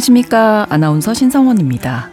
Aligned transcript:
안녕하십니까. 0.00 0.66
아나운서 0.70 1.12
신성원입니다. 1.12 2.10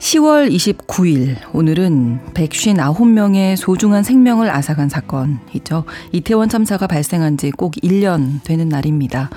10월 0.00 0.50
29일, 0.50 1.36
오늘은 1.52 2.32
159명의 2.34 3.54
소중한 3.54 4.02
생명을 4.02 4.50
앗아간 4.50 4.88
사건이죠. 4.88 5.84
이태원 6.10 6.48
참사가 6.48 6.88
발생한 6.88 7.36
지 7.36 7.52
꼭 7.52 7.74
1년 7.76 8.42
되는 8.42 8.68
날입니다. 8.68 9.30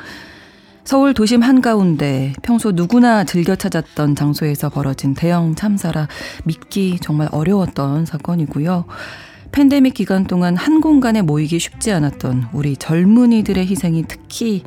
서울 0.83 1.13
도심 1.13 1.43
한가운데 1.43 2.33
평소 2.41 2.71
누구나 2.71 3.23
즐겨 3.23 3.55
찾았던 3.55 4.15
장소에서 4.15 4.69
벌어진 4.69 5.13
대형 5.13 5.53
참사라 5.53 6.07
믿기 6.45 6.97
정말 6.99 7.29
어려웠던 7.31 8.07
사건이고요. 8.07 8.85
팬데믹 9.51 9.93
기간 9.93 10.25
동안 10.25 10.55
한 10.55 10.81
공간에 10.81 11.21
모이기 11.21 11.59
쉽지 11.59 11.91
않았던 11.91 12.49
우리 12.53 12.77
젊은이들의 12.77 13.67
희생이 13.67 14.05
특히 14.07 14.63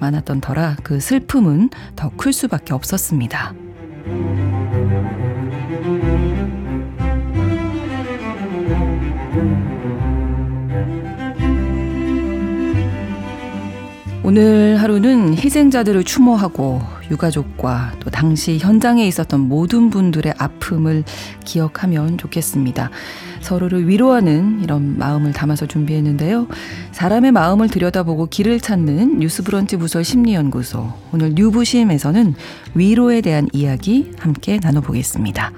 많았던 0.00 0.40
터라 0.40 0.76
그 0.82 1.00
슬픔은 1.00 1.70
더 1.96 2.10
클 2.16 2.32
수밖에 2.32 2.74
없었습니다. 2.74 3.54
오늘 14.30 14.80
하루는 14.80 15.36
희생자들을 15.36 16.04
추모하고 16.04 16.80
유가족과 17.10 17.94
또 17.98 18.10
당시 18.10 18.58
현장에 18.58 19.04
있었던 19.08 19.40
모든 19.40 19.90
분들의 19.90 20.34
아픔을 20.38 21.02
기억하면 21.44 22.16
좋겠습니다. 22.16 22.90
서로를 23.40 23.88
위로하는 23.88 24.60
이런 24.62 24.96
마음을 24.98 25.32
담아서 25.32 25.66
준비했는데요. 25.66 26.46
사람의 26.92 27.32
마음을 27.32 27.66
들여다보고 27.66 28.26
길을 28.26 28.60
찾는 28.60 29.18
뉴스브런치 29.18 29.78
부설 29.78 30.04
심리연구소. 30.04 30.92
오늘 31.12 31.32
뉴부심에서는 31.34 32.34
위로에 32.74 33.22
대한 33.22 33.48
이야기 33.52 34.12
함께 34.16 34.60
나눠보겠습니다. 34.62 35.50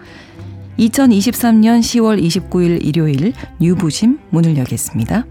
2023년 0.78 1.80
10월 1.80 2.22
29일 2.22 2.83
일요일 2.83 3.34
뉴부심 3.61 4.18
문을 4.30 4.56
열겠습니다. 4.56 5.27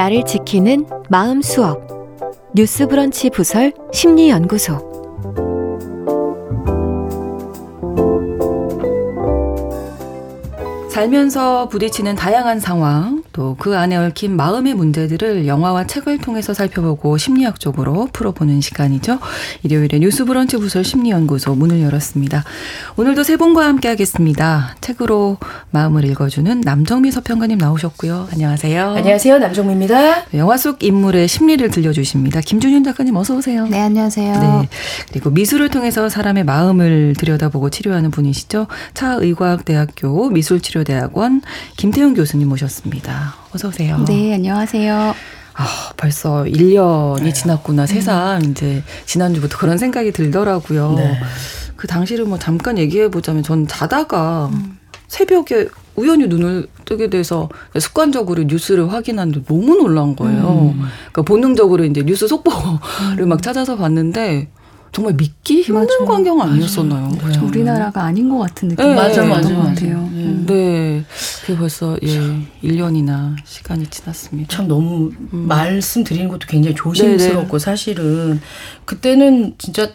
나를 0.00 0.24
지키는 0.24 0.86
마음 1.10 1.42
수업. 1.42 1.86
뉴스 2.54 2.86
브런치 2.86 3.28
부설 3.28 3.74
심리 3.92 4.30
연구소. 4.30 4.78
살면서 10.90 11.68
부딪히는 11.68 12.14
다양한 12.14 12.60
상황, 12.60 13.19
또 13.40 13.56
그 13.58 13.76
안에 13.76 13.96
얽힌 13.96 14.36
마음의 14.36 14.74
문제들을 14.74 15.46
영화와 15.46 15.86
책을 15.86 16.18
통해서 16.18 16.52
살펴보고 16.54 17.16
심리학적으로 17.16 18.08
풀어보는 18.12 18.60
시간이죠. 18.60 19.18
일요일에 19.62 19.98
뉴스 19.98 20.24
브런치 20.24 20.56
부설 20.58 20.84
심리연구소 20.84 21.54
문을 21.54 21.80
열었습니다. 21.82 22.44
오늘도 22.96 23.22
세 23.22 23.36
분과 23.36 23.64
함께 23.66 23.88
하겠습니다. 23.88 24.76
책으로 24.80 25.38
마음을 25.70 26.04
읽어주는 26.04 26.60
남정미 26.60 27.10
서평가님 27.12 27.58
나오셨고요. 27.58 28.28
안녕하세요. 28.32 28.90
안녕하세요. 28.90 29.38
남정미입니다. 29.38 30.34
영화 30.34 30.56
속 30.56 30.82
인물의 30.82 31.28
심리를 31.28 31.68
들려주십니다. 31.70 32.40
김준윤 32.40 32.84
작가님 32.84 33.16
어서 33.16 33.36
오세요. 33.36 33.66
네, 33.68 33.80
안녕하세요. 33.80 34.40
네. 34.40 34.68
그리고 35.10 35.30
미술을 35.30 35.68
통해서 35.68 36.08
사람의 36.08 36.44
마음을 36.44 37.14
들여다보고 37.18 37.70
치료하는 37.70 38.10
분이시죠. 38.10 38.66
차의과학대학교 38.94 40.30
미술치료대학원 40.30 41.42
김태훈 41.76 42.14
교수님 42.14 42.48
모셨습니다. 42.48 43.29
어서 43.52 43.68
오세요. 43.68 44.04
네, 44.06 44.34
안녕하세요. 44.34 45.14
아, 45.54 45.66
벌써 45.96 46.44
1년이 46.44 47.22
네. 47.22 47.32
지났구나. 47.32 47.86
세상 47.86 48.40
음. 48.42 48.50
이제 48.50 48.82
지난주부터 49.06 49.58
그런 49.58 49.78
생각이 49.78 50.12
들더라고요. 50.12 50.94
네. 50.96 51.18
그 51.76 51.86
당시를 51.86 52.24
뭐 52.24 52.38
잠깐 52.38 52.78
얘기해 52.78 53.08
보자면 53.10 53.42
전 53.42 53.66
자다가 53.66 54.50
음. 54.52 54.78
새벽에 55.08 55.68
우연히 55.96 56.28
눈을 56.28 56.68
뜨게 56.84 57.10
돼서 57.10 57.48
습관적으로 57.78 58.44
뉴스를 58.44 58.92
확인하는데 58.92 59.44
너무 59.44 59.76
놀란 59.76 60.16
거예요. 60.16 60.72
음. 60.74 60.82
그러니까 61.12 61.22
본능적으로 61.22 61.84
이제 61.84 62.02
뉴스 62.02 62.26
속보를 62.28 63.20
음. 63.20 63.28
막 63.28 63.42
찾아서 63.42 63.76
봤는데 63.76 64.48
정말 64.92 65.14
믿기 65.14 65.62
힘든 65.62 65.74
맞아. 65.74 66.04
광경 66.04 66.40
아니었었나요? 66.40 67.10
네. 67.10 67.38
우리나라가 67.38 68.04
아닌 68.04 68.28
것 68.28 68.38
같은 68.38 68.68
느낌. 68.68 68.84
네, 68.88 68.94
맞아, 68.94 69.24
맞아, 69.24 69.48
맞아. 69.50 69.68
같아요. 69.70 70.08
네. 70.46 71.04
그게 71.40 71.56
벌써 71.56 71.96
예, 72.02 72.08
1년이나 72.62 73.36
시간이 73.44 73.86
지났습니다. 73.86 74.54
참 74.54 74.68
너무 74.68 75.10
음. 75.32 75.46
말씀드리는 75.48 76.28
것도 76.28 76.46
굉장히 76.46 76.74
조심스럽고 76.76 77.46
네네. 77.48 77.58
사실은 77.58 78.40
그때는 78.84 79.54
진짜 79.58 79.90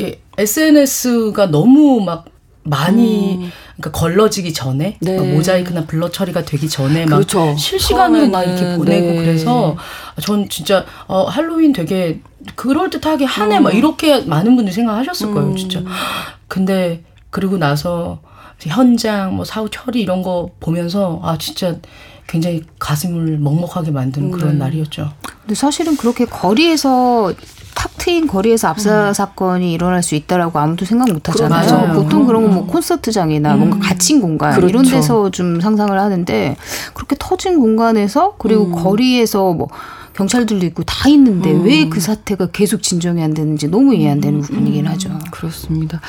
예, 0.00 0.20
SNS가 0.36 1.46
너무 1.46 2.00
막 2.04 2.26
많이 2.64 3.36
음. 3.36 3.50
그러니까 3.76 3.98
걸러지기 3.98 4.52
전에 4.52 4.96
네. 5.00 5.12
그러니까 5.12 5.34
모자이크나 5.34 5.86
블러 5.86 6.10
처리가 6.10 6.44
되기 6.44 6.68
전에 6.68 7.04
막 7.06 7.16
그렇죠. 7.16 7.54
실시간으로 7.56 8.28
막 8.28 8.42
이렇게 8.42 8.76
보내고 8.76 9.06
네. 9.06 9.16
그래서 9.16 9.76
전 10.20 10.48
진짜 10.48 10.86
어 11.06 11.24
할로윈 11.24 11.72
되게 11.72 12.20
그럴 12.54 12.88
듯하게 12.90 13.24
하네 13.26 13.58
음. 13.58 13.62
막 13.64 13.74
이렇게 13.74 14.22
많은 14.22 14.56
분들이 14.56 14.74
생각하셨을 14.74 15.32
거예요 15.32 15.50
음. 15.50 15.56
진짜 15.56 15.82
근데 16.48 17.02
그리고 17.30 17.58
나서 17.58 18.20
현장 18.60 19.36
뭐 19.36 19.44
사후 19.44 19.68
처리 19.70 20.00
이런 20.00 20.22
거 20.22 20.50
보면서 20.60 21.20
아 21.22 21.36
진짜 21.38 21.76
굉장히 22.26 22.62
가슴을 22.78 23.38
먹먹하게 23.38 23.90
만드는 23.90 24.30
그런 24.30 24.50
음. 24.50 24.58
날이었죠. 24.58 25.12
근데 25.40 25.54
사실은 25.54 25.96
그렇게 25.96 26.24
거리에서 26.24 27.32
탁 27.74 27.90
트인 27.98 28.26
거리에서 28.26 28.68
압사 28.68 29.08
음. 29.08 29.12
사건이 29.12 29.72
일어날 29.72 30.02
수 30.02 30.14
있다라고 30.14 30.58
아무도 30.58 30.84
생각 30.84 31.12
못 31.12 31.28
하잖아요. 31.28 31.70
맞아요. 31.70 31.92
보통 32.02 32.26
그런 32.26 32.44
건뭐 32.44 32.62
음. 32.62 32.66
콘서트장이나 32.66 33.54
음. 33.54 33.58
뭔가 33.58 33.78
갇힌 33.80 34.20
공간 34.20 34.54
그렇죠. 34.54 34.68
이런 34.68 34.84
데서 34.84 35.30
좀 35.30 35.60
상상을 35.60 35.98
하는데 35.98 36.56
그렇게 36.94 37.16
터진 37.18 37.58
공간에서 37.60 38.36
그리고 38.38 38.66
음. 38.66 38.72
거리에서 38.72 39.52
뭐 39.52 39.68
경찰들도 40.14 40.64
있고 40.66 40.82
다 40.84 41.08
있는데 41.08 41.50
음. 41.50 41.64
왜그 41.64 42.00
사태가 42.00 42.48
계속 42.52 42.82
진정이 42.82 43.22
안 43.22 43.34
되는지 43.34 43.68
너무 43.68 43.94
이해 43.94 44.10
안 44.10 44.20
되는 44.20 44.38
음. 44.38 44.42
부분이긴 44.42 44.86
하죠. 44.86 45.10
음, 45.10 45.20
그렇습니다. 45.30 46.00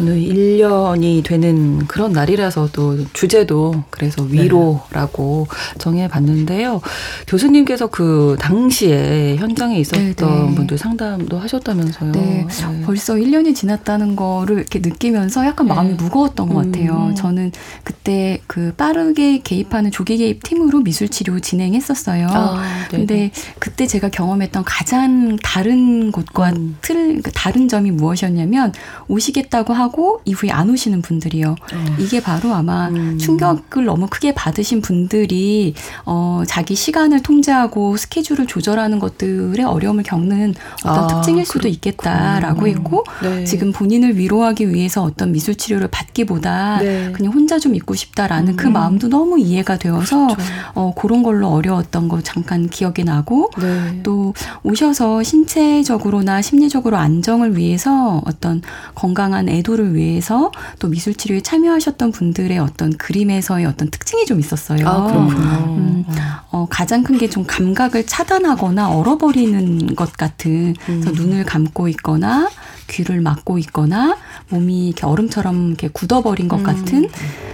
오늘 0.00 0.20
1년이 0.20 1.24
되는 1.24 1.86
그런 1.86 2.12
날이라서 2.12 2.70
또 2.72 3.04
주제도 3.12 3.84
그래서 3.90 4.24
네. 4.26 4.44
위로라고 4.44 5.46
네. 5.50 5.78
정해봤는데요. 5.78 6.80
교수님께서 7.26 7.88
그 7.88 8.36
당시에 8.40 9.36
현장에 9.36 9.78
있었던 9.80 10.14
네네. 10.14 10.50
네. 10.50 10.54
분들 10.54 10.78
상담도 10.78 11.38
하셨다면서요. 11.38 12.12
네. 12.12 12.46
네. 12.48 12.82
벌써 12.84 13.14
1년이 13.14 13.54
지났다는 13.54 14.14
거를 14.14 14.58
이렇게 14.58 14.78
느끼면서 14.78 15.44
약간 15.44 15.66
네. 15.66 15.74
마음이 15.74 15.94
무거웠던 15.94 16.48
것 16.48 16.54
같아요. 16.64 17.08
음. 17.10 17.14
저는 17.16 17.52
그때 17.82 18.40
그 18.46 18.72
빠르게 18.76 19.40
개입하는 19.40 19.90
조기 19.90 20.18
개입 20.18 20.42
팀으로 20.44 20.80
미술 20.80 21.08
치료 21.08 21.40
진행했었어요. 21.40 22.28
아, 22.30 22.86
근데 22.88 23.32
그때 23.58 23.86
제가 23.86 24.08
경험했던 24.08 24.64
가장 24.64 25.36
다른 25.42 26.12
곳과 26.12 26.50
음. 26.50 26.76
틀, 26.82 26.94
그러니까 26.94 27.30
다른 27.34 27.68
점이 27.68 27.90
무엇이었냐면 27.90 28.72
오시겠다고 29.08 29.72
하고 29.72 30.20
이후에 30.24 30.50
안 30.50 30.70
오시는 30.70 31.02
분들이요. 31.02 31.50
어. 31.50 31.96
이게 31.98 32.20
바로 32.22 32.54
아마 32.54 32.88
음. 32.88 33.18
충격을 33.18 33.84
너무 33.84 34.06
크게 34.08 34.34
받으신 34.34 34.80
분들이 34.80 35.74
어, 36.04 36.42
자기 36.46 36.74
시간을 36.74 37.22
통제하고 37.22 37.96
스케줄을 37.96 38.46
조절하는 38.46 38.98
것들의 38.98 39.64
어려움을 39.64 40.04
겪는 40.04 40.54
어떤 40.84 41.04
아, 41.04 41.06
특징일 41.08 41.44
수도 41.44 41.60
그렇구나. 41.60 41.74
있겠다라고 41.74 42.68
했고 42.68 43.04
네. 43.22 43.44
지금 43.44 43.72
본인을 43.72 44.16
위로하기 44.16 44.72
위해서 44.72 45.02
어떤 45.02 45.32
미술 45.32 45.54
치료를 45.54 45.88
받기보다 45.88 46.78
네. 46.80 47.12
그냥 47.12 47.32
혼자 47.32 47.58
좀 47.58 47.74
있고 47.74 47.94
싶다라는 47.94 48.56
그 48.56 48.68
음. 48.68 48.68
그 48.68 48.78
마음도 48.78 49.08
너무 49.08 49.40
이해가 49.40 49.78
되어서 49.78 50.26
그렇죠. 50.26 50.42
어, 50.74 50.92
그런 50.94 51.22
걸로 51.22 51.48
어려웠던 51.48 52.08
거 52.08 52.20
잠깐 52.20 52.68
기억이 52.68 53.02
나고 53.02 53.37
네. 53.60 54.00
또 54.02 54.34
오셔서 54.62 55.22
신체적으로나 55.22 56.42
심리적으로 56.42 56.96
안정을 56.96 57.56
위해서 57.56 58.22
어떤 58.26 58.62
건강한 58.94 59.48
애도를 59.48 59.94
위해서 59.94 60.50
또 60.78 60.88
미술 60.88 61.14
치료에 61.14 61.40
참여하셨던 61.40 62.12
분들의 62.12 62.58
어떤 62.58 62.96
그림에서의 62.96 63.66
어떤 63.66 63.90
특징이 63.90 64.24
좀 64.26 64.40
있었어요. 64.40 64.86
아, 64.88 65.06
그렇군요. 65.06 65.76
음, 65.76 66.04
어, 66.50 66.66
가장 66.70 67.02
큰 67.02 67.18
게 67.18 67.28
좀 67.28 67.44
감각을 67.46 68.06
차단하거나 68.06 68.90
얼어버리는 68.96 69.94
것 69.96 70.12
같은 70.14 70.74
음. 70.88 71.00
눈을 71.14 71.44
감고 71.44 71.88
있거나 71.88 72.48
귀를 72.88 73.20
막고 73.20 73.58
있거나 73.58 74.16
몸이 74.48 74.86
이렇게 74.88 75.04
얼음처럼 75.04 75.68
이렇게 75.68 75.88
굳어버린 75.88 76.48
것 76.48 76.60
음. 76.60 76.62
같은 76.62 77.08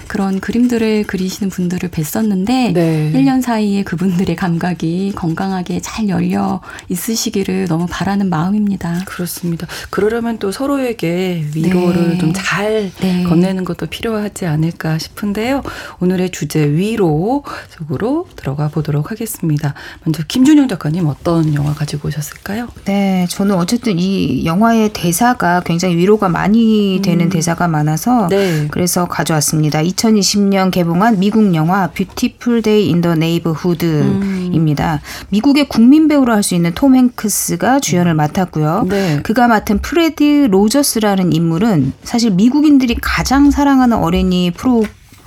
그런 0.06 0.38
그림들을 0.38 1.04
그리시는 1.08 1.50
분들을 1.50 1.88
뵀었는데 1.90 2.72
네. 2.72 3.12
1년 3.14 3.42
사이에 3.42 3.82
그분들의 3.82 4.36
감각이 4.36 5.12
건강하게 5.16 5.73
잘 5.80 6.08
열려 6.08 6.60
있으시기를 6.88 7.66
너무 7.68 7.86
바라는 7.88 8.28
마음입니다. 8.28 9.02
그렇습니다. 9.06 9.66
그러려면 9.90 10.38
또 10.38 10.50
서로에게 10.50 11.46
위로를 11.54 12.10
네. 12.10 12.18
좀잘 12.18 12.90
네. 13.00 13.22
건네는 13.24 13.64
것도 13.64 13.86
필요하지 13.86 14.46
않을까 14.46 14.98
싶은데요. 14.98 15.62
오늘의 16.00 16.30
주제 16.30 16.68
위로 16.68 17.44
속으로 17.68 18.26
들어가 18.34 18.68
보도록 18.68 19.10
하겠습니다. 19.12 19.74
먼저 20.02 20.22
김준영 20.26 20.66
작가님 20.68 21.06
어떤 21.06 21.54
영화 21.54 21.72
가지고 21.72 22.08
오셨을까요? 22.08 22.68
네, 22.84 23.26
저는 23.30 23.54
어쨌든 23.54 23.98
이 23.98 24.44
영화의 24.44 24.92
대사가 24.92 25.60
굉장히 25.60 25.96
위로가 25.96 26.28
많이 26.28 27.00
되는 27.02 27.26
음. 27.26 27.30
대사가 27.30 27.68
많아서 27.68 28.26
네. 28.28 28.66
그래서 28.70 29.06
가져왔습니다. 29.06 29.82
2020년 29.82 30.72
개봉한 30.72 31.20
미국 31.20 31.54
영화 31.54 31.86
뷰티풀 31.88 32.62
데이 32.62 32.88
인 32.88 33.04
더 33.04 33.14
네이버후드입니다. 33.14 35.02
미국의 35.28 35.63
국민 35.64 36.08
배우로 36.08 36.32
할 36.32 36.44
수 36.44 36.54
있는 36.54 36.74
톰 36.74 36.94
행크스가 36.94 37.80
주연을 37.80 38.14
맡았고요. 38.14 38.86
네. 38.88 39.20
그가 39.22 39.48
맡은 39.48 39.78
프레드 39.78 40.46
로저스라는 40.50 41.32
인물은 41.32 41.92
사실 42.02 42.30
미국인들이 42.32 42.96
가장 43.00 43.50
사랑하는 43.50 43.96
어린이 43.96 44.50
프로 44.50 44.84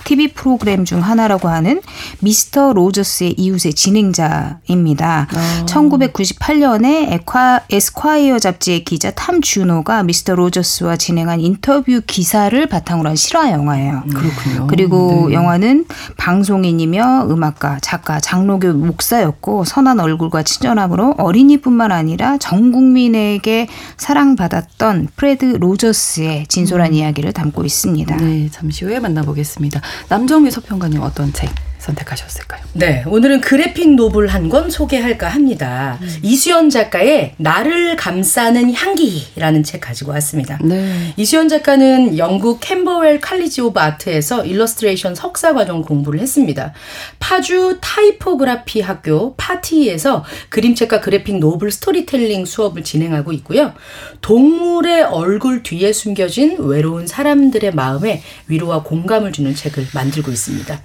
TV 0.08 0.28
프로그램 0.28 0.86
중 0.86 1.04
하나라고 1.04 1.50
하는 1.50 1.82
미스터 2.20 2.72
로저스의 2.72 3.34
이웃의 3.36 3.74
진행자입니다. 3.74 5.28
아. 5.30 5.66
1998년에 5.66 7.12
에콰, 7.12 7.60
에스콰이어 7.70 8.38
잡지의 8.38 8.84
기자 8.84 9.10
탐 9.10 9.42
주노가 9.42 10.02
미스터 10.04 10.34
로저스와 10.34 10.96
진행한 10.96 11.40
인터뷰 11.40 12.00
기사를 12.06 12.66
바탕으로 12.66 13.10
한 13.10 13.16
실화 13.16 13.52
영화예요. 13.52 14.02
음. 14.06 14.10
그렇군요. 14.14 14.66
그리고 14.66 15.26
네. 15.28 15.34
영화는 15.34 15.84
방송인이며 16.16 17.26
음악가, 17.28 17.78
작가, 17.82 18.18
장로교 18.18 18.72
목사였고 18.72 19.64
선한 19.64 20.00
얼굴과 20.00 20.42
친절함으로 20.42 21.16
어린이뿐만 21.18 21.92
아니라 21.92 22.38
전 22.38 22.72
국민에게 22.72 23.68
사랑받았던 23.98 25.08
프레드 25.16 25.44
로저스의 25.44 26.46
진솔한 26.46 26.92
음. 26.92 26.94
이야기를 26.94 27.34
담고 27.34 27.66
있습니다. 27.66 28.16
네, 28.16 28.48
잠시 28.50 28.86
후에 28.86 29.00
만나보겠습니다. 29.00 29.82
남정미 30.08 30.50
서평가님 30.50 31.00
어떤 31.02 31.32
책 31.32 31.50
선택하셨을까요? 31.78 32.62
네, 32.74 33.04
오늘은 33.06 33.40
그래픽 33.40 33.94
노블 33.94 34.28
한 34.28 34.48
권 34.48 34.70
소개할까 34.70 35.28
합니다. 35.28 35.98
음. 36.00 36.08
이수연 36.22 36.70
작가의 36.70 37.34
나를 37.36 37.96
감싸는 37.96 38.72
향기라는 38.72 39.62
책 39.62 39.82
가지고 39.82 40.12
왔습니다. 40.12 40.58
네. 40.62 41.12
이수연 41.18 41.48
작가는 41.48 42.16
영국 42.16 42.60
캠버웰 42.60 43.20
칼리지 43.20 43.60
오브 43.60 43.78
아트에서 43.78 44.44
일러스트레이션 44.46 45.14
석사 45.14 45.52
과정 45.52 45.82
공부를 45.82 46.20
했습니다. 46.20 46.72
파주 47.18 47.78
타이포그라피 47.82 48.80
학교 48.80 49.34
파티에서 49.36 50.24
그림책과 50.48 51.00
그래픽 51.00 51.38
노블 51.38 51.70
스토리텔링 51.70 52.46
수업을 52.46 52.84
진행하고 52.84 53.32
있고요. 53.34 53.74
동물의 54.22 55.02
얼굴 55.02 55.62
뒤에 55.62 55.92
숨겨진 55.92 56.56
외로운 56.60 57.06
사람들의 57.06 57.72
마음에 57.74 58.22
위로와 58.46 58.82
공감을 58.82 59.32
주는 59.32 59.54
책을 59.54 59.88
만들고 59.94 60.30
있습니다. 60.30 60.80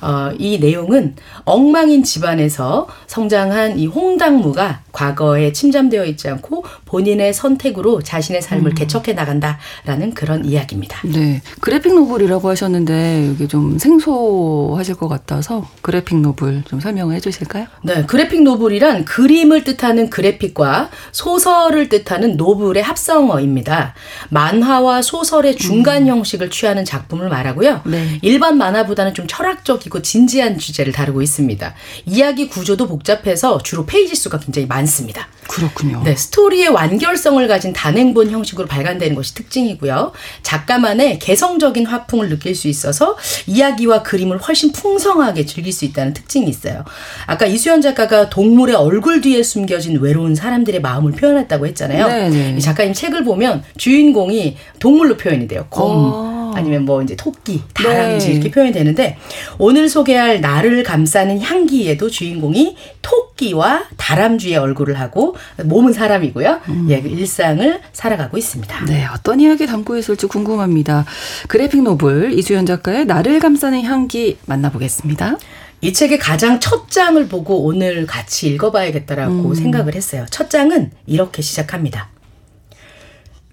어, 0.00 0.32
이 0.38 0.58
내용은 0.58 1.16
엉망인 1.44 2.02
집안에서 2.02 2.88
성장한 3.06 3.78
이 3.78 3.86
홍당무가 3.86 4.80
과거에 4.92 5.52
침잠되어 5.52 6.04
있지 6.06 6.28
않고 6.28 6.64
본인의 6.84 7.34
선택으로 7.34 8.02
자신의 8.02 8.40
삶을 8.42 8.72
음. 8.72 8.74
개척해 8.74 9.12
나간다라는 9.12 10.14
그런 10.14 10.44
이야기입니다. 10.44 11.00
네. 11.04 11.42
그래픽 11.60 11.94
노블이라고 11.94 12.48
하셨는데 12.48 13.32
이게 13.34 13.48
좀 13.48 13.78
생소하실 13.78 14.94
것 14.94 15.08
같아서 15.08 15.68
그래픽 15.82 16.20
노블 16.20 16.62
좀 16.66 16.80
설명해 16.80 17.20
주실까요? 17.20 17.66
네. 17.82 18.04
그래픽 18.06 18.42
노블이란 18.42 19.04
그림을 19.04 19.64
뜻하는 19.64 20.10
그래픽과 20.10 20.90
소설을 21.12 21.88
뜻하는 21.88 22.36
노블의 22.36 22.82
합성어입니다. 22.82 23.94
만화와 24.30 25.02
소설의 25.02 25.56
중간 25.56 26.02
음. 26.02 26.08
형식을 26.08 26.50
취하는 26.50 26.84
작품을 26.84 27.28
말하고요. 27.28 27.82
네. 27.86 28.18
일반 28.22 28.56
만화보다는 28.58 29.14
좀 29.14 29.26
철학적이고 29.26 30.02
진 30.02 30.23
지한 30.26 30.58
주제를 30.58 30.92
다루고 30.92 31.22
있습니다. 31.22 31.74
이야기 32.06 32.48
구조도 32.48 32.88
복잡해서 32.88 33.62
주로 33.62 33.86
페이지 33.86 34.14
수가 34.14 34.38
굉장히 34.38 34.66
많습니다. 34.66 35.28
그렇군요. 35.48 36.02
네, 36.04 36.16
스토리의 36.16 36.68
완결성을 36.68 37.46
가진 37.48 37.72
단행본 37.72 38.30
형식으로 38.30 38.66
발간되는 38.66 39.14
것이 39.14 39.34
특징이고요. 39.34 40.12
작가만의 40.42 41.18
개성적인 41.18 41.86
화풍을 41.86 42.28
느낄 42.28 42.54
수 42.54 42.68
있어서 42.68 43.16
이야기와 43.46 44.02
그림을 44.02 44.38
훨씬 44.38 44.72
풍성하게 44.72 45.46
즐길 45.46 45.72
수 45.72 45.84
있다는 45.84 46.14
특징이 46.14 46.48
있어요. 46.48 46.84
아까 47.26 47.46
이수연 47.46 47.82
작가가 47.82 48.30
동물의 48.30 48.74
얼굴 48.74 49.20
뒤에 49.20 49.42
숨겨진 49.42 50.00
외로운 50.00 50.34
사람들의 50.34 50.80
마음을 50.80 51.12
표현했다고 51.12 51.66
했잖아요. 51.68 52.06
네네. 52.06 52.52
네. 52.52 52.58
작가님 52.58 52.94
책을 52.94 53.24
보면 53.24 53.62
주인공이 53.76 54.56
동물로 54.78 55.16
표현이 55.16 55.48
돼요. 55.48 55.66
곰. 55.68 55.84
어. 55.90 56.43
아니면 56.56 56.84
뭐 56.84 57.02
이제 57.02 57.16
토끼, 57.16 57.62
다람쥐 57.74 58.26
네. 58.26 58.32
이렇게 58.34 58.50
표현이 58.50 58.72
되는데 58.72 59.18
오늘 59.58 59.88
소개할 59.88 60.40
나를 60.40 60.82
감싸는 60.82 61.40
향기에도 61.40 62.08
주인공이 62.10 62.76
토끼와 63.02 63.84
다람쥐의 63.96 64.56
얼굴을 64.56 64.98
하고 64.98 65.36
몸은 65.62 65.92
사람이고요. 65.92 66.60
음. 66.68 66.86
예, 66.90 67.00
그 67.00 67.08
일상을 67.08 67.80
살아가고 67.92 68.38
있습니다. 68.38 68.84
네, 68.86 69.06
어떤 69.12 69.40
이야기 69.40 69.66
담고 69.66 69.96
있을지 69.96 70.26
궁금합니다. 70.26 71.04
그래픽 71.48 71.82
노블 71.82 72.32
이수연 72.38 72.66
작가의 72.66 73.06
나를 73.06 73.40
감싸는 73.40 73.82
향기 73.82 74.38
만나보겠습니다. 74.46 75.36
이 75.80 75.92
책의 75.92 76.18
가장 76.18 76.60
첫 76.60 76.90
장을 76.90 77.28
보고 77.28 77.62
오늘 77.64 78.06
같이 78.06 78.48
읽어봐야겠다라고 78.48 79.50
음. 79.50 79.54
생각을 79.54 79.94
했어요. 79.94 80.24
첫 80.30 80.48
장은 80.48 80.92
이렇게 81.06 81.42
시작합니다. 81.42 82.08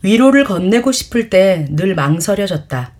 위로를 0.01 0.44
건네고 0.45 0.92
싶을 0.92 1.30
때 1.30 1.65
늘 1.69 1.95
망설여졌다. 1.95 2.92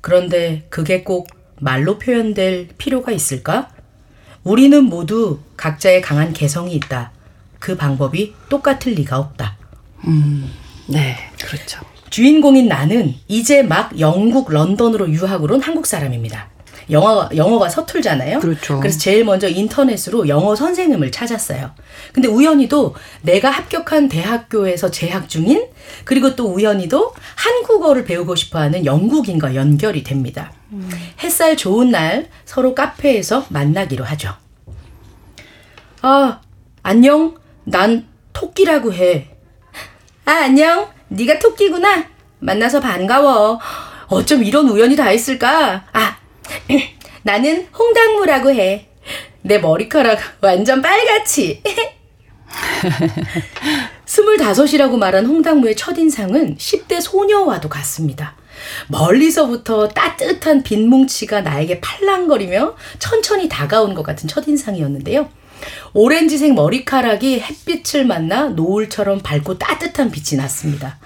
그런데 0.00 0.66
그게 0.70 1.02
꼭 1.02 1.28
말로 1.60 1.98
표현될 1.98 2.68
필요가 2.78 3.12
있을까? 3.12 3.70
우리는 4.44 4.82
모두 4.84 5.40
각자의 5.56 6.00
강한 6.00 6.32
개성이 6.32 6.74
있다. 6.74 7.10
그 7.58 7.76
방법이 7.76 8.34
똑같을 8.48 8.92
리가 8.92 9.18
없다. 9.18 9.56
음, 10.06 10.50
네, 10.86 11.16
그렇죠. 11.44 11.80
주인공인 12.08 12.68
나는 12.68 13.14
이제 13.26 13.62
막 13.62 13.98
영국 14.00 14.50
런던으로 14.50 15.10
유학을 15.10 15.52
온 15.52 15.60
한국 15.60 15.86
사람입니다. 15.86 16.48
영어, 16.90 17.28
영어가 17.34 17.68
서툴잖아요. 17.68 18.40
그렇죠. 18.40 18.80
그래서 18.80 18.98
제일 18.98 19.24
먼저 19.24 19.48
인터넷으로 19.48 20.28
영어 20.28 20.54
선생님을 20.56 21.10
찾았어요. 21.12 21.70
근데 22.12 22.28
우연히도 22.28 22.94
내가 23.22 23.50
합격한 23.50 24.08
대학교에서 24.08 24.90
재학 24.90 25.28
중인 25.28 25.66
그리고 26.04 26.34
또 26.34 26.46
우연히도 26.46 27.14
한국어를 27.34 28.04
배우고 28.04 28.34
싶어 28.34 28.58
하는 28.58 28.84
영국인과 28.84 29.54
연결이 29.54 30.02
됩니다. 30.02 30.52
음. 30.72 30.88
햇살 31.20 31.56
좋은 31.56 31.90
날 31.90 32.28
서로 32.44 32.74
카페에서 32.74 33.46
만나기로 33.48 34.04
하죠. 34.04 34.34
아, 36.02 36.40
안녕. 36.82 37.36
난 37.64 38.06
토끼라고 38.32 38.92
해. 38.94 39.28
아, 40.24 40.30
안녕. 40.44 40.88
네가 41.08 41.38
토끼구나. 41.38 42.04
만나서 42.38 42.80
반가워. 42.80 43.58
어쩜 44.06 44.42
이런 44.44 44.68
우연이 44.68 44.96
다 44.96 45.10
있을까? 45.10 45.84
아, 45.92 46.17
나는 47.22 47.66
홍당무라고 47.76 48.50
해. 48.52 48.88
내 49.42 49.58
머리카락 49.58 50.18
완전 50.40 50.82
빨갛지. 50.82 51.62
스물다섯이라고 54.04 54.96
말한 54.96 55.26
홍당무의 55.26 55.76
첫인상은 55.76 56.56
10대 56.56 57.00
소녀와도 57.00 57.68
같습니다. 57.68 58.36
멀리서부터 58.88 59.88
따뜻한 59.88 60.62
빈뭉치가 60.62 61.42
나에게 61.42 61.80
팔랑거리며 61.80 62.74
천천히 62.98 63.48
다가온 63.48 63.94
것 63.94 64.02
같은 64.02 64.28
첫인상이었는데요. 64.28 65.28
오렌지색 65.92 66.54
머리카락이 66.54 67.40
햇빛을 67.40 68.04
만나 68.06 68.48
노을처럼 68.48 69.20
밝고 69.20 69.58
따뜻한 69.58 70.10
빛이 70.10 70.40
났습니다. 70.40 70.98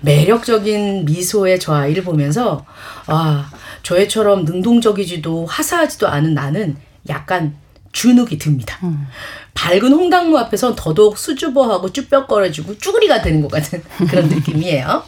매력적인 0.00 1.04
미소의 1.04 1.58
저 1.58 1.74
아이를 1.74 2.04
보면서, 2.04 2.64
아, 3.06 3.50
저애처럼 3.86 4.44
능동적이지도 4.44 5.46
화사하지도 5.46 6.08
않은 6.08 6.34
나는 6.34 6.76
약간 7.08 7.54
주눅이 7.92 8.36
듭니다. 8.36 8.80
음. 8.82 9.06
밝은 9.54 9.92
홍당무 9.92 10.36
앞에선 10.38 10.74
더더욱 10.74 11.16
수줍어하고 11.16 11.92
쭈뼛거려지고 11.92 12.78
쭈구리가 12.78 13.22
되는 13.22 13.40
것 13.42 13.48
같은 13.48 13.84
그런 14.10 14.28
느낌이에요. 14.28 15.04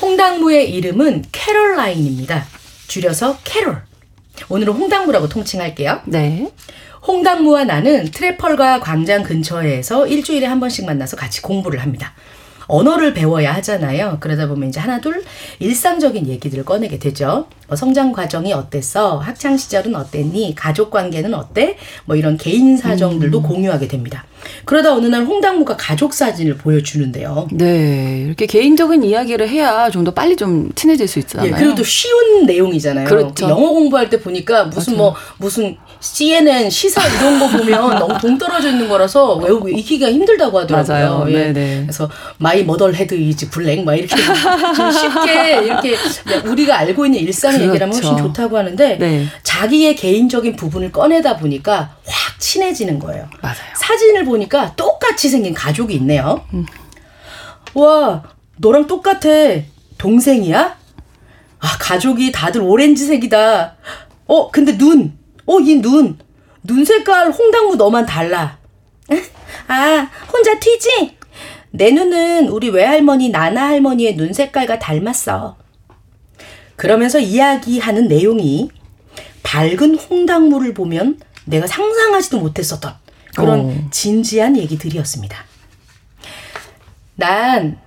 홍당무의 0.00 0.72
이름은 0.72 1.26
캐럴라인입니다. 1.32 2.46
줄여서 2.88 3.40
캐롤. 3.44 3.82
오늘은 4.48 4.72
홍당무라고 4.72 5.28
통칭할게요. 5.28 6.00
네. 6.06 6.50
홍당무와 7.06 7.64
나는 7.64 8.10
트래펄과 8.10 8.80
광장 8.80 9.22
근처에서 9.22 10.06
일주일에 10.06 10.46
한 10.46 10.60
번씩 10.60 10.86
만나서 10.86 11.18
같이 11.18 11.42
공부를 11.42 11.82
합니다. 11.82 12.14
언어를 12.66 13.14
배워야 13.14 13.52
하잖아요. 13.54 14.18
그러다 14.20 14.48
보면 14.48 14.68
이제 14.68 14.78
하나 14.80 15.00
둘 15.00 15.22
일상적인 15.58 16.26
얘기들을 16.28 16.64
꺼내게 16.64 16.98
되죠. 16.98 17.46
어, 17.68 17.76
성장 17.76 18.12
과정이 18.12 18.52
어땠어? 18.52 19.18
학창 19.18 19.56
시절은 19.56 19.94
어땠니? 19.94 20.54
가족 20.54 20.90
관계는 20.90 21.32
어때? 21.34 21.76
뭐 22.04 22.16
이런 22.16 22.36
개인 22.36 22.76
사정들도 22.76 23.38
음. 23.38 23.42
공유하게 23.42 23.88
됩니다. 23.88 24.24
그러다 24.64 24.92
어느 24.92 25.06
날 25.06 25.24
홍당무가 25.24 25.76
가족 25.76 26.12
사진을 26.12 26.56
보여주는데요. 26.56 27.46
네, 27.52 28.22
이렇게 28.26 28.46
개인적인 28.46 29.04
이야기를 29.04 29.48
해야 29.48 29.88
좀 29.90 30.02
더 30.02 30.10
빨리 30.12 30.34
좀 30.34 30.72
친해질 30.74 31.06
수 31.06 31.20
있잖아요. 31.20 31.46
예, 31.46 31.54
그리고 31.54 31.76
또 31.76 31.84
쉬운 31.84 32.44
내용이잖아요. 32.44 33.06
그렇죠. 33.06 33.48
영어 33.48 33.68
공부할 33.68 34.10
때 34.10 34.18
보니까 34.20 34.64
무슨 34.64 34.94
맞아요. 34.96 35.10
뭐 35.10 35.14
무슨 35.38 35.76
CNN 36.00 36.68
시사 36.70 37.00
이런 37.06 37.38
거 37.38 37.46
보면 37.56 37.98
너무 38.00 38.18
동떨어져 38.18 38.70
있는 38.70 38.88
거라서 38.88 39.36
외우고 39.36 39.68
익히기가 39.68 40.10
힘들다고 40.10 40.58
하더라고요. 40.58 40.92
맞아요. 40.92 41.24
예. 41.28 41.52
네네. 41.52 41.82
그래서 41.82 42.10
my 42.38 42.51
mother 42.54 42.94
head 42.94 43.14
is 43.14 43.50
black 43.50 43.84
막 43.84 43.94
이렇게 43.94 44.14
좀 44.76 44.90
쉽게 44.90 45.62
이렇게 45.64 45.96
우리가 46.44 46.78
알고 46.78 47.06
있는 47.06 47.20
일상 47.20 47.52
그렇죠. 47.52 47.68
얘기라면 47.68 47.94
훨씬 47.94 48.16
좋다고 48.16 48.58
하는데 48.58 48.98
네. 48.98 49.26
자기의 49.42 49.96
개인적인 49.96 50.56
부분을 50.56 50.92
꺼내다 50.92 51.36
보니까 51.38 51.96
확 52.06 52.40
친해지는 52.40 52.98
거예요. 52.98 53.28
맞아요. 53.40 53.56
사진을 53.76 54.24
보니까 54.24 54.74
똑같이 54.76 55.28
생긴 55.28 55.54
가족이 55.54 55.94
있네요. 55.94 56.44
음. 56.52 56.66
와, 57.74 58.22
너랑 58.58 58.86
똑같아. 58.86 59.28
동생이야? 59.98 60.76
아, 61.60 61.76
가족이 61.78 62.32
다들 62.32 62.60
오렌지색이다. 62.60 63.76
어, 64.26 64.50
근데 64.50 64.76
눈. 64.76 65.16
어, 65.46 65.58
이 65.60 65.76
눈. 65.76 66.18
눈 66.64 66.84
색깔 66.84 67.30
홍당무 67.30 67.76
너만 67.76 68.04
달라. 68.06 68.58
아, 69.68 70.08
혼자 70.32 70.58
튀지? 70.58 71.16
내 71.74 71.90
눈은 71.90 72.48
우리 72.48 72.68
외할머니 72.68 73.30
나나 73.30 73.68
할머니의 73.68 74.16
눈 74.16 74.32
색깔과 74.32 74.78
닮았어. 74.78 75.56
그러면서 76.76 77.18
이야기하는 77.18 78.08
내용이 78.08 78.70
밝은 79.42 79.96
홍당무를 79.96 80.74
보면 80.74 81.18
내가 81.46 81.66
상상하지도 81.66 82.38
못했었던 82.38 82.94
그런 83.34 83.60
어. 83.60 83.88
진지한 83.90 84.56
얘기들이었습니다. 84.56 85.36
난 87.16 87.78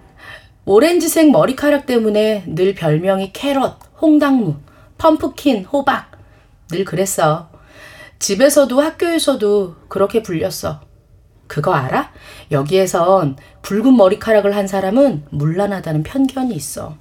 오렌지색 0.65 1.29
머리카락 1.29 1.85
때문에 1.85 2.43
늘 2.47 2.73
별명이 2.73 3.33
carrot, 3.33 3.77
홍당무, 4.01 4.55
pumpkin, 4.97 5.65
호박 5.65 6.11
늘 6.71 6.85
그랬어. 6.85 7.49
집에서도 8.17 8.81
학교에서도 8.81 9.75
그렇게 9.87 10.23
불렸어. 10.23 10.81
그거 11.47 11.73
알아? 11.73 12.11
여기에선 12.51 13.37
붉은 13.61 13.95
머리카락을 13.95 14.55
한 14.55 14.67
사람은 14.67 15.25
물란하다는 15.29 16.03
편견이 16.03 16.55
있어. 16.55 16.95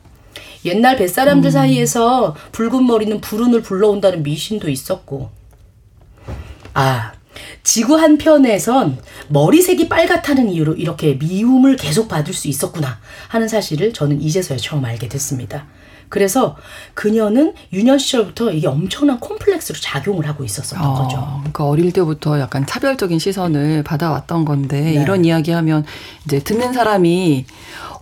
옛날 0.64 0.96
뱃사람들 0.96 1.48
음. 1.48 1.52
사이에서 1.52 2.34
붉은 2.52 2.86
머리는 2.86 3.20
불운을 3.20 3.62
불러온다는 3.62 4.22
미신도 4.22 4.70
있었고. 4.70 5.30
아, 6.74 7.12
지구 7.62 7.96
한편에선 7.96 8.98
머리색이 9.28 9.88
빨갛다는 9.88 10.50
이유로 10.50 10.74
이렇게 10.74 11.14
미움을 11.14 11.76
계속 11.76 12.08
받을 12.08 12.32
수 12.34 12.48
있었구나 12.48 12.98
하는 13.28 13.48
사실을 13.48 13.92
저는 13.92 14.20
이제서야 14.22 14.58
처음 14.58 14.84
알게 14.84 15.08
됐습니다. 15.08 15.66
그래서 16.14 16.54
그녀는 16.94 17.54
유년 17.72 17.98
시절부터 17.98 18.52
이게 18.52 18.68
엄청난 18.68 19.18
콤플렉스로 19.18 19.80
작용을 19.80 20.28
하고 20.28 20.44
있었던 20.44 20.80
어, 20.80 20.94
거죠. 20.94 21.16
그러니까 21.38 21.66
어릴 21.66 21.90
때부터 21.90 22.38
약간 22.38 22.64
차별적인 22.64 23.18
시선을 23.18 23.82
받아왔던 23.82 24.44
건데 24.44 24.80
네. 24.80 24.92
이런 24.92 25.24
이야기하면 25.24 25.84
이제 26.24 26.38
듣는 26.38 26.72
사람이 26.72 27.46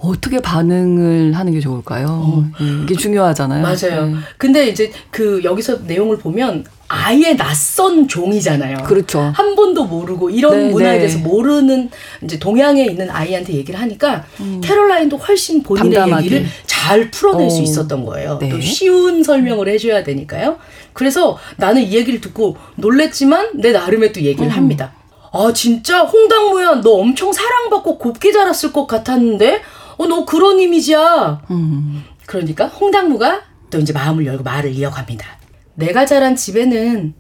어떻게 0.00 0.40
반응을 0.40 1.32
하는 1.32 1.52
게 1.54 1.60
좋을까요? 1.60 2.06
어. 2.06 2.44
예, 2.60 2.82
이게 2.82 2.96
중요하잖아요. 2.96 3.62
맞아요. 3.62 4.06
네. 4.08 4.16
근데 4.36 4.68
이제 4.68 4.92
그 5.10 5.42
여기서 5.42 5.78
내용을 5.86 6.18
보면 6.18 6.66
아예 6.94 7.34
낯선 7.34 8.06
종이잖아요. 8.06 8.82
그렇죠. 8.84 9.20
한 9.34 9.54
번도 9.56 9.84
모르고 9.84 10.28
이런 10.28 10.66
네, 10.66 10.70
문화에 10.70 10.92
네. 10.92 10.98
대해서 10.98 11.18
모르는 11.20 11.88
이제 12.22 12.38
동양에 12.38 12.84
있는 12.84 13.08
아이한테 13.10 13.54
얘기를 13.54 13.80
하니까 13.80 14.26
음. 14.40 14.60
캐롤라인도 14.62 15.16
훨씬 15.16 15.62
본인의 15.62 15.90
담담하게. 15.98 16.24
얘기를 16.26 16.46
잘 16.66 17.10
풀어낼 17.10 17.46
어. 17.46 17.50
수 17.50 17.62
있었던 17.62 18.04
거예요. 18.04 18.36
네. 18.38 18.50
또 18.50 18.60
쉬운 18.60 19.22
설명을 19.24 19.68
해줘야 19.68 20.04
되니까요. 20.04 20.58
그래서 20.92 21.38
나는 21.56 21.80
이 21.82 21.92
얘기를 21.94 22.20
듣고 22.20 22.56
놀랬지만 22.76 23.52
내 23.54 23.72
나름의 23.72 24.12
또 24.12 24.20
얘기를 24.20 24.46
음. 24.46 24.50
합니다. 24.50 24.92
아 25.32 25.50
진짜 25.54 26.02
홍당무야 26.02 26.82
너 26.82 26.90
엄청 26.90 27.32
사랑받고 27.32 27.96
곱게 27.96 28.32
자랐을 28.32 28.70
것 28.74 28.86
같았는데 28.86 29.62
어 29.96 30.06
너 30.06 30.26
그런 30.26 30.60
이미지야. 30.60 31.40
음. 31.50 32.04
그러니까 32.26 32.66
홍당무가 32.66 33.40
또 33.70 33.78
이제 33.78 33.94
마음을 33.94 34.26
열고 34.26 34.42
말을 34.42 34.72
이어갑니다. 34.72 35.24
내가 35.74 36.04
자란 36.04 36.36
집에는 36.36 37.14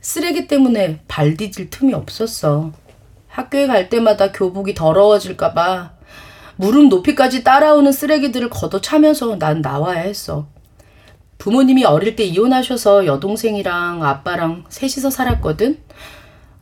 쓰레기 0.00 0.46
때문에 0.46 1.00
발 1.08 1.36
디딜 1.36 1.70
틈이 1.70 1.94
없었어. 1.94 2.72
학교에 3.28 3.66
갈 3.66 3.88
때마다 3.88 4.32
교복이 4.32 4.74
더러워질까봐 4.74 5.92
무릎 6.56 6.88
높이까지 6.88 7.42
따라오는 7.42 7.90
쓰레기들을 7.90 8.50
걷어 8.50 8.80
차면서 8.80 9.38
난 9.38 9.60
나와야 9.60 10.00
했어. 10.00 10.46
부모님이 11.38 11.84
어릴 11.84 12.14
때 12.14 12.24
이혼하셔서 12.24 13.06
여동생이랑 13.06 14.04
아빠랑 14.04 14.64
셋이서 14.68 15.10
살았거든. 15.10 15.78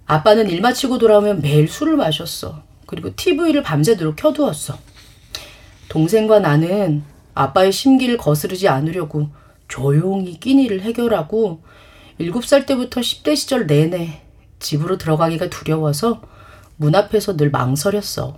아빠는 0.07 0.49
일 0.49 0.61
마치고 0.61 0.99
돌아오면 0.99 1.43
매일 1.43 1.69
술을 1.69 1.97
마셨어. 1.97 2.63
그리고 2.87 3.15
TV를 3.15 3.63
밤새도록 3.63 4.17
켜두었어. 4.17 4.79
동생과 5.89 6.41
나는 6.41 7.03
아빠의 7.35 7.73
심기를 7.73 8.17
거스르지 8.17 8.69
않으려고 8.69 9.29
조용히 9.73 10.39
끼니를 10.39 10.83
해결하고 10.83 11.63
7살 12.21 12.67
때부터 12.67 13.01
10대 13.01 13.35
시절 13.35 13.67
내내 13.67 14.21
집으로 14.59 14.99
들어가기가 14.99 15.49
두려워서 15.49 16.21
문 16.77 16.95
앞에서 16.95 17.39
늘 17.39 17.51
망설였어. 17.51 18.37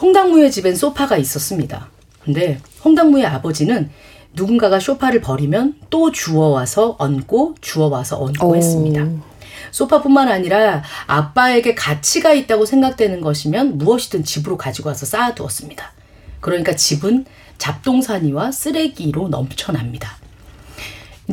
홍당무의 0.00 0.52
집엔 0.52 0.76
소파가 0.76 1.16
있었습니다. 1.16 1.88
근데 2.22 2.60
홍당무의 2.84 3.26
아버지는 3.26 3.90
누군가가 4.34 4.78
소파를 4.78 5.20
버리면 5.20 5.80
또 5.90 6.12
주워와서 6.12 6.94
얹고 6.96 7.56
주워와서 7.60 8.22
얹고 8.22 8.50
오. 8.50 8.56
했습니다. 8.56 9.04
소파뿐만 9.72 10.28
아니라 10.28 10.84
아빠에게 11.08 11.74
가치가 11.74 12.32
있다고 12.32 12.66
생각되는 12.66 13.20
것이면 13.20 13.78
무엇이든 13.78 14.22
집으로 14.22 14.56
가지고 14.56 14.90
와서 14.90 15.06
쌓아두었습니다. 15.06 15.92
그러니까 16.40 16.76
집은 16.76 17.24
잡동사니와 17.58 18.52
쓰레기로 18.52 19.28
넘쳐납니다. 19.28 20.21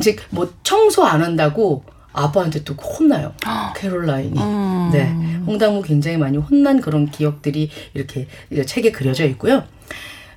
이제 0.00 0.16
뭐 0.30 0.52
청소 0.62 1.04
안 1.04 1.22
한다고 1.22 1.84
아빠한테 2.12 2.64
또 2.64 2.74
혼나요. 2.74 3.34
캐롤라인이. 3.76 4.40
음. 4.40 4.90
네. 4.92 5.12
홍당무 5.46 5.82
굉장히 5.82 6.16
많이 6.16 6.38
혼난 6.38 6.80
그런 6.80 7.10
기억들이 7.10 7.70
이렇게 7.94 8.26
책에 8.66 8.90
그려져 8.90 9.26
있고요. 9.26 9.64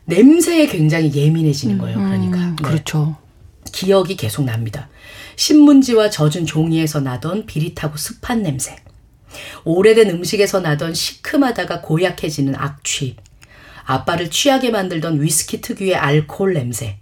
냄새에 0.05 0.67
굉장히 0.67 1.13
예민해지는 1.13 1.77
거예요. 1.77 1.97
그러니까. 1.97 2.37
음, 2.37 2.55
네. 2.57 2.63
그렇죠. 2.67 3.15
기억이 3.71 4.17
계속 4.17 4.43
납니다. 4.43 4.89
신문지와 5.37 6.09
젖은 6.09 6.45
종이에서 6.45 6.99
나던 6.99 7.45
비릿하고 7.45 7.97
습한 7.97 8.43
냄새. 8.43 8.75
오래된 9.63 10.09
음식에서 10.09 10.59
나던 10.59 10.93
시큼하다가 10.93 11.81
고약해지는 11.81 12.55
악취. 12.55 13.15
아빠를 13.85 14.29
취하게 14.29 14.69
만들던 14.69 15.21
위스키 15.21 15.61
특유의 15.61 15.95
알코올 15.95 16.53
냄새. 16.53 16.99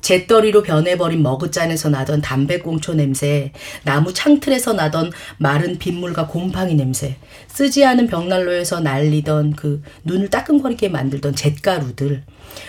잿더리로 0.00 0.62
변해버린 0.62 1.22
머그잔에서 1.22 1.90
나던 1.90 2.20
담배꽁초 2.22 2.94
냄새, 2.94 3.52
나무 3.84 4.12
창틀에서 4.12 4.72
나던 4.72 5.12
마른 5.38 5.78
빗물과 5.78 6.26
곰팡이 6.26 6.74
냄새, 6.74 7.16
쓰지 7.48 7.84
않은 7.84 8.06
벽난로에서 8.06 8.80
날리던 8.80 9.54
그 9.56 9.82
눈을 10.04 10.28
따끔거리게 10.30 10.88
만들던 10.88 11.34
잿가루들, 11.34 12.22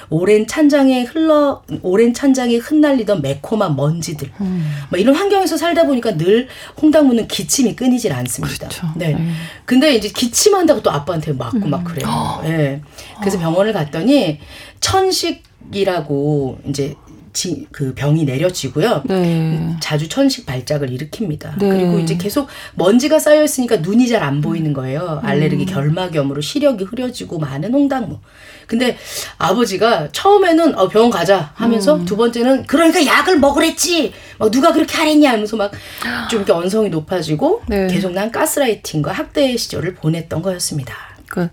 오랜 0.10 0.46
찬장에 0.46 1.04
흘러 1.04 1.64
오랜 1.82 2.14
찬장에 2.14 2.58
흩날리던 2.58 3.22
매콤한 3.22 3.76
먼지들, 3.76 4.30
음. 4.42 4.72
뭐 4.90 5.00
이런 5.00 5.16
환경에서 5.16 5.58
살다 5.58 5.86
보니까 5.86 6.18
늘 6.18 6.48
홍당무는 6.82 7.28
기침이 7.28 7.76
끊이질 7.76 8.14
않습니다. 8.14 8.68
그렇죠. 8.68 8.88
네. 8.96 9.14
네. 9.14 9.32
근데 9.66 9.96
이제 9.96 10.10
기침한다고 10.10 10.82
또 10.84 10.92
아빠한테 10.92 11.34
맞고 11.34 11.58
음. 11.58 11.70
막 11.70 11.84
그래요. 11.84 12.08
어. 12.08 12.42
네. 12.44 12.82
그래서 13.20 13.40
병원을 13.40 13.74
갔더니 13.74 14.40
천식이라고 14.82 16.60
이제 16.68 16.96
지, 17.34 17.68
그 17.72 17.94
병이 17.94 18.26
내려지고요. 18.26 19.04
네. 19.06 19.76
자주 19.80 20.08
천식 20.10 20.46
발작을 20.46 20.90
일으킵니다. 20.90 21.58
네. 21.60 21.70
그리고 21.70 22.00
이제 22.00 22.18
계속 22.18 22.48
먼지가 22.76 23.20
쌓여 23.20 23.44
있으니까 23.44 23.78
눈이 23.78 24.08
잘 24.08 24.22
안 24.22 24.40
보이는 24.42 24.72
거예요. 24.74 25.20
알레르기 25.24 25.64
음. 25.64 25.66
결막염으로 25.66 26.42
시력이 26.42 26.84
흐려지고 26.84 27.40
많은 27.40 27.74
홍당무. 27.74 28.20
근데 28.68 28.98
아버지가 29.38 30.10
처음에는 30.12 30.78
어 30.78 30.88
병원 30.88 31.10
가자 31.10 31.52
하면서 31.56 31.96
음. 31.96 32.06
두 32.06 32.16
번째는 32.16 32.66
그러니까 32.68 33.06
약을 33.06 33.40
먹으랬지. 33.40 34.14
막 34.38 34.52
누가 34.52 34.72
그렇게 34.72 34.96
하랬냐 34.98 35.32
하면서 35.32 35.58
막 35.58 35.72
좀 36.30 36.40
이렇게 36.40 36.52
언성이 36.54 36.90
높아지고 36.90 37.62
네. 37.68 37.88
계속 37.88 38.12
난 38.12 38.32
가스라이팅과 38.32 39.12
학대 39.12 39.56
시절을 39.58 39.96
보냈던 39.96 40.42
거였습니다. 40.42 40.94
그 41.28 41.50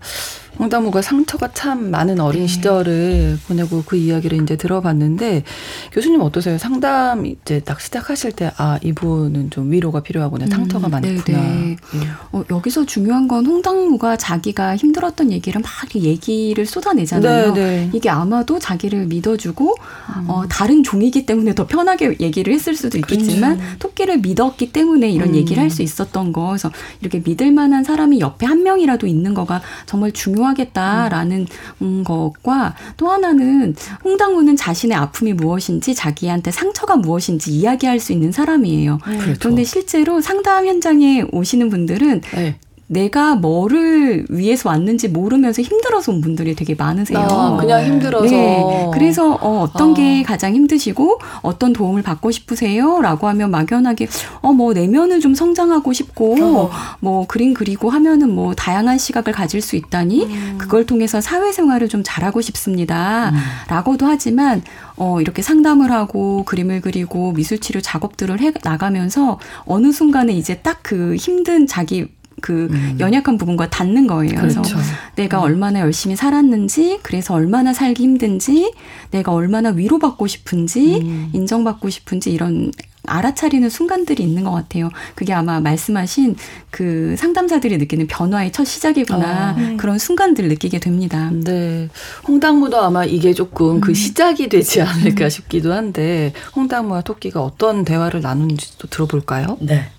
홍다무가 0.57 1.01
상처가 1.01 1.49
참 1.53 1.91
많은 1.91 2.19
어린 2.19 2.41
네. 2.41 2.47
시절을 2.47 3.39
보내고 3.47 3.83
그 3.85 3.95
이야기를 3.95 4.41
이제 4.43 4.55
들어봤는데 4.55 5.43
교수님 5.91 6.21
어떠세요? 6.21 6.57
상담 6.57 7.25
이제 7.25 7.59
딱 7.61 7.79
시작하실 7.79 8.31
때 8.33 8.49
아 8.57 8.77
이분은 8.81 9.51
좀 9.51 9.71
위로가 9.71 10.01
필요하구나 10.01 10.47
상처가 10.47 10.87
음, 10.87 10.91
많구나. 10.91 11.39
네. 11.39 11.77
예. 11.95 12.07
어, 12.31 12.43
여기서 12.49 12.85
중요한 12.85 13.27
건 13.27 13.45
홍당무가 13.45 14.17
자기가 14.17 14.75
힘들었던 14.75 15.31
얘기를 15.31 15.61
막 15.61 15.71
얘기를 15.95 16.65
쏟아내잖아요. 16.65 17.53
네, 17.53 17.61
네. 17.61 17.89
이게 17.93 18.09
아마도 18.09 18.59
자기를 18.59 19.05
믿어주고 19.05 19.75
음. 20.17 20.29
어, 20.29 20.47
다른 20.49 20.83
종이기 20.83 21.25
때문에 21.25 21.55
더 21.55 21.67
편하게 21.67 22.17
얘기를 22.19 22.53
했을 22.53 22.75
수도 22.75 22.97
있겠지만 22.97 23.57
그렇죠. 23.57 23.77
토끼를 23.79 24.17
믿었기 24.19 24.71
때문에 24.71 25.09
이런 25.09 25.29
음. 25.29 25.35
얘기를 25.35 25.61
할 25.63 25.69
수 25.69 25.83
있었던 25.83 26.33
거. 26.33 26.47
그래서 26.47 26.71
이렇게 26.99 27.21
믿을 27.23 27.51
만한 27.51 27.83
사람이 27.83 28.19
옆에 28.19 28.47
한 28.47 28.63
명이라도 28.63 29.05
있는 29.05 29.35
거가 29.35 29.61
정말 29.85 30.11
중요 30.11 30.38
하겠다라는 30.45 31.47
음. 31.81 32.03
것과 32.03 32.75
또 32.97 33.09
하나는 33.09 33.75
홍당무는 34.03 34.55
자신의 34.55 34.97
아픔이 34.97 35.33
무엇인지 35.33 35.95
자기한테 35.95 36.51
상처가 36.51 36.95
무엇인지 36.95 37.51
이야기할 37.51 37.99
수 37.99 38.13
있는 38.13 38.31
사람이에요. 38.31 38.99
그렇죠. 38.99 39.33
그런데 39.39 39.63
실제로 39.63 40.21
상담 40.21 40.67
현장에 40.67 41.23
오시는 41.31 41.69
분들은 41.69 42.21
네. 42.35 42.59
내가 42.89 43.35
뭐를 43.35 44.25
위해서 44.29 44.69
왔는지 44.69 45.07
모르면서 45.07 45.61
힘들어서 45.61 46.11
온 46.11 46.21
분들이 46.21 46.55
되게 46.55 46.75
많으세요. 46.75 47.19
아, 47.19 47.57
그냥 47.57 47.85
힘들어서. 47.85 48.35
네. 48.35 48.89
그래서 48.93 49.33
어, 49.33 49.61
어떤 49.61 49.91
아. 49.91 49.93
게 49.93 50.23
가장 50.23 50.53
힘드시고 50.55 51.19
어떤 51.41 51.71
도움을 51.71 52.01
받고 52.01 52.31
싶으세요? 52.31 52.99
라고 53.01 53.27
하면 53.27 53.51
막연하게 53.51 54.07
어, 54.41 54.51
뭐 54.53 54.73
내면을 54.73 55.19
좀 55.21 55.35
성장하고 55.35 55.93
싶고 55.93 56.35
어. 56.41 56.71
뭐 56.99 57.27
그림 57.27 57.53
그리고 57.53 57.89
하면은 57.89 58.33
뭐 58.33 58.53
다양한 58.55 58.97
시각을 58.97 59.31
가질 59.31 59.61
수 59.61 59.75
있다니 59.75 60.25
음. 60.25 60.55
그걸 60.57 60.85
통해서 60.85 61.21
사회생활을 61.21 61.87
좀 61.87 62.01
잘하고 62.03 62.41
싶습니다. 62.41 63.29
음. 63.29 63.37
라고도 63.69 64.05
하지만 64.05 64.63
어, 64.97 65.21
이렇게 65.21 65.41
상담을 65.41 65.91
하고 65.91 66.43
그림을 66.43 66.81
그리고 66.81 67.31
미술치료 67.31 67.81
작업들을 67.81 68.41
해 68.41 68.51
나가면서 68.63 69.39
어느 69.65 69.91
순간에 69.93 70.33
이제 70.33 70.55
딱 70.55 70.79
그 70.89 71.15
힘든 71.15 71.67
자기 71.67 72.07
그 72.41 72.67
음. 72.71 72.97
연약한 72.99 73.37
부분과 73.37 73.69
닿는 73.69 74.07
거예요. 74.07 74.35
그렇죠. 74.35 74.61
그래서 74.61 74.79
내가 75.15 75.39
음. 75.39 75.43
얼마나 75.43 75.79
열심히 75.81 76.15
살았는지, 76.15 76.99
그래서 77.03 77.33
얼마나 77.33 77.73
살기 77.73 78.03
힘든지, 78.03 78.73
내가 79.11 79.33
얼마나 79.33 79.69
위로받고 79.69 80.27
싶은지, 80.27 81.01
음. 81.01 81.29
인정받고 81.33 81.89
싶은지 81.89 82.31
이런 82.31 82.71
알아차리는 83.07 83.69
순간들이 83.69 84.21
있는 84.21 84.43
것 84.43 84.51
같아요. 84.51 84.89
그게 85.15 85.33
아마 85.33 85.59
말씀하신 85.59 86.35
그 86.69 87.15
상담사들이 87.17 87.77
느끼는 87.77 88.07
변화의 88.07 88.51
첫 88.51 88.65
시작이구나. 88.65 89.55
어. 89.57 89.77
그런 89.77 89.97
순간들을 89.97 90.49
느끼게 90.49 90.79
됩니다. 90.79 91.31
네. 91.31 91.89
홍당무도 92.27 92.77
아마 92.77 93.05
이게 93.05 93.33
조금 93.33 93.79
그 93.79 93.89
음. 93.89 93.89
그 93.89 93.93
시작이 93.95 94.49
되지 94.49 94.81
않을까 94.81 95.25
음. 95.25 95.29
싶기도 95.29 95.73
한데, 95.73 96.33
홍당무와 96.55 97.01
토끼가 97.01 97.41
어떤 97.41 97.83
대화를 97.83 98.21
나누는지도 98.21 98.87
들어볼까요? 98.89 99.57
네. 99.59 99.89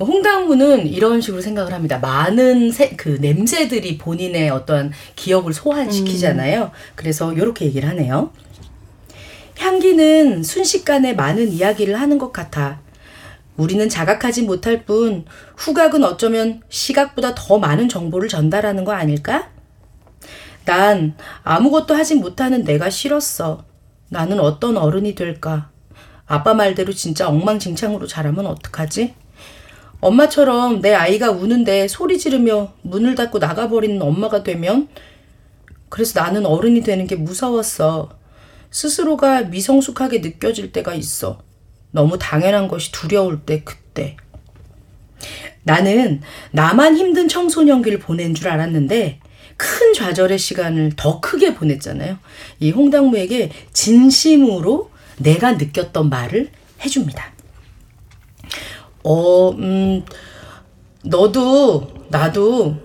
홍당무는 0.00 0.86
이런 0.86 1.20
식으로 1.20 1.42
생각을 1.42 1.72
합니다. 1.72 1.98
많은 1.98 2.70
세, 2.72 2.90
그 2.96 3.18
냄새들이 3.20 3.98
본인의 3.98 4.50
어떤 4.50 4.92
기억을 5.14 5.52
소환시키잖아요. 5.52 6.62
음. 6.64 6.70
그래서 6.94 7.32
이렇게 7.32 7.66
얘기를 7.66 7.88
하네요. 7.90 8.32
향기는 9.58 10.42
순식간에 10.42 11.12
많은 11.12 11.52
이야기를 11.52 12.00
하는 12.00 12.16
것 12.18 12.32
같아. 12.32 12.80
우리는 13.58 13.86
자각하지 13.90 14.42
못할 14.42 14.84
뿐 14.84 15.26
후각은 15.56 16.02
어쩌면 16.02 16.62
시각보다 16.70 17.34
더 17.34 17.58
많은 17.58 17.90
정보를 17.90 18.28
전달하는 18.28 18.84
거 18.84 18.92
아닐까? 18.92 19.50
난 20.64 21.14
아무것도 21.42 21.94
하지 21.94 22.14
못하는 22.14 22.64
내가 22.64 22.88
싫었어. 22.88 23.64
나는 24.08 24.40
어떤 24.40 24.78
어른이 24.78 25.14
될까? 25.14 25.68
아빠 26.26 26.54
말대로 26.54 26.92
진짜 26.92 27.28
엉망진창으로 27.28 28.06
자라면 28.06 28.46
어떡하지? 28.46 29.14
엄마처럼 30.00 30.80
내 30.80 30.94
아이가 30.94 31.30
우는데 31.30 31.88
소리 31.88 32.18
지르며 32.18 32.72
문을 32.82 33.14
닫고 33.14 33.38
나가버리는 33.38 34.00
엄마가 34.00 34.42
되면 34.42 34.88
그래서 35.88 36.20
나는 36.20 36.46
어른이 36.46 36.82
되는 36.82 37.06
게 37.06 37.16
무서웠어. 37.16 38.10
스스로가 38.70 39.42
미성숙하게 39.42 40.20
느껴질 40.20 40.72
때가 40.72 40.94
있어. 40.94 41.42
너무 41.90 42.18
당연한 42.18 42.68
것이 42.68 42.92
두려울 42.92 43.40
때 43.40 43.62
그때. 43.64 44.16
나는 45.64 46.22
나만 46.52 46.96
힘든 46.96 47.28
청소년기를 47.28 47.98
보낸 47.98 48.34
줄 48.34 48.48
알았는데 48.48 49.20
큰 49.56 49.92
좌절의 49.92 50.38
시간을 50.38 50.92
더 50.96 51.20
크게 51.20 51.54
보냈잖아요. 51.54 52.18
이 52.60 52.70
홍당무에게 52.70 53.50
진심으로 53.74 54.90
내가 55.18 55.52
느꼈던 55.52 56.08
말을 56.08 56.48
해줍니다. 56.82 57.32
어, 59.02 59.50
음, 59.50 60.04
너도, 61.04 61.88
나도 62.08 62.76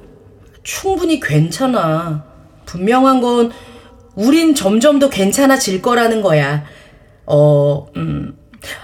충분히 0.63 1.19
괜찮아. 1.19 2.25
분명한 2.65 3.21
건 3.21 3.51
우린 4.15 4.55
점점 4.55 4.99
더 4.99 5.09
괜찮아질 5.09 5.81
거라는 5.81 6.21
거야. 6.21 6.63
어, 7.25 7.87
음, 7.97 8.37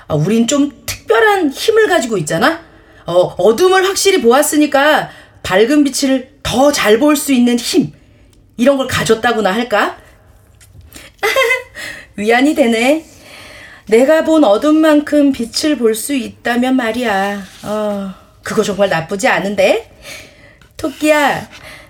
아, 0.08 0.16
우린 0.16 0.46
좀 0.48 0.72
특별한 0.86 1.50
힘을 1.52 1.88
가지고 1.88 2.18
있잖아? 2.18 2.62
어, 3.06 3.14
어둠을 3.38 3.86
확실히 3.88 4.22
보았으니까 4.22 5.10
밝은 5.44 5.84
빛을 5.84 6.32
더 6.44 6.72
잘 6.72 7.00
볼 7.00 7.16
수 7.16 7.32
있는 7.34 7.58
힘. 7.58 7.92
이런 8.58 8.78
걸 8.78 8.88
가졌다고나 8.88 9.52
할까? 9.54 9.98
위안이 12.18 12.54
되네. 12.54 13.06
내가 13.92 14.24
본 14.24 14.46
어둠만큼 14.46 15.34
빛을 15.34 15.78
볼 15.78 15.96
수 15.96 16.14
있다면 16.16 16.78
말이야. 16.78 17.44
어, 17.64 18.14
그거 18.42 18.64
정말 18.64 18.88
나쁘지 18.88 19.28
않은데? 19.28 19.92
토끼야, 20.78 21.50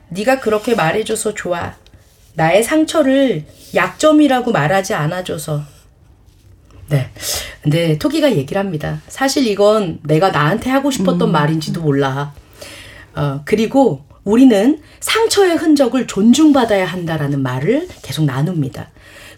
네가 0.10 0.40
그렇게 0.40 0.74
말해줘서 0.74 1.36
좋아. 1.36 1.76
나의 2.34 2.64
상처를 2.64 3.46
약점이라고 3.76 4.52
말하지 4.52 4.96
않아줘서. 4.96 5.62
네. 6.90 7.12
근데 7.62 7.98
토끼가 8.00 8.36
얘기를 8.36 8.60
합니다. 8.60 9.00
사실 9.08 9.46
이건 9.46 10.00
내가 10.04 10.30
나한테 10.32 10.72
하고 10.72 10.90
싶었던 10.90 11.30
음. 11.30 11.32
말인지도 11.32 11.82
몰라. 11.82 12.34
어, 13.14 13.42
그리고 13.46 14.04
우리는 14.24 14.82
상처의 15.00 15.56
흔적을 15.58 16.08
존중받아야 16.08 16.86
한다라는 16.86 17.44
말을 17.44 17.88
계속 18.02 18.26
나눕니다. 18.26 18.90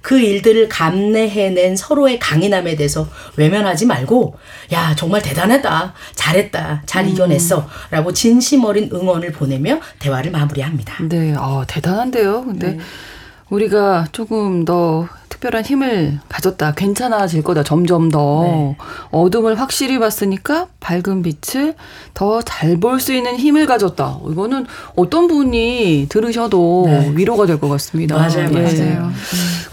그 0.03 0.19
일들을 0.19 0.67
감내해낸 0.67 1.77
서로의 1.77 2.19
강인함에 2.19 2.75
대해서 2.75 3.07
외면하지 3.37 3.85
말고 3.85 4.35
야 4.73 4.93
정말 4.95 5.21
대단하다 5.21 5.93
잘했다 6.13 6.83
잘 6.85 7.05
음. 7.05 7.09
이겨냈어 7.09 7.67
라고 7.89 8.11
진심 8.11 8.65
어린 8.65 8.89
응원을 8.93 9.31
보내며 9.31 9.79
대화를 9.99 10.31
마무리합니다. 10.31 10.97
네, 11.07 11.33
어, 11.35 11.63
대단한데요. 11.65 12.43
근데 12.43 12.71
네. 12.73 12.79
우리가 13.53 14.07
조금 14.11 14.65
더 14.65 15.07
특별한 15.29 15.63
힘을 15.63 16.19
가졌다. 16.27 16.73
괜찮아질 16.73 17.43
거다. 17.43 17.61
점점 17.63 18.09
더 18.09 18.43
네. 18.43 18.77
어둠을 19.11 19.59
확실히 19.59 19.99
봤으니까 19.99 20.67
밝은 20.79 21.21
빛을 21.21 21.75
더 22.15 22.41
잘 22.41 22.77
볼 22.77 22.99
수 22.99 23.13
있는 23.13 23.35
힘을 23.35 23.67
가졌다. 23.67 24.19
이거는 24.31 24.65
어떤 24.95 25.27
분이 25.27 26.07
들으셔도 26.09 26.85
네. 26.87 27.11
위로가 27.15 27.45
될 27.45 27.59
것 27.59 27.69
같습니다. 27.69 28.15
맞아요, 28.17 28.49
예. 28.53 28.61
맞아요. 28.61 29.11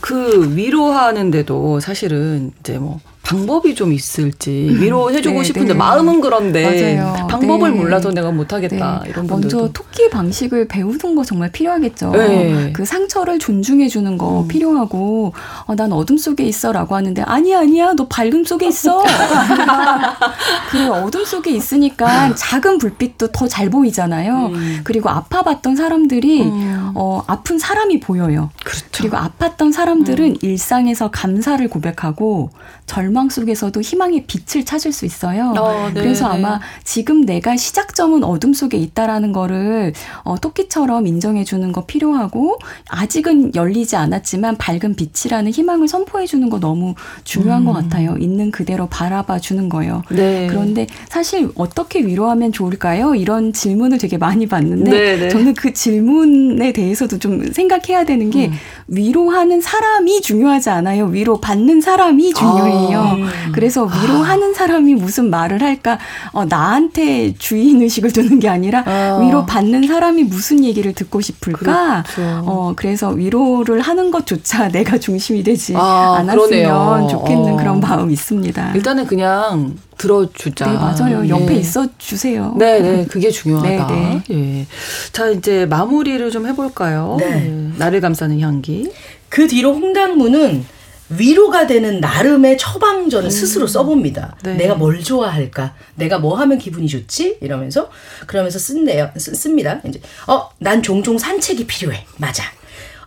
그 0.02 0.54
위로하는데도 0.54 1.80
사실은 1.80 2.52
이제 2.60 2.76
뭐 2.78 3.00
방법이 3.30 3.74
좀 3.76 3.92
있을지 3.92 4.50
위로해주고 4.80 5.38
네, 5.38 5.44
싶은데 5.44 5.72
네. 5.72 5.78
마음은 5.78 6.20
그런데 6.20 6.96
맞아요. 6.96 7.26
방법을 7.28 7.70
네. 7.72 7.76
몰라서 7.76 8.10
내가 8.10 8.30
못하겠다 8.32 9.02
네. 9.04 9.10
이런 9.10 9.26
분들도. 9.26 9.56
먼저 9.58 9.72
토끼 9.72 10.10
방식을 10.10 10.66
배우는 10.66 11.14
거 11.14 11.22
정말 11.22 11.52
필요하겠죠. 11.52 12.10
네. 12.10 12.72
그 12.72 12.84
상처를 12.84 13.38
존중해주는 13.38 14.18
거 14.18 14.40
음. 14.42 14.48
필요하고 14.48 15.32
어, 15.66 15.74
난 15.76 15.92
어둠 15.92 16.16
속에 16.16 16.42
있어라고 16.44 16.96
하는데 16.96 17.22
아니야 17.22 17.60
아니야 17.60 17.92
너 17.94 18.08
밝음 18.08 18.44
속에 18.44 18.66
있어. 18.66 19.02
그 20.70 20.90
어둠 20.92 21.24
속에 21.24 21.50
있으니까 21.50 22.34
작은 22.34 22.78
불빛도 22.78 23.28
더 23.28 23.50
잘 23.50 23.68
보이잖아요. 23.68 24.46
음. 24.54 24.80
그리고 24.84 25.10
아파봤던 25.10 25.74
사람들이 25.74 26.42
음. 26.44 26.92
어, 26.94 27.22
아픈 27.26 27.58
사람이 27.58 27.98
보여요. 28.00 28.50
그렇죠. 28.64 28.86
그리고 28.92 29.16
아팠던 29.16 29.72
사람들은 29.72 30.24
음. 30.30 30.36
일상에서 30.40 31.10
감사를 31.10 31.66
고백하고 31.68 32.50
절망 32.90 33.28
속에서도 33.28 33.80
희망의 33.80 34.24
빛을 34.26 34.64
찾을 34.64 34.90
수 34.92 35.06
있어요. 35.06 35.54
어, 35.56 35.90
네, 35.94 36.00
그래서 36.00 36.28
네. 36.28 36.38
아마 36.38 36.58
지금 36.82 37.20
내가 37.20 37.56
시작점은 37.56 38.24
어둠 38.24 38.52
속에 38.52 38.76
있다라는 38.78 39.32
거를 39.32 39.92
어, 40.24 40.36
토끼처럼 40.40 41.06
인정해 41.06 41.44
주는 41.44 41.70
거 41.70 41.84
필요하고 41.86 42.58
아직은 42.88 43.54
열리지 43.54 43.94
않았지만 43.94 44.56
밝은 44.56 44.96
빛이라는 44.96 45.52
희망을 45.52 45.86
선포해 45.86 46.26
주는 46.26 46.50
거 46.50 46.58
너무 46.58 46.96
중요한 47.22 47.62
음. 47.62 47.66
것 47.66 47.74
같아요. 47.74 48.16
있는 48.18 48.50
그대로 48.50 48.88
바라봐 48.88 49.38
주는 49.38 49.68
거예요. 49.68 50.02
네. 50.10 50.48
그런데 50.48 50.88
사실 51.08 51.48
어떻게 51.54 52.00
위로하면 52.00 52.50
좋을까요? 52.50 53.14
이런 53.14 53.52
질문을 53.52 53.98
되게 53.98 54.18
많이 54.18 54.48
받는데 54.48 54.90
네, 54.90 55.16
네. 55.16 55.28
저는 55.28 55.54
그 55.54 55.72
질문에 55.72 56.72
대해서도 56.72 57.20
좀 57.20 57.52
생각해야 57.52 58.04
되는 58.04 58.30
게 58.30 58.48
음. 58.48 58.52
위로하는 58.88 59.60
사람이 59.60 60.22
중요하지 60.22 60.70
않아요. 60.70 61.04
위로 61.06 61.40
받는 61.40 61.80
사람이 61.80 62.34
중요해요. 62.34 62.79
아, 62.79 62.79
음. 62.88 63.28
그래서 63.52 63.84
위로하는 63.84 64.54
사람이 64.54 64.94
무슨 64.94 65.30
말을 65.30 65.62
할까? 65.62 65.98
어, 66.32 66.44
나한테 66.44 67.34
주인 67.38 67.82
의식을 67.82 68.12
두는 68.12 68.38
게 68.38 68.48
아니라 68.48 68.82
아. 68.86 69.18
위로 69.22 69.46
받는 69.46 69.86
사람이 69.86 70.24
무슨 70.24 70.64
얘기를 70.64 70.92
듣고 70.92 71.20
싶을까? 71.20 72.04
그렇죠. 72.06 72.42
어, 72.46 72.72
그래서 72.76 73.10
위로를 73.10 73.80
하는 73.80 74.10
것조차 74.10 74.68
내가 74.72 74.98
중심이 74.98 75.42
되지 75.42 75.74
아, 75.76 76.16
않았으면 76.18 76.48
그러네요. 76.48 77.08
좋겠는 77.10 77.52
어. 77.54 77.56
그런 77.56 77.80
마음이 77.80 78.12
있습니다. 78.12 78.72
일단은 78.74 79.06
그냥 79.06 79.76
들어주자. 79.98 80.66
네, 80.66 80.72
맞아요. 80.74 81.28
옆에 81.28 81.54
예. 81.54 81.58
있어 81.58 81.86
주세요. 81.98 82.54
네, 82.56 82.80
네. 82.80 83.06
그게 83.06 83.30
중요하다. 83.30 83.86
네, 83.88 84.22
네. 84.28 84.34
예. 84.60 84.66
자, 85.12 85.28
이제 85.28 85.66
마무리를 85.66 86.30
좀 86.30 86.46
해볼까요? 86.46 87.16
네. 87.20 87.46
예. 87.46 87.78
나를 87.78 88.00
감싸는 88.00 88.40
향기. 88.40 88.90
그 89.28 89.46
뒤로 89.46 89.74
홍당무는 89.74 90.64
위로가 91.10 91.66
되는 91.66 92.00
나름의 92.00 92.56
처방전을 92.56 93.26
음. 93.26 93.30
스스로 93.30 93.66
써봅니다. 93.66 94.36
네. 94.44 94.54
내가 94.54 94.74
뭘 94.74 95.02
좋아할까? 95.02 95.74
내가 95.96 96.18
뭐 96.18 96.36
하면 96.38 96.58
기분이 96.58 96.88
좋지? 96.88 97.38
이러면서 97.40 97.90
그러면서 98.26 98.58
쓴대요. 98.58 99.10
쓰, 99.16 99.34
씁니다. 99.34 99.80
이제 99.86 100.00
어, 100.28 100.48
난 100.58 100.82
종종 100.82 101.18
산책이 101.18 101.66
필요해. 101.66 102.06
맞아. 102.18 102.44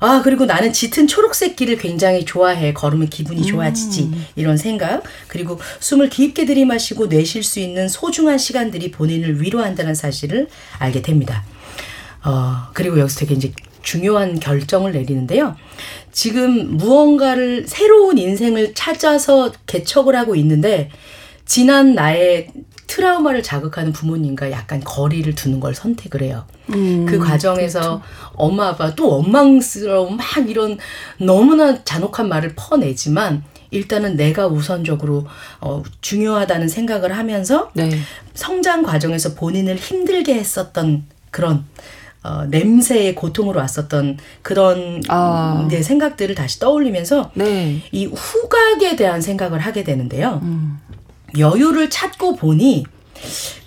아, 0.02 0.22
그리고 0.22 0.46
나는 0.46 0.74
짙은 0.74 1.08
초록색 1.08 1.56
길을 1.56 1.78
굉장히 1.78 2.26
좋아해. 2.26 2.74
걸으면 2.74 3.08
기분이 3.08 3.46
좋아지지. 3.46 4.04
음. 4.04 4.26
이런 4.36 4.58
생각. 4.58 5.04
그리고 5.30 5.62
숨을 5.80 6.10
깊게 6.10 6.46
들이마시고 6.46 7.08
내쉴 7.08 7.42
수 7.42 7.62
있는 7.62 7.88
소중한 7.88 8.38
시간들이 8.38 8.92
본인을 8.92 9.42
위로한다는 9.42 9.96
사실을 9.96 10.50
알게 10.80 11.02
됩니다. 11.04 11.46
어, 12.26 12.68
그리고 12.74 13.00
여기서 13.00 13.20
되게 13.20 13.34
이제 13.36 13.54
중요한 13.82 14.39
결정을 14.39 14.92
내리는데요. 14.92 15.56
지금 16.13 16.78
무언가를 16.78 17.65
새로운 17.67 18.17
인생을 18.17 18.73
찾아서 18.76 19.52
개척을 19.65 20.15
하고 20.15 20.36
있는데 20.36 20.89
지난 21.45 21.95
나의 21.95 22.49
트라우마를 22.88 23.41
자극하는 23.41 23.91
부모님과 23.91 24.52
약간 24.52 24.80
거리를 24.80 25.34
두는 25.34 25.60
걸 25.60 25.73
선택을 25.73 26.21
해요. 26.21 26.45
음, 26.69 27.08
그 27.08 27.17
과정에서 27.17 27.80
그렇죠. 27.80 28.02
엄마 28.36 28.69
아빠 28.69 28.93
또 28.93 29.10
원망스러운 29.10 30.15
막 30.15 30.26
이런 30.47 30.78
너무나 31.17 31.84
잔혹한 31.84 32.30
말을 32.30 32.54
퍼내지만 32.56 33.43
일단은 33.71 34.15
내가 34.15 34.45
우선적으로 34.45 35.26
어, 35.60 35.82
중요하다는 36.02 36.67
생각을 36.67 37.17
하면서 37.17 37.71
네. 37.73 37.89
성장 38.36 38.84
과정에서 38.84 39.34
본인을 39.34 39.76
힘들게 39.78 40.36
했었던 40.36 41.06
그런 41.32 41.65
어, 42.23 42.45
냄새의 42.45 43.15
고통으로 43.15 43.59
왔었던 43.59 44.17
그런 44.41 45.01
아. 45.09 45.67
네, 45.69 45.83
생각들을 45.83 46.36
다시 46.36 46.59
떠올리면서 46.59 47.31
네. 47.33 47.81
이 47.91 48.05
후각에 48.05 48.95
대한 48.95 49.21
생각을 49.21 49.59
하게 49.59 49.83
되는데요. 49.83 50.39
음. 50.43 50.79
여유를 51.38 51.89
찾고 51.89 52.36
보니 52.36 52.86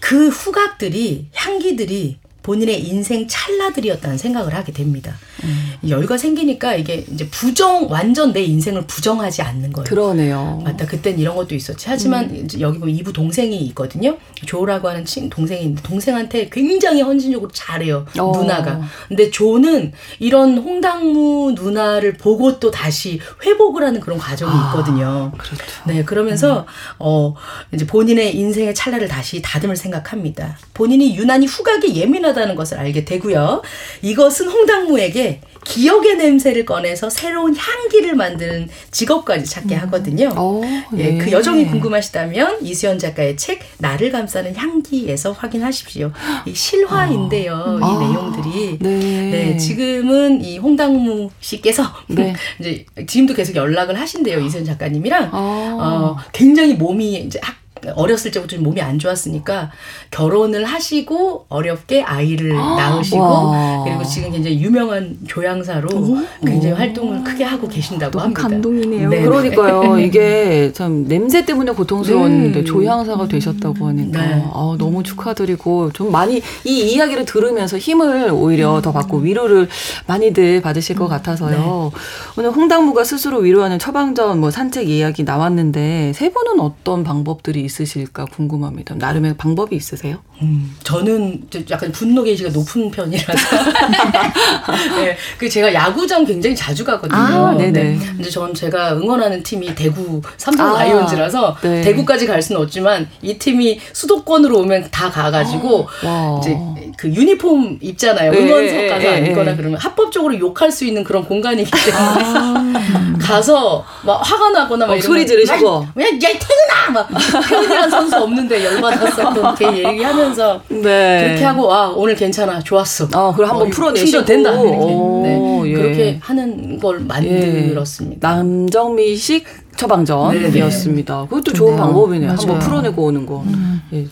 그 0.01 0.29
후각들이 0.29 1.29
향기들이 1.35 2.19
본인의 2.47 2.87
인생 2.87 3.27
찰나들이었다는 3.27 4.19
생각을 4.19 4.55
하게 4.55 4.73
됩니다. 4.73 5.17
음. 5.43 5.75
여유가 5.89 6.17
생기니까 6.17 6.77
이게 6.77 7.05
이제 7.13 7.29
부정 7.29 7.91
완전 7.91 8.33
내 8.33 8.45
인생을 8.45 8.87
부정하지 8.87 9.43
않는 9.43 9.73
거예요. 9.73 9.85
그러네요. 9.85 10.63
맞다. 10.65 10.87
그땐 10.87 11.19
이런 11.19 11.35
것도 11.35 11.57
있었지. 11.57 11.87
하지만 11.89 12.31
음. 12.31 12.45
이제 12.45 12.61
여기 12.61 12.79
보면 12.79 12.95
이부 12.95 13.13
동생이 13.13 13.57
있거든요. 13.67 14.17
조라고 14.47 14.89
하는 14.89 15.05
친 15.05 15.29
동생이 15.29 15.63
있는데 15.63 15.83
동생한테 15.83 16.49
굉장히 16.49 17.03
헌신적으로 17.03 17.51
잘해요. 17.53 18.07
어. 18.17 18.33
누나가. 18.39 18.81
근데 19.09 19.29
조는 19.29 19.91
이런 20.21 20.57
홍당무 20.59 21.55
누나를 21.57 22.13
보고 22.13 22.61
또 22.61 22.71
다시 22.71 23.19
회복을 23.45 23.83
하는 23.83 24.01
그런 24.01 24.19
과정이 24.19 24.53
아, 24.55 24.71
있거든요. 24.71 25.33
아, 25.35 25.37
그렇죠. 25.37 25.65
네, 25.89 26.05
그러면서 26.05 26.61
음. 26.61 26.65
어 27.01 27.35
이제 27.75 27.85
본인의 27.85 28.37
인생의 28.37 28.73
찰나를 28.77 29.09
다시 29.09 29.43
다듬을 29.43 29.75
생각합니다. 29.75 30.57
본인이 30.75 31.17
유난히 31.17 31.47
후각에 31.47 31.93
예민하다 31.93 32.36
는 32.45 32.55
것을 32.55 32.79
알게 32.79 33.05
되고요. 33.05 33.63
이것은 34.03 34.49
홍당무에게 34.49 35.41
기억의 35.65 36.17
냄새를 36.17 36.65
꺼내서 36.65 37.11
새로운 37.11 37.57
향기를 37.57 38.15
만드는 38.15 38.69
직업까지 38.91 39.47
찾게 39.47 39.75
음. 39.75 39.81
하거든요. 39.83 40.29
오, 40.39 40.63
예, 40.97 41.11
네. 41.11 41.19
그 41.19 41.33
여정이 41.33 41.67
궁금하시다면 41.67 42.63
이수연 42.63 42.99
작가의 42.99 43.37
책 43.37 43.61
나를 43.79 44.13
감싸는 44.13 44.55
향기에서 44.55 45.33
확인하십시오. 45.33 46.13
이 46.47 46.55
실화인데요. 46.55 47.55
아. 47.55 47.79
이 47.79 47.83
아, 47.83 47.99
내용들이 47.99 48.79
네. 48.81 48.99
네. 49.31 49.57
지금은 49.57 50.45
이 50.45 50.59
홍당무 50.59 51.31
씨께서 51.41 51.83
네. 52.07 52.35
이제 52.61 52.85
지금도 53.07 53.35
계속 53.35 53.57
연락을 53.57 53.99
하신대요. 53.99 54.41
이수연 54.41 54.65
작가님이랑 54.65 55.31
아. 55.33 55.77
어, 55.81 56.17
굉장히 56.33 56.75
몸이 56.75 57.15
이제 57.15 57.41
학 57.43 57.66
어렸을 57.95 58.31
때부터 58.31 58.57
몸이 58.59 58.81
안 58.81 58.99
좋았으니까 58.99 59.71
결혼을 60.11 60.65
하시고 60.65 61.47
어렵게 61.49 62.03
아이를 62.03 62.57
아, 62.57 62.77
낳으시고 62.77 63.19
와. 63.19 63.85
그리고 63.85 64.05
지금 64.05 64.33
굉장히 64.33 64.61
유명한 64.61 65.19
조향사로 65.27 65.89
오. 65.95 66.19
굉장히 66.45 66.73
오. 66.73 66.77
활동을 66.77 67.25
크게 67.25 67.45
하고 67.45 67.69
계신다고 67.69 68.19
합니다. 68.19 68.43
감동이네요. 68.43 69.09
네. 69.09 69.23
그러니까요. 69.23 69.99
이게 70.01 70.73
참 70.73 71.07
냄새 71.07 71.45
때문에 71.45 71.73
고통스러웠는데 71.73 72.61
네. 72.61 72.65
조향사가 72.65 73.29
되셨다고 73.29 73.87
하니까 73.89 74.21
네. 74.21 74.45
아, 74.53 74.77
너무 74.79 75.03
축하드리고 75.03 75.93
좀 75.93 76.11
많이 76.11 76.43
이 76.65 76.81
이야기를 76.93 77.25
들으면서 77.25 77.79
힘을 77.79 78.31
오히려 78.33 78.81
더 78.83 78.93
받고 78.93 79.19
위로를 79.19 79.69
많이들 80.07 80.63
받으실 80.63 80.97
것 80.97 81.09
같아서요. 81.09 81.91
네. 81.93 82.01
오늘 82.39 82.51
홍당무가 82.51 83.05
스스로 83.05 83.39
위로하는 83.39 83.79
처방전 83.79 84.41
뭐 84.41 84.51
산책 84.51 84.89
이야기 84.89 85.25
나왔는데 85.25 86.13
세 86.15 86.31
분은 86.33 86.61
어떤 86.61 87.05
방법들이 87.05 87.66
있으실까 87.67 88.25
궁금합니다. 88.27 88.95
나름의 88.95 89.37
방법이 89.37 89.77
있으세요? 89.77 90.23
음, 90.43 90.75
저는 90.83 91.49
약간 91.71 91.93
분노 91.93 92.23
게이지가 92.23 92.51
높은 92.51 92.91
편이라서. 92.91 93.57
네, 94.97 95.17
그 95.39 95.49
제가 95.49 95.73
야구장 95.73 96.25
굉장히 96.25 96.57
자주 96.57 96.85
가거든요. 96.85 97.19
아, 97.19 97.55
네네. 97.57 97.71
네. 97.71 97.99
근데 97.99 98.31
전 98.31 98.55
제가 98.55 98.95
응원하는 98.95 99.43
팀이 99.43 99.75
대구 99.75 100.21
삼성 100.37 100.75
아, 100.75 100.79
라이온즈라서 100.79 101.57
네. 101.63 101.83
대구까지 101.83 102.27
갈 102.27 102.41
수는 102.43 102.61
없지만 102.63 103.09
이 103.23 103.39
팀이 103.39 103.81
수도권으로 103.93 104.59
오면 104.61 104.89
다 104.91 105.11
가가지고 105.11 105.89
아, 106.05 106.41
이제 106.41 106.57
그 106.97 107.09
유니폼 107.09 107.79
입잖아요. 107.81 108.33
네, 108.33 108.39
응원석 108.39 108.89
가서 108.89 108.99
네, 108.99 109.29
앉거나 109.29 109.51
네. 109.53 109.57
그러면 109.57 109.79
합법적으로 109.79 110.39
욕할 110.39 110.71
수 110.71 110.85
있는 110.85 111.05
그런 111.05 111.25
공간이기 111.25 111.71
때문에 111.85 111.95
아, 111.95 113.17
가서 113.21 113.85
막 114.05 114.17
화가 114.17 114.51
나거나 114.51 114.87
막 114.87 114.95
어, 114.95 115.01
소리 115.01 115.27
지르시고 115.27 115.87
야, 116.01 116.05
야 116.05 116.19
태근아 116.19 116.91
막 116.93 117.09
태근이란 117.61 117.91
선수 117.91 118.17
없는데 118.17 118.65
열받았었던 118.65 119.55
그 119.55 119.65
얘기하면서 119.77 120.61
네. 120.69 121.25
그렇게 121.27 121.45
하고 121.45 121.73
아 121.73 121.89
오늘 121.89 122.15
괜찮아 122.15 122.61
좋았어. 122.61 123.09
아 123.13 123.31
그걸 123.31 123.49
한번 123.49 123.69
어, 123.69 123.71
풀어내시고 123.71 124.25
된다. 124.25 124.53
네. 124.53 125.63
예. 125.67 125.73
그렇게 125.73 126.19
하는 126.21 126.79
걸 126.79 127.01
만들었습니다. 127.01 128.31
예. 128.31 128.37
남정미식 128.37 129.45
처방전이었습니다. 129.77 131.21
네. 131.21 131.29
그것도 131.29 131.53
좋은 131.53 131.77
방법이네요. 131.77 132.29
맞아요. 132.29 132.41
한번 132.41 132.59
풀어내고 132.61 133.05
오는 133.05 133.27
거. 133.27 133.43
음. 133.47 133.83
예. 133.93 134.07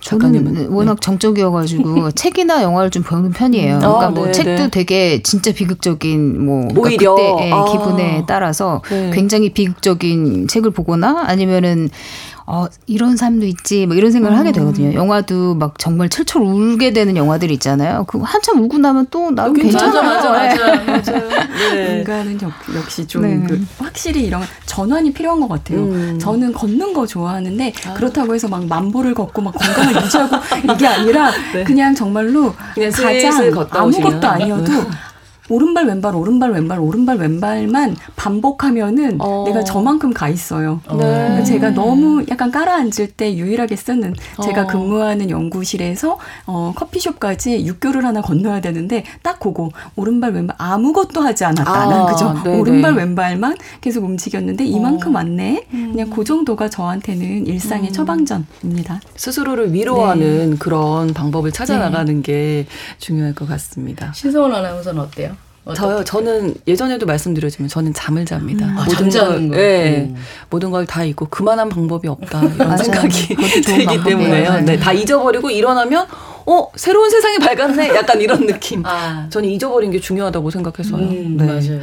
작가님은 0.00 0.54
저는 0.54 0.70
워낙 0.70 0.94
네. 0.94 1.00
정적이어가지고 1.00 2.12
책이나 2.12 2.62
영화를 2.62 2.90
좀 2.90 3.02
보는 3.02 3.32
편이에요. 3.32 3.74
음. 3.74 3.80
그러니까 3.80 4.06
아, 4.06 4.10
뭐 4.10 4.24
네네. 4.24 4.32
책도 4.32 4.68
되게 4.70 5.22
진짜 5.22 5.52
비극적인 5.52 6.44
뭐 6.44 6.68
그러니까 6.68 6.80
오히려 6.80 7.14
그때 7.14 7.46
예, 7.48 7.52
아. 7.52 7.64
기분에 7.64 8.24
따라서 8.26 8.80
네. 8.88 9.10
굉장히 9.12 9.52
비극적인 9.52 10.48
책을 10.48 10.70
보거나 10.70 11.24
아니면은 11.26 11.90
어, 12.50 12.66
이런 12.86 13.18
삶도 13.18 13.44
있지, 13.44 13.84
뭐 13.84 13.94
이런 13.94 14.10
생각을 14.10 14.34
음. 14.34 14.40
하게 14.40 14.52
되거든요. 14.52 14.94
영화도 14.94 15.54
막 15.56 15.78
정말 15.78 16.08
철철 16.08 16.40
울게 16.40 16.94
되는 16.94 17.14
영화들 17.14 17.50
있잖아요. 17.50 18.04
그 18.08 18.18
한참 18.22 18.62
울고 18.62 18.78
나면 18.78 19.08
또 19.10 19.30
나도 19.30 19.52
괜찮아. 19.52 20.00
맞아, 20.00 20.30
맞아, 20.30 20.84
맞아. 20.84 21.12
네. 21.74 21.98
인간은 21.98 22.40
역, 22.40 22.50
역시 22.74 23.06
좀 23.06 23.20
네. 23.20 23.46
그 23.46 23.62
확실히 23.76 24.22
이런 24.22 24.40
전환이 24.64 25.12
필요한 25.12 25.40
것 25.40 25.48
같아요. 25.48 25.80
음. 25.80 26.18
저는 26.18 26.54
걷는 26.54 26.94
거 26.94 27.06
좋아하는데 27.06 27.74
아. 27.86 27.92
그렇다고 27.92 28.34
해서 28.34 28.48
막 28.48 28.64
만보를 28.64 29.12
걷고 29.12 29.42
막 29.42 29.52
건강을 29.52 30.02
유지하고 30.02 30.36
이게 30.72 30.86
아니라 30.86 31.30
네. 31.52 31.64
그냥 31.64 31.94
정말로 31.94 32.54
그냥 32.74 32.90
가장 32.90 33.66
아무것도 33.70 34.26
아니어도 34.26 34.72
네. 34.72 34.88
오른발 35.48 35.86
왼발 35.86 36.14
오른발 36.14 36.50
왼발 36.50 36.78
오른발 36.78 37.16
왼발만 37.18 37.96
반복하면은 38.16 39.16
어. 39.20 39.44
내가 39.46 39.64
저만큼 39.64 40.12
가 40.12 40.28
있어요. 40.28 40.80
네. 40.90 40.96
그러니까 40.96 41.44
제가 41.44 41.70
너무 41.70 42.24
약간 42.28 42.50
깔아앉을 42.50 43.12
때 43.16 43.34
유일하게 43.34 43.76
쓰는 43.76 44.14
제가 44.42 44.62
어. 44.62 44.66
근무하는 44.66 45.30
연구실에서 45.30 46.18
어, 46.46 46.72
커피숍까지 46.76 47.66
육교를 47.66 48.04
하나 48.04 48.20
건너야 48.20 48.60
되는데 48.60 49.04
딱 49.22 49.40
그거 49.40 49.70
오른발 49.96 50.32
왼발 50.32 50.56
아무것도 50.58 51.20
하지 51.20 51.44
않았다. 51.44 51.70
아, 51.70 52.06
그죠? 52.06 52.34
네네. 52.44 52.58
오른발 52.58 52.94
왼발만 52.94 53.56
계속 53.80 54.04
움직였는데 54.04 54.64
이만큼 54.64 55.14
어. 55.14 55.18
왔네. 55.18 55.66
음. 55.72 55.92
그냥 55.92 56.10
그 56.10 56.24
정도가 56.24 56.68
저한테는 56.68 57.46
일상의 57.46 57.90
음. 57.90 57.92
처방전입니다. 57.92 59.00
스스로를 59.16 59.72
위로하는 59.72 60.50
네. 60.50 60.56
그런 60.58 61.12
방법을 61.14 61.52
찾아 61.52 61.78
나가는 61.78 62.14
네. 62.16 62.22
게 62.22 62.66
중요할 62.98 63.34
것 63.34 63.48
같습니다. 63.48 64.12
신성원 64.12 64.54
아나운서는 64.54 65.00
어때요? 65.00 65.37
저요. 65.74 66.04
저는 66.04 66.54
예전에도 66.66 67.06
말씀드렸지만 67.06 67.68
저는 67.68 67.92
잠을 67.94 68.24
잡니다. 68.24 68.66
음. 68.66 68.78
아, 68.78 68.84
모든 68.84 69.10
걸, 69.10 69.50
네, 69.50 70.14
모든 70.50 70.70
걸 70.70 70.86
다 70.86 71.04
잊고 71.04 71.26
그만한 71.28 71.68
방법이 71.68 72.08
없다 72.08 72.42
이런 72.44 72.76
생각이 72.76 73.36
들기 73.64 74.02
때문에요. 74.04 74.60
네, 74.62 74.78
다 74.78 74.92
잊어버리고 74.92 75.50
일어나면 75.50 76.06
어 76.46 76.66
새로운 76.76 77.10
세상이 77.10 77.38
밝았네. 77.38 77.94
약간 77.94 78.20
이런 78.22 78.46
느낌. 78.46 78.82
아. 78.86 79.26
저는 79.28 79.50
잊어버린 79.50 79.90
게 79.90 80.00
중요하다고 80.00 80.50
생각해서요. 80.50 81.02
음, 81.02 81.36
네. 81.36 81.44
맞아요. 81.44 81.80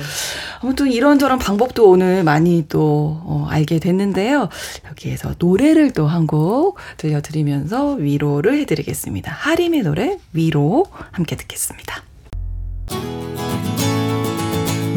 아무튼 0.62 0.92
이런저런 0.92 1.38
방법도 1.38 1.88
오늘 1.88 2.24
많이 2.24 2.66
또 2.68 3.22
어, 3.26 3.46
알게 3.50 3.78
됐는데요. 3.80 4.50
여기에서 4.90 5.36
노래를 5.38 5.92
또 5.92 6.08
한 6.08 6.26
곡 6.26 6.78
들려드리면서 6.98 7.94
위로를 7.94 8.58
해드리겠습니다. 8.62 9.32
하림의 9.32 9.82
노래 9.84 10.18
위로 10.34 10.86
함께 11.12 11.36
듣겠습니다. 11.36 12.02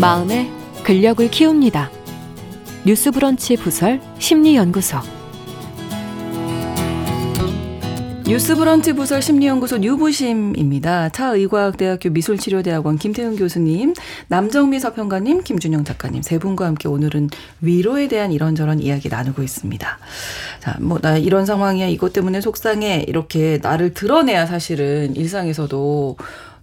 마음의 0.01 0.49
근력을 0.85 1.29
키웁니다. 1.29 1.91
뉴스브런치 2.87 3.57
부설 3.57 4.01
심리연구소 4.21 4.99
뉴스브런치 8.29 8.93
부설 8.93 9.23
심리연구소 9.23 9.79
뉴부심입니다. 9.79 11.09
차의과학대학교 11.09 12.11
미술치료대학원 12.11 12.99
김태훈 12.99 13.37
교수님, 13.37 13.95
남정미 14.29 14.79
서평가님, 14.79 15.43
김준영 15.43 15.85
작가님 15.85 16.21
세 16.23 16.39
분과 16.39 16.67
함께 16.67 16.89
오늘은 16.89 17.31
위로에 17.63 18.07
대한 18.07 18.31
이런저런 18.31 18.81
이야기 18.81 19.09
나누고 19.09 19.43
있습니다. 19.43 19.99
자, 20.61 20.77
뭐 20.79 20.99
나 21.01 21.17
이런 21.17 21.47
상황이야, 21.47 21.87
이것 21.87 22.13
때문에 22.13 22.43
속상해 22.43 23.05
이렇게 23.09 23.59
나를 23.63 23.95
드러내야 23.95 24.45
사실은 24.47 25.17
일상에서도 25.17 26.17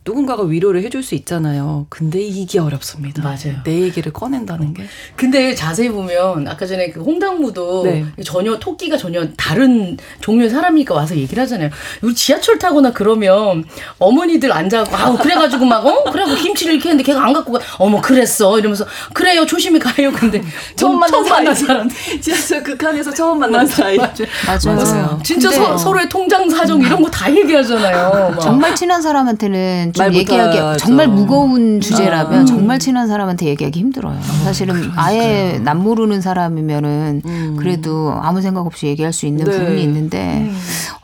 누군가가 0.05 0.43
위로를 0.43 0.83
해줄 0.83 1.01
수 1.01 1.15
있잖아요. 1.15 1.87
근데 1.89 2.21
이게 2.21 2.59
어렵습니다. 2.59 3.23
맞아요. 3.23 3.57
내 3.63 3.81
얘기를 3.81 4.13
꺼낸다는 4.13 4.75
게. 4.75 4.83
근데 5.15 5.55
자세히 5.55 5.89
보면 5.89 6.47
아까 6.47 6.67
전에 6.67 6.91
그 6.91 7.01
홍당무도 7.01 7.83
네. 7.85 8.05
전혀 8.23 8.59
토끼가 8.59 8.97
전혀 8.97 9.27
다른 9.35 9.97
종류의 10.21 10.51
사람이니까 10.51 10.93
와서 10.93 11.15
얘기를 11.15 11.41
하잖아요. 11.41 11.71
우리 12.03 12.13
지하철 12.13 12.59
타거나 12.59 12.93
그러면 12.93 13.65
어머니들 13.97 14.51
앉아고 14.51 14.95
아우 14.95 15.17
그래가지고 15.17 15.65
막 15.65 15.83
어? 15.83 16.03
그래고 16.11 16.35
김치를 16.35 16.75
이렇게 16.75 16.89
했는데 16.89 17.03
걔가 17.11 17.25
안 17.25 17.33
갖고 17.33 17.53
가. 17.53 17.59
어머 17.79 17.99
그랬어 17.99 18.59
이러면서 18.59 18.85
그래요 19.11 19.43
조심히 19.47 19.79
가요. 19.79 20.11
근데 20.11 20.39
처음 20.75 20.99
만난 20.99 21.23
처음 21.23 21.29
만난 21.29 21.55
사람 21.55 21.89
지하철 22.21 22.61
극한에서 22.61 23.11
처음 23.11 23.39
만난 23.39 23.65
사이. 23.65 23.97
맞아요. 23.97 24.77
맞아요. 24.77 25.19
진짜 25.23 25.49
서, 25.49 25.75
서로의 25.75 26.07
통장 26.09 26.47
사정 26.47 26.79
이런 26.81 27.01
거 27.01 27.09
다 27.15 27.31
얘기하잖아요. 27.33 28.35
정말 28.41 28.75
친한 28.75 29.01
사람한테는 29.01 29.93
좀 29.95 30.13
얘기하기 30.13 30.79
정말 30.79 31.07
무거운 31.07 31.79
주제라면 31.79 32.41
음. 32.41 32.45
정말 32.45 32.79
친한 32.79 33.07
사람한테 33.07 33.45
얘기하기 33.47 33.79
힘들어요. 33.79 34.19
사실은 34.43 34.75
그러니까요. 34.75 35.05
아예 35.05 35.59
남 35.63 35.79
모르는 35.79 36.21
사람이면은 36.21 37.21
음. 37.25 37.55
그래도 37.57 38.13
아무 38.21 38.41
생각 38.41 38.65
없이 38.65 38.87
얘기할 38.87 39.13
수 39.13 39.25
있는 39.25 39.45
네. 39.45 39.57
부분이 39.57 39.81
있는데 39.83 40.47
음. 40.49 40.55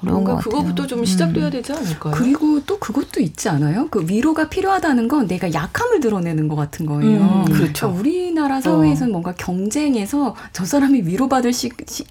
어려운 0.04 0.24
것 0.24 0.36
같아요. 0.36 0.50
그거부터 0.52 0.88
좀 0.88 1.06
시작돼야 1.06 1.46
음. 1.46 1.52
되지 1.52 1.72
않을까요? 1.74 2.14
그리고 2.16 2.60
또 2.66 2.78
그것도 2.80 3.22
있지 3.22 3.50
않아요? 3.50 3.88
그 3.90 4.06
위로가 4.08 4.50
필요하다는 4.50 5.08
건 5.08 5.28
내가 5.28 5.54
약함을 5.54 6.00
드러내는 6.00 6.48
것 6.48 6.56
같은 6.56 6.86
거예요. 6.86 7.22
음. 7.22 7.46
그렇죠. 7.46 7.88
그러니까 7.88 8.00
우리나라 8.00 8.62
사회에서는 8.62 9.12
어. 9.12 9.14
뭔가 9.14 9.34
경쟁에서 9.34 10.36
저 10.52 10.66
사람이 10.66 11.02
위로받을 11.06 11.54
시, 11.54 11.70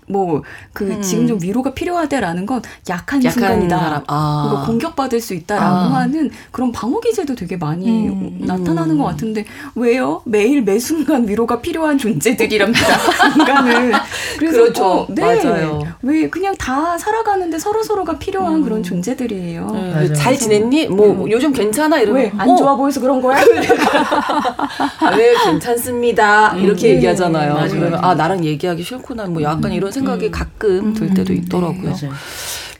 뭐그 0.09 0.45
음. 0.83 1.03
지금 1.03 1.27
좀 1.27 1.43
위로가 1.43 1.75
필요하다라는 1.75 2.47
건 2.47 2.62
약한, 2.88 3.23
약한 3.25 3.33
순간이다. 3.33 4.05
아. 4.07 4.49
그리고 4.49 4.66
공격받을 4.66 5.21
수 5.21 5.35
있다라고 5.35 5.95
아. 5.95 5.95
하는 6.01 6.31
그런 6.51 6.70
방어 6.73 7.01
기제도 7.01 7.35
되게 7.35 7.57
많이 7.57 8.09
음, 8.09 8.39
나타나는 8.41 8.97
음. 8.97 8.99
것 8.99 9.05
같은데 9.05 9.45
왜요? 9.75 10.23
매일 10.25 10.63
매 10.63 10.79
순간 10.79 11.29
위로가 11.29 11.61
필요한 11.61 11.99
존재들이랍니다. 11.99 12.81
인간은 13.39 13.93
그래서 14.39 14.59
그렇죠. 14.59 14.85
어, 14.85 15.07
네. 15.09 15.23
맞아요. 15.23 15.83
왜 16.03 16.29
그냥 16.29 16.55
다 16.57 16.97
살아가는데 16.99 17.59
서로 17.59 17.83
서로가 17.83 18.19
필요한 18.19 18.57
음. 18.57 18.63
그런 18.63 18.83
존재들이에요. 18.83 19.71
네. 19.71 20.13
잘 20.15 20.37
지냈니? 20.37 20.89
뭐 20.89 21.25
네. 21.27 21.33
요즘 21.33 21.53
괜찮아? 21.53 21.99
이러면 22.01 22.23
왜안 22.23 22.49
어. 22.49 22.57
좋아 22.57 22.77
보여서 22.77 23.01
그런 23.01 23.21
거야? 23.21 23.41
왜 25.17 25.35
괜찮습니다. 25.45 26.57
이렇게 26.57 26.89
네. 26.89 26.97
얘기하잖아요. 26.97 27.55
맞아요. 27.55 27.71
그러면 27.71 28.05
아 28.05 28.15
나랑 28.15 28.45
얘기하기 28.45 28.83
싫구나. 28.83 29.27
뭐 29.27 29.43
약간 29.43 29.73
이런 29.73 29.91
생각이 29.93 30.27
음. 30.27 30.31
가끔 30.31 30.95
들 30.95 31.09
때도 31.15 31.33
네. 31.33 31.41
있더라고요. 31.41 31.95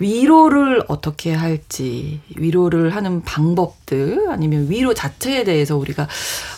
위로를 0.01 0.83
어떻게 0.89 1.33
할지, 1.33 2.21
위로를 2.35 2.97
하는 2.97 3.23
방법들, 3.23 4.29
아니면 4.31 4.69
위로 4.69 4.95
자체에 4.95 5.45
대해서 5.45 5.77
우리가, 5.77 6.09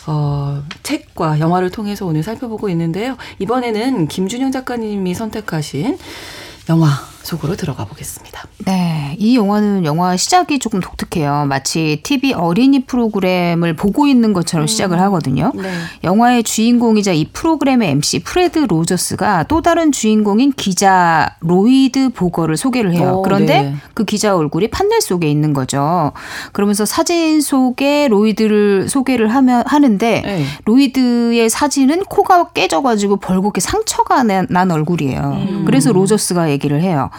어, 0.07 0.63
책과 0.81 1.39
영화를 1.39 1.69
통해서 1.69 2.05
오늘 2.05 2.23
살펴보고 2.23 2.69
있는데요. 2.69 3.17
이번에는 3.39 4.07
김준영 4.07 4.51
작가님이 4.51 5.13
선택하신 5.13 5.97
영화 6.69 7.12
속으로 7.23 7.55
들어가 7.55 7.85
보겠습니다. 7.85 8.43
네, 8.65 9.15
이 9.17 9.35
영화는 9.35 9.85
영화 9.85 10.15
시작이 10.15 10.59
조금 10.59 10.79
독특해요. 10.79 11.45
마치 11.47 12.01
TV 12.03 12.33
어린이 12.33 12.85
프로그램을 12.85 13.75
보고 13.75 14.07
있는 14.07 14.33
것처럼 14.33 14.65
음. 14.65 14.67
시작을 14.67 14.99
하거든요. 15.01 15.51
네. 15.55 15.69
영화의 16.03 16.43
주인공이자 16.43 17.13
이 17.13 17.25
프로그램의 17.31 17.91
MC 17.91 18.19
프레드 18.19 18.59
로저스가 18.59 19.43
또 19.43 19.61
다른 19.61 19.91
주인공인 19.91 20.51
기자 20.51 21.35
로이드 21.39 22.09
보거를 22.09 22.57
소개를 22.57 22.93
해요. 22.93 23.15
오, 23.17 23.21
그런데 23.21 23.61
네. 23.61 23.75
그 23.93 24.03
기자 24.05 24.35
얼굴이 24.35 24.69
판넬 24.69 25.01
속에 25.01 25.29
있는 25.29 25.53
거죠. 25.53 26.11
그러면서 26.51 26.85
사진 26.85 27.41
속에 27.41 28.07
로이드를 28.09 28.89
소개를 28.89 29.33
하면 29.33 29.63
하는데 29.65 30.21
네. 30.21 30.45
로이드의 30.65 31.49
사진은 31.49 32.03
코가 32.05 32.49
깨져가지고 32.49 33.17
벌겋게 33.17 33.59
상처가 33.59 34.23
난, 34.23 34.45
난 34.49 34.71
얼굴이에요. 34.71 35.19
음. 35.21 35.63
그래서 35.65 35.91
로저스가 35.93 36.49
얘기를 36.51 36.81
해요. 36.81 37.09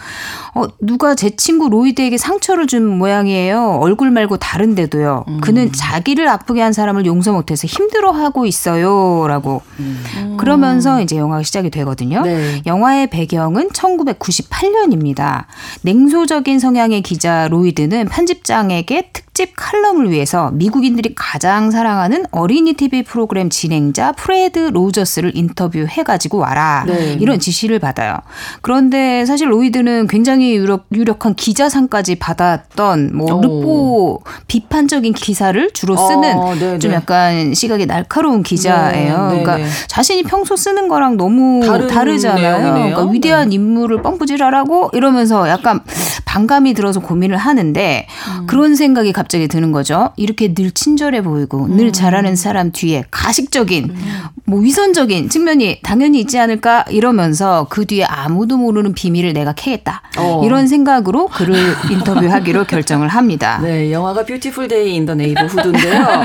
어, 0.53 0.65
누가 0.79 1.15
제 1.15 1.29
친구 1.31 1.69
로이드에게 1.69 2.17
상처를 2.17 2.67
준 2.67 2.85
모양이에요. 2.85 3.79
얼굴 3.81 4.11
말고 4.11 4.37
다른데도요. 4.37 5.25
음. 5.27 5.41
그는 5.41 5.71
자기를 5.71 6.27
아프게 6.27 6.61
한 6.61 6.73
사람을 6.73 7.05
용서 7.05 7.33
못해서 7.33 7.67
힘들어하고 7.67 8.45
있어요. 8.45 9.27
라고. 9.27 9.61
음. 9.79 10.37
그러면서 10.37 11.01
이제 11.01 11.17
영화가 11.17 11.43
시작이 11.43 11.69
되거든요. 11.69 12.21
네. 12.21 12.61
영화의 12.65 13.07
배경은 13.07 13.69
1998년입니다. 13.69 15.45
냉소적인 15.81 16.59
성향의 16.59 17.01
기자 17.01 17.47
로이드는 17.47 18.07
편집장에게 18.07 19.09
특 19.13 19.24
특집 19.35 19.51
칼럼을 19.57 20.11
위해서 20.11 20.49
미국인들이 20.53 21.13
가장 21.13 21.69
사랑하는 21.69 22.23
어린이 22.31 22.71
TV 22.71 23.03
프로그램 23.03 23.49
진행자 23.49 24.13
프레드 24.13 24.59
로저스를 24.59 25.33
인터뷰해가지고 25.35 26.37
와라. 26.37 26.85
네. 26.87 27.17
이런 27.19 27.37
지시를 27.37 27.79
받아요. 27.79 28.15
그런데 28.61 29.25
사실 29.25 29.51
로이드는 29.51 30.07
굉장히 30.07 30.55
유력, 30.55 30.85
유력한 30.93 31.35
기자상까지 31.35 32.15
받았던 32.15 33.11
뭐 33.13 33.41
르포 33.41 34.23
비판적인 34.47 35.11
기사를 35.11 35.69
주로 35.73 35.97
쓰는 35.97 36.37
어, 36.37 36.79
좀 36.79 36.93
약간 36.93 37.53
시각이 37.53 37.87
날카로운 37.87 38.41
기자예요. 38.41 39.31
네, 39.33 39.43
그러니까 39.43 39.69
자신이 39.87 40.23
평소 40.23 40.55
쓰는 40.55 40.87
거랑 40.87 41.17
너무 41.17 41.61
다르잖아요. 41.89 42.73
그러니까 42.73 43.03
위대한 43.11 43.49
네. 43.49 43.55
인물을 43.55 44.01
뻔뻔하라고 44.01 44.91
이러면서 44.93 45.49
약간 45.49 45.81
반감이 46.23 46.73
들어서 46.73 47.01
고민을 47.01 47.35
하는데 47.35 48.07
음. 48.39 48.47
그런 48.47 48.75
생각이 48.75 49.11
갑자기 49.11 49.24
드는 49.27 49.71
거죠. 49.71 50.11
이렇게 50.15 50.53
늘 50.53 50.71
친절해 50.71 51.21
보이고 51.21 51.65
음. 51.65 51.77
늘 51.77 51.91
잘하는 51.91 52.35
사람 52.35 52.71
뒤에 52.71 53.03
가식적인 53.11 53.83
음. 53.85 54.23
뭐 54.45 54.59
위선적인 54.59 55.29
측면이 55.29 55.79
당연히 55.81 56.19
있지 56.19 56.37
않을까 56.39 56.85
이러면서 56.89 57.67
그 57.69 57.85
뒤에 57.85 58.03
아무도 58.05 58.57
모르는 58.57 58.93
비밀을 58.93 59.33
내가 59.33 59.53
캐겠다. 59.53 60.01
어. 60.17 60.41
이런 60.45 60.67
생각으로 60.67 61.27
그를 61.27 61.55
인터뷰하기로 61.91 62.65
결정을 62.65 63.07
합니다. 63.07 63.59
네, 63.61 63.91
영화가 63.91 64.25
Beautiful 64.25 64.67
Day 64.67 64.95
in 64.95 65.05
the 65.05 65.13
Neighborhood인데요. 65.15 66.23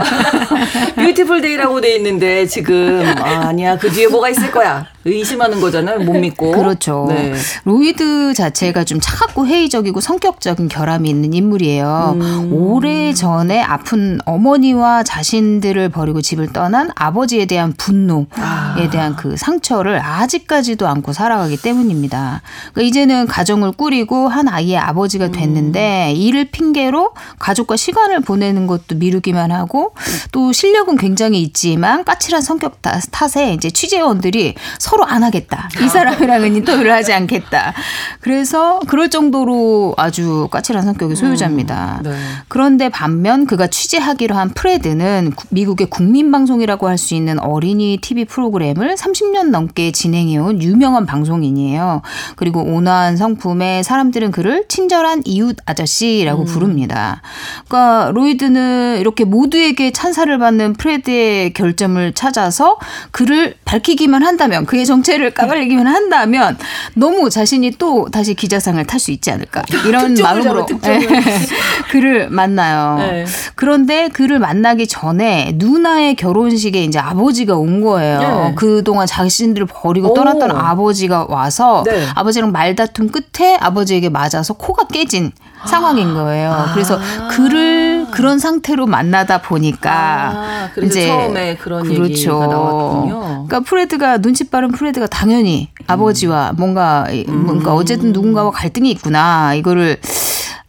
Beautiful 0.97 1.41
Day라고 1.41 1.81
돼 1.81 1.97
있는데 1.97 2.47
지금 2.47 3.03
아, 3.19 3.49
아니야 3.49 3.77
그 3.79 3.91
뒤에 3.91 4.09
뭐가 4.09 4.29
있을 4.31 4.51
거야. 4.51 4.87
의심하는 5.05 5.61
거잖아요. 5.61 6.01
못 6.01 6.13
믿고. 6.19 6.53
그렇죠. 6.53 7.07
네. 7.09 7.33
로이드 7.65 8.35
자체가 8.35 8.85
좀 8.85 8.99
차갑고 9.01 9.47
회의적이고 9.47 10.01
성격적인 10.01 10.69
결함이 10.69 11.09
있는 11.09 11.33
인물이에요. 11.33 12.17
음. 12.21 12.53
오래 12.53 12.90
전에 13.15 13.63
아픈 13.63 14.21
어머니와 14.25 15.03
자신들을 15.03 15.89
버리고 15.91 16.21
집을 16.23 16.53
떠난 16.53 16.91
아버지에 16.95 17.47
대한 17.47 17.73
분노에 17.73 18.27
아. 18.37 18.89
대한 18.91 19.17
그 19.17 19.37
상처를 19.37 20.01
아직까지도 20.01 20.87
안고 20.87 21.13
살아가기 21.13 21.57
때문입니다. 21.57 22.43
그러니까 22.73 22.89
이제는 22.89 23.27
가정을 23.27 23.73
꾸리고 23.73 24.29
한 24.29 24.49
아이의 24.49 24.79
아버지가 24.79 25.27
음. 25.27 25.33
됐는데 25.33 26.13
음. 26.13 26.17
이를 26.17 26.47
핑계로 26.51 27.15
가족과 27.39 27.77
시간을 27.77 28.21
보내는 28.21 28.67
것도 28.67 28.97
미루기만 28.97 29.53
하고 29.53 29.95
또 30.33 30.53
실력은 30.53 30.97
굉장히 30.97 31.43
있지만 31.43 32.05
까칠한 32.05 32.43
성격 32.43 32.81
탓에 32.83 33.55
이제 33.55 33.71
취재원들이 33.71 34.55
서로 34.79 35.05
안 35.05 35.23
하겠다. 35.23 35.69
이 35.83 35.89
사람이랑은 35.89 36.57
인터뷰를 36.57 36.93
하지 36.93 37.13
않겠다. 37.13 37.75
그래서 38.21 38.81
그럴 38.87 39.11
정도로 39.11 39.95
아주 39.97 40.49
까칠한 40.51 40.85
성격의 40.85 41.17
소유자입니다. 41.17 42.01
음, 42.05 42.11
네. 42.11 42.17
그런데 42.49 42.80
반면 42.89 43.47
그가 43.47 43.67
취재하기로 43.67 44.35
한 44.35 44.51
프레드는 44.51 45.33
미국의 45.51 45.89
국민방송이라고 45.91 46.89
할 46.89 47.01
수 47.01 47.15
있는 47.15 47.41
어린이 47.41 47.99
TV 48.01 48.27
프로그램을 48.27 48.95
30년 48.95 49.49
넘게 49.49 49.91
진행해온 49.91 50.63
유명한 50.63 51.07
방송인이에요. 51.07 52.03
그리고 52.37 52.63
온화한 52.63 53.17
성품에 53.17 53.83
사람들은 53.83 54.31
그를 54.31 54.65
친절한 54.69 55.23
이웃 55.25 55.57
아저씨라고 55.67 56.43
음. 56.43 56.47
부릅니다. 56.47 57.23
그러니까 57.67 58.13
로이드는 58.13 58.99
이렇게 59.01 59.25
모두에게 59.25 59.91
찬사를 59.91 60.39
받는 60.39 60.75
프레드의 60.75 61.53
결점을 61.55 62.13
찾아서 62.13 62.79
그를 63.11 63.55
밝히기만 63.65 64.23
한다면 64.23 64.67
그의 64.67 64.87
정체를 64.87 65.33
까발리기만 65.33 65.87
한다면 65.87 66.59
너무 66.95 67.31
자신이 67.31 67.73
또 67.79 68.09
다시 68.13 68.35
기자상을 68.35 68.85
탈 68.85 69.01
수 69.01 69.11
있지 69.11 69.31
않을까 69.31 69.63
이런 69.89 70.15
마음으로 70.15 70.67
네. 70.83 71.01
그를 71.91 72.29
만나 72.29 72.70
요. 72.71 72.97
네. 72.99 73.25
그런데 73.55 74.09
그를 74.09 74.39
만나기 74.39 74.87
전에 74.87 75.53
누나의 75.57 76.15
결혼식에 76.17 76.85
이제 76.85 76.99
아버지가 76.99 77.57
온 77.57 77.81
거예요. 77.81 78.21
네. 78.21 78.55
그동안 78.57 79.07
자신들을 79.07 79.67
버리고 79.67 80.15
떠났던 80.15 80.51
아버지가 80.51 81.27
와서 81.29 81.83
네. 81.87 82.07
아버지랑 82.15 82.53
말다툼 82.53 83.11
끝에 83.11 83.57
아버지에게 83.61 84.09
맞아서 84.09 84.55
코가 84.55 84.87
깨진 84.89 85.33
상황인 85.67 86.15
거예요. 86.15 86.53
아. 86.53 86.73
그래서 86.73 86.99
그를 87.31 88.07
그런 88.11 88.39
상태로 88.39 88.87
만나다 88.87 89.43
보니까 89.43 89.91
아, 89.93 90.71
이제 90.83 91.07
처음에 91.07 91.57
그런 91.57 91.83
그렇죠. 91.83 92.05
얘기가 92.05 92.47
나왔군요. 92.47 93.21
그러니까 93.21 93.61
프레드가 93.61 94.19
눈치 94.19 94.49
빠른 94.49 94.71
프레드가 94.71 95.07
당연히 95.07 95.69
음. 95.81 95.85
아버지와 95.87 96.53
뭔가 96.57 97.07
뭔가 97.29 97.75
어쨌든 97.75 98.13
누군가와 98.13 98.51
갈등이 98.51 98.91
있구나 98.91 99.55
이거를 99.55 99.99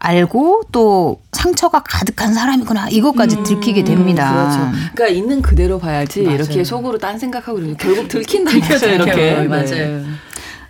알고 0.03 0.63
또 0.71 1.21
상처가 1.31 1.83
가득한 1.83 2.33
사람이구나 2.33 2.89
이것까지 2.89 3.37
음, 3.37 3.43
들키게 3.43 3.83
됩니다. 3.83 4.31
그렇죠. 4.33 4.91
그러니까 4.95 5.07
있는 5.07 5.41
그대로 5.43 5.77
봐야지 5.77 6.23
맞아요. 6.23 6.35
이렇게 6.35 6.63
속으로 6.63 6.97
딴 6.97 7.19
생각하고 7.19 7.59
결국 7.77 8.07
들킨다 8.07 8.51
이렇게 8.89 9.47
맞아요. 9.47 9.65
네. 9.65 10.03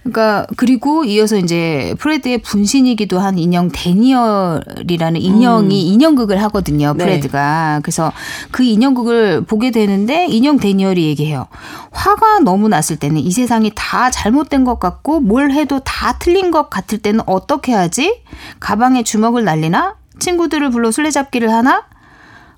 그러니까 0.04 0.48
그리고 0.58 1.04
이어서 1.04 1.38
이제 1.38 1.94
프레드의 2.00 2.40
분신이기도 2.40 3.20
한 3.20 3.38
인형 3.38 3.70
대니얼이라는 3.72 5.22
인형이 5.22 5.66
음. 5.66 5.94
인형극을 5.94 6.42
하거든요. 6.44 6.94
네. 6.98 7.04
프레드가. 7.04 7.76
네. 7.76 7.82
그래서 7.84 8.12
그 8.50 8.64
인형극을 8.64 9.46
보게 9.46 9.70
되는데 9.70 10.26
인형 10.26 10.58
대니얼이 10.58 11.06
얘기해요. 11.06 11.48
화가 11.92 12.40
너무 12.40 12.68
났을 12.68 12.98
때는 12.98 13.18
이 13.18 13.32
세상이 13.32 13.72
다 13.76 14.10
잘못된 14.10 14.64
것 14.64 14.80
같고 14.80 15.20
뭘 15.20 15.52
해도 15.52 15.80
다 15.80 16.18
틀린 16.18 16.50
것 16.50 16.70
같을 16.70 16.98
때는 16.98 17.22
어떻게 17.28 17.74
하지? 17.74 18.22
가방에 18.60 19.04
주먹을 19.04 19.44
날리나? 19.44 19.96
친구들을 20.20 20.72
불러 20.72 20.92
술래잡기를 20.92 21.52
하나? 21.52 21.84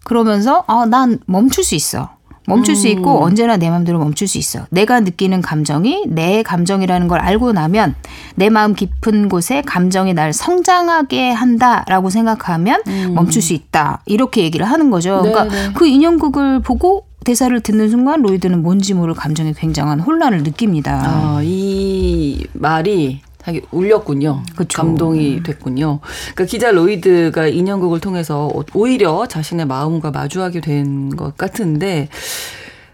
그러면서 0.06 0.64
아, 0.68 0.86
난 0.86 1.20
멈출 1.26 1.64
수 1.64 1.76
있어. 1.76 2.10
멈출 2.48 2.74
음. 2.74 2.76
수 2.76 2.88
있고 2.88 3.20
음. 3.20 3.24
언제나 3.24 3.58
내 3.58 3.70
마음대로 3.70 4.00
멈출 4.00 4.28
수 4.28 4.38
있어. 4.38 4.66
내가 4.70 5.00
느끼는 5.00 5.42
감정이 5.42 6.06
내 6.08 6.44
감정이라는 6.44 7.08
걸 7.08 7.20
알고 7.20 7.54
나면 7.54 7.96
내 8.36 8.50
마음 8.50 8.74
깊은 8.76 9.30
곳에 9.30 9.62
감정이 9.62 10.14
날 10.14 10.34
성장하게 10.34 11.32
한다라고 11.32 12.10
생각하면 12.10 12.82
음. 12.88 13.14
멈출 13.16 13.42
수 13.42 13.54
있다. 13.54 14.02
이렇게 14.06 14.44
얘기를 14.44 14.66
하는 14.66 14.90
거죠. 14.90 15.22
네, 15.22 15.32
그러니까 15.32 15.56
네. 15.56 15.74
그 15.74 15.88
인형극을 15.88 16.62
보고 16.62 17.06
대사를 17.24 17.58
듣는 17.62 17.90
순간 17.90 18.22
로이드는 18.22 18.62
뭔지 18.62 18.94
모를 18.94 19.14
감정에 19.14 19.54
굉장한 19.54 20.02
혼란을 20.02 20.44
느낍니다. 20.44 21.02
아, 21.06 21.40
이 21.42 22.46
말이 22.54 23.22
하게 23.44 23.62
울렸군요. 23.72 24.44
그쵸. 24.56 24.82
감동이 24.82 25.44
됐군요. 25.44 26.00
그러니까 26.02 26.46
기자 26.46 26.72
로이드가 26.72 27.48
인형극을 27.48 28.00
통해서 28.00 28.50
오히려 28.74 29.28
자신의 29.28 29.66
마음과 29.68 30.12
마주하게 30.12 30.62
된 30.62 31.10
것 31.16 31.38
같은데 31.38 32.08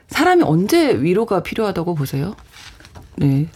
사람이 0.10 0.44
언제 0.44 0.92
위로가 1.00 1.44
필요하다고 1.44 1.94
보세요? 1.96 2.36
네. 3.16 3.48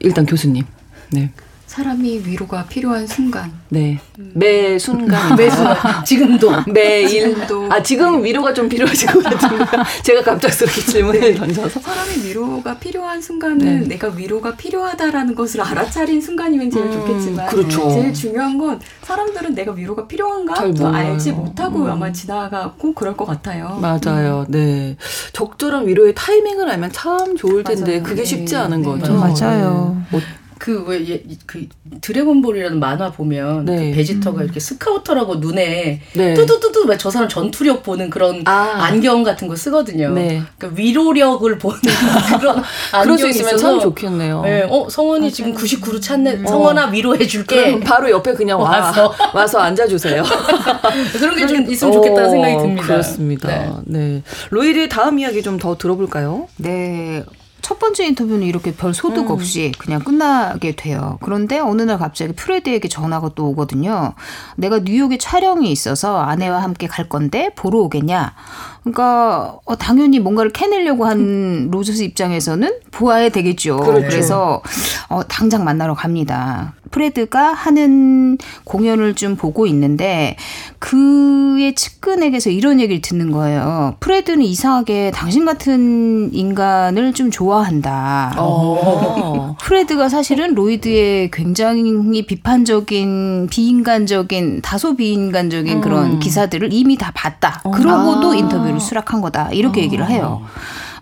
일단 0.00 0.24
교수님. 0.26 0.64
네. 1.12 1.30
사람이 1.78 2.22
위로가 2.24 2.66
필요한 2.66 3.04
순간. 3.04 3.50
네. 3.68 3.98
매 4.16 4.78
순간. 4.78 5.34
매 5.34 5.50
순간. 5.50 5.76
지금도. 6.06 6.52
매일. 6.72 7.34
지금도. 7.34 7.72
아, 7.72 7.82
지금 7.82 8.22
위로가 8.22 8.54
좀 8.54 8.68
필요하신 8.68 9.08
것 9.10 9.24
같은데. 9.24 9.64
제가 10.04 10.22
갑작스럽게 10.22 10.80
질문을 10.82 11.20
네. 11.20 11.34
던져서. 11.34 11.80
사람이 11.80 12.28
위로가 12.28 12.78
필요한 12.78 13.20
순간은 13.20 13.58
네. 13.58 13.88
내가 13.88 14.06
위로가 14.06 14.54
필요하다라는 14.54 15.34
것을 15.34 15.62
알아차린 15.62 16.20
순간이면 16.20 16.70
제일 16.70 16.86
음, 16.86 16.92
좋겠지만. 16.92 17.48
그렇죠. 17.48 17.90
제일 17.90 18.14
중요한 18.14 18.56
건 18.56 18.78
사람들은 19.02 19.56
내가 19.56 19.72
위로가 19.72 20.06
필요한가 20.06 20.72
또 20.74 20.86
알지 20.86 21.32
못하고 21.32 21.80
음. 21.80 21.90
아마 21.90 22.12
지나가고 22.12 22.94
그럴 22.94 23.16
것 23.16 23.24
같아요. 23.24 23.80
맞아요. 23.82 24.46
음. 24.48 24.52
네. 24.52 24.96
적절한 25.32 25.88
위로의 25.88 26.14
타이밍을 26.14 26.70
알면 26.70 26.92
참 26.92 27.36
좋을 27.36 27.64
텐데 27.64 27.94
맞아요. 27.98 28.02
그게 28.04 28.24
쉽지 28.24 28.54
네. 28.54 28.60
않은 28.60 28.82
네. 28.82 28.88
거죠. 28.88 29.14
맞아요. 29.14 30.00
뭐 30.10 30.20
그왜그 30.64 31.68
드래곤볼이라는 32.00 32.80
만화 32.80 33.10
보면 33.12 33.66
네. 33.66 33.90
그 33.90 33.96
베지터가 33.96 34.40
음. 34.40 34.44
이렇게 34.44 34.60
스카우터라고 34.60 35.34
눈에 35.34 36.00
네. 36.14 36.34
뚜두뚜두 36.34 36.96
저 36.96 37.10
사람 37.10 37.28
전투력 37.28 37.82
보는 37.82 38.08
그런 38.08 38.42
아. 38.46 38.78
안경 38.80 39.24
같은 39.24 39.46
거 39.46 39.56
쓰거든요. 39.56 40.14
네. 40.14 40.42
그러니까 40.56 40.80
위로력을 40.80 41.58
보는 41.58 41.80
그런 42.40 42.62
안경이 42.92 43.28
있으면 43.30 43.58
참 43.58 43.78
좋겠네요. 43.78 44.40
네. 44.40 44.66
어 44.70 44.88
성원이 44.88 45.20
맞아요. 45.20 45.30
지금 45.32 45.54
99로 45.54 46.00
찼네. 46.00 46.40
어. 46.44 46.48
성원아 46.48 46.86
위로해 46.86 47.26
줄게. 47.26 47.78
바로 47.80 48.08
옆에 48.10 48.32
그냥 48.32 48.58
와, 48.58 48.70
와서 48.70 49.12
와서 49.34 49.58
앉아 49.58 49.86
주세요. 49.86 50.22
그런 51.12 51.36
게 51.36 51.44
좀 51.46 51.70
있으면 51.70 51.92
좋겠다는 51.92 52.30
생각이 52.30 52.56
듭니다. 52.56 52.82
그렇습니다. 52.86 53.48
네. 53.84 53.98
네. 53.98 54.22
로이드의 54.48 54.88
다음 54.88 55.18
이야기 55.18 55.42
좀 55.42 55.58
더 55.58 55.76
들어볼까요? 55.76 56.48
네. 56.56 57.22
첫 57.64 57.78
번째 57.78 58.04
인터뷰는 58.04 58.42
이렇게 58.42 58.74
별 58.74 58.92
소득 58.92 59.20
음. 59.20 59.30
없이 59.30 59.72
그냥 59.78 60.00
끝나게 60.00 60.76
돼요. 60.76 61.16
그런데 61.22 61.58
어느 61.60 61.80
날 61.80 61.98
갑자기 61.98 62.34
프레드에게 62.34 62.88
전화가 62.88 63.30
또 63.34 63.48
오거든요. 63.48 64.12
내가 64.56 64.80
뉴욕에 64.80 65.16
촬영이 65.16 65.72
있어서 65.72 66.20
아내와 66.20 66.62
함께 66.62 66.86
갈 66.86 67.08
건데 67.08 67.48
보러 67.56 67.78
오겠냐? 67.78 68.34
그러니까 68.82 69.56
어, 69.64 69.76
당연히 69.76 70.20
뭔가를 70.20 70.52
캐내려고 70.52 71.06
한 71.06 71.68
로저스 71.72 72.02
입장에서는 72.02 72.80
보아야 72.90 73.30
되겠죠. 73.30 73.78
그렇죠. 73.78 74.08
그래서 74.08 74.62
어, 75.08 75.22
당장 75.22 75.64
만나러 75.64 75.94
갑니다. 75.94 76.74
프레드가 76.94 77.52
하는 77.52 78.38
공연을 78.62 79.14
좀 79.14 79.34
보고 79.34 79.66
있는데 79.66 80.36
그의 80.78 81.74
측근에게서 81.74 82.50
이런 82.50 82.78
얘기를 82.78 83.02
듣는 83.02 83.32
거예요. 83.32 83.96
프레드는 83.98 84.42
이상하게 84.42 85.10
당신 85.12 85.44
같은 85.44 86.32
인간을 86.32 87.12
좀 87.14 87.32
좋아한다. 87.32 88.36
어. 88.38 89.56
프레드가 89.60 90.08
사실은 90.08 90.54
로이드의 90.54 91.32
굉장히 91.32 92.24
비판적인 92.26 93.48
비인간적인 93.50 94.60
다소 94.62 94.94
비인간적인 94.94 95.78
음. 95.78 95.80
그런 95.80 96.20
기사들을 96.20 96.72
이미 96.72 96.96
다 96.96 97.10
봤다. 97.12 97.60
그러고도 97.74 98.30
아. 98.30 98.36
인터뷰를 98.36 98.78
수락한 98.78 99.20
거다. 99.20 99.50
이렇게 99.50 99.80
어. 99.80 99.84
얘기를 99.84 100.08
해요. 100.08 100.42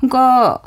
그러니까 0.02 0.58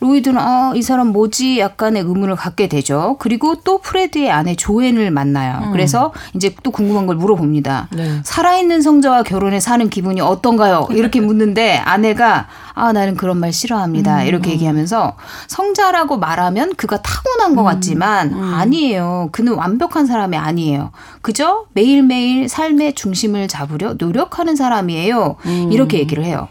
로이드는 0.00 0.38
아, 0.40 0.72
이 0.74 0.82
사람 0.82 1.08
뭐지? 1.08 1.60
약간의 1.60 2.02
의문을 2.02 2.34
갖게 2.34 2.66
되죠. 2.66 3.16
그리고 3.20 3.54
또 3.54 3.78
프레드의 3.78 4.30
아내 4.32 4.56
조앤을 4.56 5.12
만나요. 5.12 5.60
음. 5.66 5.72
그래서 5.72 6.12
이제 6.34 6.54
또 6.64 6.72
궁금한 6.72 7.06
걸 7.06 7.14
물어봅니다. 7.16 7.88
네. 7.92 8.20
살아있는 8.24 8.82
성자와 8.82 9.22
결혼해 9.22 9.60
사는 9.60 9.88
기분이 9.88 10.20
어떤가요? 10.20 10.88
이렇게 10.90 11.20
묻는데 11.22 11.76
아내가 11.76 12.48
아, 12.74 12.92
나는 12.92 13.16
그런 13.16 13.38
말 13.38 13.52
싫어합니다. 13.52 14.22
음. 14.22 14.26
이렇게 14.26 14.50
얘기하면서 14.50 15.16
성자라고 15.46 16.18
말하면 16.18 16.74
그가 16.74 17.00
타고난 17.00 17.54
것 17.54 17.62
음. 17.62 17.64
같지만 17.66 18.32
음. 18.32 18.54
아니에요. 18.54 19.28
그는 19.30 19.54
완벽한 19.54 20.06
사람이 20.06 20.36
아니에요. 20.36 20.90
그저 21.20 21.66
매일매일 21.74 22.48
삶의 22.48 22.94
중심을 22.94 23.46
잡으려 23.46 23.94
노력하는 23.98 24.56
사람이에요. 24.56 25.36
이렇게 25.70 25.98
얘기를 25.98 26.24
해요. 26.24 26.48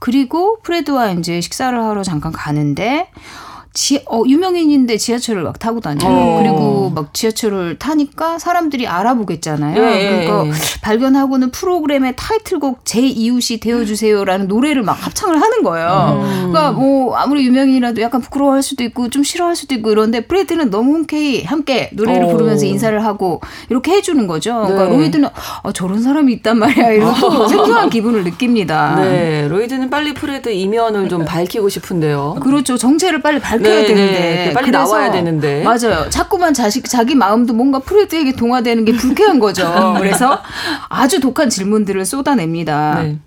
그리고 0.00 0.58
프레드와 0.62 1.12
이제 1.12 1.40
식사를 1.40 1.78
하러 1.82 2.02
잠깐 2.02 2.32
가는데 2.32 3.10
지, 3.78 4.02
어, 4.10 4.24
유명인인데 4.26 4.96
지하철을 4.96 5.44
막 5.44 5.56
타고 5.60 5.78
다녀요. 5.78 6.10
어. 6.10 6.42
그리고 6.42 6.90
막 6.90 7.14
지하철을 7.14 7.78
타니까 7.78 8.40
사람들이 8.40 8.88
알아보겠잖아요. 8.88 9.80
예, 9.80 10.24
그러니까 10.26 10.46
예. 10.48 10.52
발견하고는 10.82 11.52
프로그램의 11.52 12.14
타이틀곡 12.16 12.80
제 12.84 13.00
이웃이 13.00 13.60
되어주세요라는 13.60 14.48
노래를 14.48 14.82
막 14.82 14.94
합창을 14.94 15.40
하는 15.40 15.62
거예요. 15.62 16.20
음. 16.20 16.50
그러니까 16.50 16.72
뭐 16.72 17.14
아무리 17.14 17.46
유명인이라도 17.46 18.02
약간 18.02 18.20
부끄러워할 18.20 18.64
수도 18.64 18.82
있고 18.82 19.10
좀 19.10 19.22
싫어할 19.22 19.54
수도 19.54 19.76
있고 19.76 19.92
이런데 19.92 20.26
프레드는 20.26 20.70
너무 20.70 20.94
흔쾌히 20.94 21.44
함께 21.44 21.88
노래를 21.92 22.24
어. 22.24 22.28
부르면서 22.30 22.66
인사를 22.66 23.04
하고 23.04 23.40
이렇게 23.70 23.92
해주는 23.92 24.26
거죠. 24.26 24.54
그러니까 24.66 24.86
네. 24.86 24.96
로이드는 24.96 25.28
어, 25.62 25.70
저런 25.70 26.02
사람이 26.02 26.32
있단 26.32 26.58
말이야. 26.58 26.90
이런 26.90 27.14
또 27.20 27.46
생소한 27.46 27.90
기분을 27.90 28.24
느낍니다. 28.24 28.96
네, 28.96 29.46
로이드는 29.46 29.88
빨리 29.88 30.14
프레드 30.14 30.48
이면을 30.48 31.08
좀 31.08 31.24
밝히고 31.24 31.68
싶은데요. 31.68 32.38
그렇죠. 32.42 32.76
정체를 32.76 33.22
빨리 33.22 33.38
밝혀 33.38 33.67
해야 33.68 33.82
네, 33.82 33.82
네. 33.82 33.86
되는데 33.94 34.52
빨리 34.54 34.70
나와야 34.70 35.10
되는데 35.10 35.62
맞아요. 35.62 36.08
자꾸만 36.10 36.54
자식 36.54 36.88
자기 36.88 37.14
마음도 37.14 37.52
뭔가 37.54 37.78
프레드에게 37.78 38.32
동화되는 38.32 38.84
게 38.84 38.92
불쾌한 38.92 39.38
거죠. 39.38 39.94
그래서 39.98 40.40
아주 40.88 41.20
독한 41.20 41.50
질문들을 41.50 42.04
쏟아냅니다. 42.04 43.02
네. 43.02 43.18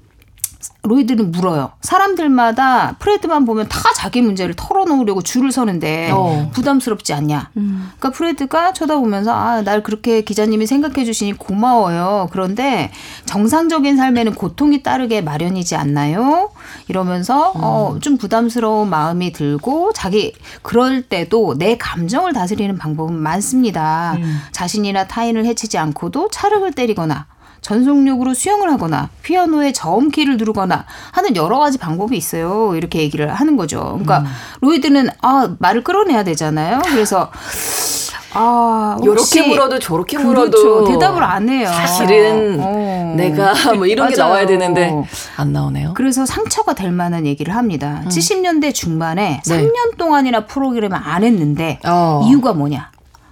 로이드는 0.84 1.32
물어요. 1.32 1.74
사람들마다 1.82 2.96
프레드만 2.98 3.46
보면 3.46 3.68
다 3.70 3.80
자기 3.96 4.22
문제를 4.22 4.56
털어놓으려고 4.56 5.22
줄을 5.22 5.52
서는데 5.52 6.10
어. 6.12 6.50
부담스럽지 6.54 7.14
않냐. 7.14 7.52
음. 7.58 7.92
그러니까 7.98 8.18
프레드가 8.18 8.74
쳐다보면서 8.74 9.32
아, 9.32 9.62
날 9.62 9.84
그렇게 9.84 10.22
기자님이 10.22 10.66
생각해 10.66 11.06
주시니 11.06 11.34
고마워요. 11.34 12.30
그런데 12.32 12.92
정상적인 13.26 13.96
삶에는 13.96 14.34
고통이 14.34 14.82
따르게 14.82 15.22
마련이지 15.22 15.76
않나요? 15.76 16.50
이러면서 16.88 17.52
음. 17.52 17.62
어, 17.62 17.98
좀 18.02 18.18
부담스러운 18.18 18.90
마음이 18.90 19.34
들고 19.34 19.94
자기 19.94 20.34
그럴 20.64 21.04
때도 21.04 21.58
내 21.60 21.78
감정을 21.78 22.34
다스리는 22.34 22.76
방법은 22.80 23.16
많습니다. 23.16 24.16
음. 24.18 24.40
자신이나 24.52 25.06
타인을 25.06 25.46
해치지 25.46 25.78
않고도 25.78 26.30
차력을 26.32 26.72
때리거나 26.74 27.28
전속력으로 27.62 28.34
수영을 28.34 28.72
하거나 28.72 29.10
피아노에 29.22 29.72
저음키를 29.72 30.38
누르거나 30.38 30.86
하는 31.12 31.36
여러 31.36 31.60
가지 31.60 31.78
방법이 31.78 32.18
있어요. 32.18 32.76
이렇게 32.76 33.00
얘기를 33.00 33.32
하는 33.32 33.56
거죠. 33.56 33.82
그러니까 34.02 34.20
음. 34.20 34.26
로이드는 34.62 35.10
아 35.22 35.56
말을 35.60 35.84
끌어내야 35.84 36.24
되잖아요. 36.24 36.82
그래서 36.86 37.32
아, 38.34 38.98
요렇게 39.04 39.48
물어도 39.48 39.80
저렇게 39.80 40.18
물어도 40.18 40.52
그렇죠. 40.52 40.92
대답을 40.92 41.22
안 41.22 41.50
해요. 41.50 41.68
사실은 41.68 42.58
어. 42.62 43.14
내가 43.18 43.54
뭐 43.76 43.86
이런. 43.86 44.10
게 44.10 44.16
나와야 44.16 44.46
되는데 44.46 44.92
안 45.38 45.54
나오네요. 45.54 45.94
그래서 45.94 46.26
상처가 46.26 46.74
될 46.74 46.92
만한 46.92 47.26
얘기를 47.26 47.56
합니다. 47.56 48.02
음. 48.04 48.10
70년대 48.10 48.74
중반에 48.74 49.42
네. 49.46 49.58
3년 49.58 49.98
동안이나 49.98 50.46
프로그램을 50.46 50.98
안 51.02 51.24
했는데 51.24 51.80
어. 51.86 52.22
이유가 52.26 52.54
뭐냐? 52.54 52.90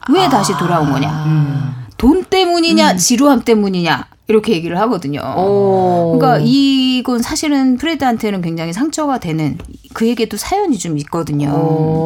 왜 0.10 0.26
아. 0.26 0.30
다시 0.30 0.54
돌아온 0.58 0.92
거냐? 0.92 1.24
음. 1.26 1.74
돈 1.98 2.24
때문이냐, 2.24 2.92
음. 2.92 2.98
지루함 2.98 3.42
때문이냐? 3.42 4.06
이렇게 4.30 4.54
얘기를 4.54 4.80
하거든요. 4.82 5.22
오. 5.38 6.18
그러니까 6.18 6.40
이건 6.46 7.22
사실은 7.22 7.78
프레드한테는 7.78 8.42
굉장히 8.42 8.74
상처가 8.74 9.18
되는 9.18 9.58
그에게도 9.96 10.38
사연이 10.38 10.78
좀 10.78 10.98
있거든요. 11.00 11.50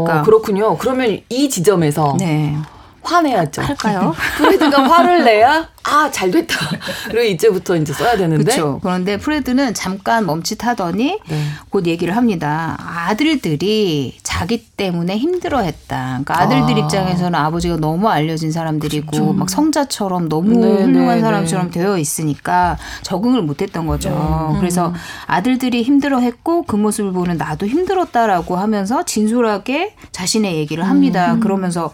그러니까 0.05 0.23
그렇군요. 0.23 0.77
그러면 0.77 1.19
이 1.27 1.49
지점에서 1.49 2.15
네. 2.17 2.55
화내야죠. 3.03 3.61
할까요? 3.61 4.13
프레드가 4.37 4.83
화를 4.83 5.25
내야 5.25 5.67
아, 5.83 6.09
잘 6.11 6.31
됐다. 6.31 6.55
그리고 7.11 7.23
이제부터 7.23 7.75
이제 7.75 7.93
써야 7.93 8.15
되는데. 8.15 8.43
그렇죠. 8.43 8.79
그런데 8.81 9.17
프레드는 9.17 9.73
잠깐 9.73 10.25
멈칫하더니 10.25 11.19
네. 11.27 11.45
곧 11.69 11.87
얘기를 11.87 12.15
합니다. 12.15 12.77
아들들이 12.79 14.17
자기 14.23 14.65
때문에 14.65 15.17
힘들어 15.17 15.59
했다. 15.59 16.21
그러니까 16.23 16.39
아들들 16.39 16.75
아. 16.75 16.85
입장에서는 16.85 17.37
아버지가 17.37 17.77
너무 17.77 18.09
알려진 18.09 18.51
사람들이고 18.51 19.11
그렇죠. 19.11 19.33
막 19.33 19.49
성자처럼 19.49 20.29
너무 20.29 20.57
네, 20.57 20.83
훌륭한 20.83 21.17
네, 21.17 21.21
사람처럼 21.21 21.71
네. 21.71 21.81
되어 21.81 21.97
있으니까 21.97 22.77
적응을 23.03 23.41
못 23.41 23.61
했던 23.61 23.85
거죠. 23.85 24.09
음. 24.09 24.59
그래서 24.59 24.93
아들들이 25.27 25.83
힘들어 25.83 26.19
했고 26.19 26.63
그 26.63 26.75
모습을 26.75 27.11
보는 27.11 27.37
나도 27.37 27.67
힘들었다라고 27.67 28.55
하면서 28.55 29.03
진솔하게 29.03 29.95
자신의 30.11 30.55
얘기를 30.55 30.87
합니다. 30.87 31.33
음. 31.33 31.39
그러면서 31.41 31.91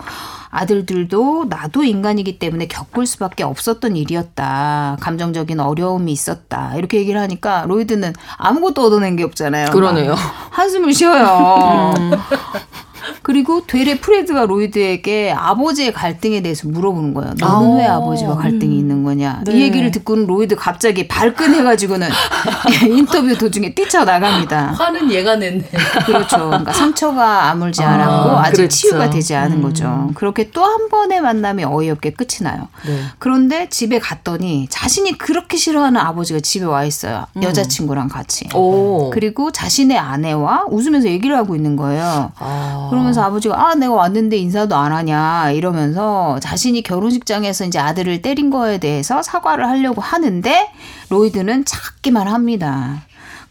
아들들도 0.51 1.45
나도 1.49 1.83
인간이기 1.83 2.39
때문에 2.39 2.67
겪을 2.67 3.05
수밖에 3.05 3.43
없었 3.43 3.78
던 3.79 3.95
일이었다. 3.95 4.97
감정적인 4.99 5.59
어려움이 5.59 6.11
있었다. 6.11 6.75
이렇게 6.75 6.97
얘기를 6.97 7.19
하니까 7.21 7.65
로이드는 7.67 8.13
아무것도 8.37 8.83
얻어낸 8.85 9.15
게 9.15 9.23
없잖아요. 9.23 9.71
그러네요. 9.71 10.15
한숨을 10.51 10.93
쉬어요. 10.93 11.93
음. 11.97 12.11
그리고 13.21 13.65
되레 13.67 13.99
프레드가 13.99 14.45
로이드에게 14.45 15.33
아버지의 15.35 15.93
갈등에 15.93 16.41
대해서 16.41 16.67
물어보는 16.67 17.13
거예요. 17.13 17.33
너는 17.39 17.71
아~ 17.71 17.75
왜 17.75 17.85
아버지와 17.85 18.35
갈등이 18.35 18.73
음. 18.75 18.79
있는 18.79 19.03
거냐. 19.03 19.41
네. 19.45 19.53
이 19.57 19.61
얘기를 19.61 19.91
듣고는 19.91 20.25
로이드 20.27 20.55
갑자기 20.55 21.07
발끈해가지고는 21.07 22.07
인터뷰 22.89 23.37
도중에 23.37 23.73
뛰쳐나갑니다. 23.73 24.73
화는 24.73 25.11
얘가 25.11 25.35
냈네. 25.35 25.69
그렇죠. 26.05 26.37
그러니까 26.47 26.71
상처가 26.71 27.49
아물지 27.49 27.83
않았고 27.83 28.29
아, 28.37 28.45
직 28.51 28.55
그렇죠. 28.57 28.67
치유가 28.69 29.09
되지 29.09 29.35
않은 29.35 29.57
음. 29.57 29.61
거죠. 29.61 30.09
그렇게 30.15 30.49
또 30.51 30.69
한 30.69 30.87
번의 30.89 31.21
만남이 31.21 31.63
어이없게 31.63 32.11
끝이 32.11 32.43
나요. 32.43 32.67
네. 32.85 33.01
그런데 33.17 33.67
집에 33.69 33.99
갔더니 33.99 34.67
자신이 34.69 35.17
그렇게 35.17 35.57
싫어하는 35.57 35.99
아버지가 35.99 36.39
집에 36.41 36.65
와 36.65 36.83
있어요. 36.83 37.25
음. 37.37 37.43
여자친구랑 37.43 38.07
같이. 38.07 38.47
오. 38.53 39.09
그리고 39.09 39.51
자신의 39.51 39.97
아내와 39.97 40.65
웃으면서 40.69 41.07
얘기를 41.09 41.35
하고 41.35 41.55
있는 41.55 41.75
거예요. 41.75 42.31
아. 42.37 42.87
그러면서 42.99 43.23
아버지가 43.23 43.55
아 43.69 43.75
내가 43.75 43.93
왔는데 43.93 44.37
인사도 44.37 44.75
안 44.75 44.91
하냐 44.91 45.51
이러면서 45.51 46.39
자신이 46.41 46.81
결혼식장에서 46.83 47.65
이제 47.65 47.79
아들을 47.79 48.21
때린 48.21 48.49
거에 48.49 48.77
대해서 48.77 49.21
사과를 49.21 49.67
하려고 49.67 50.01
하는데 50.01 50.69
로이드는 51.09 51.65
찾기만 51.65 52.27
합니다. 52.27 53.01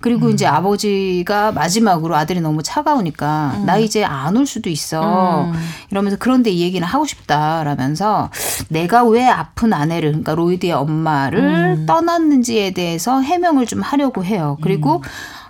그리고 0.00 0.26
음. 0.26 0.30
이제 0.30 0.46
아버지가 0.46 1.50
마지막으로 1.50 2.14
아들이 2.14 2.40
너무 2.40 2.62
차가우니까 2.62 3.54
음. 3.56 3.66
나 3.66 3.78
이제 3.78 4.04
안 4.04 4.36
올 4.36 4.46
수도 4.46 4.70
있어. 4.70 5.46
음. 5.46 5.52
이러면서 5.90 6.16
그런데 6.20 6.50
이 6.50 6.60
얘기는 6.62 6.86
하고 6.86 7.04
싶다라면서 7.04 8.30
내가 8.68 9.02
왜 9.04 9.26
아픈 9.26 9.72
아내를 9.72 10.10
그러니까 10.10 10.36
로이드의 10.36 10.72
엄마를 10.72 11.40
음. 11.78 11.86
떠났는지에 11.86 12.70
대해서 12.72 13.20
해명을 13.20 13.66
좀 13.66 13.80
하려고 13.80 14.24
해요. 14.24 14.56
그리고 14.62 14.98
음. 14.98 15.02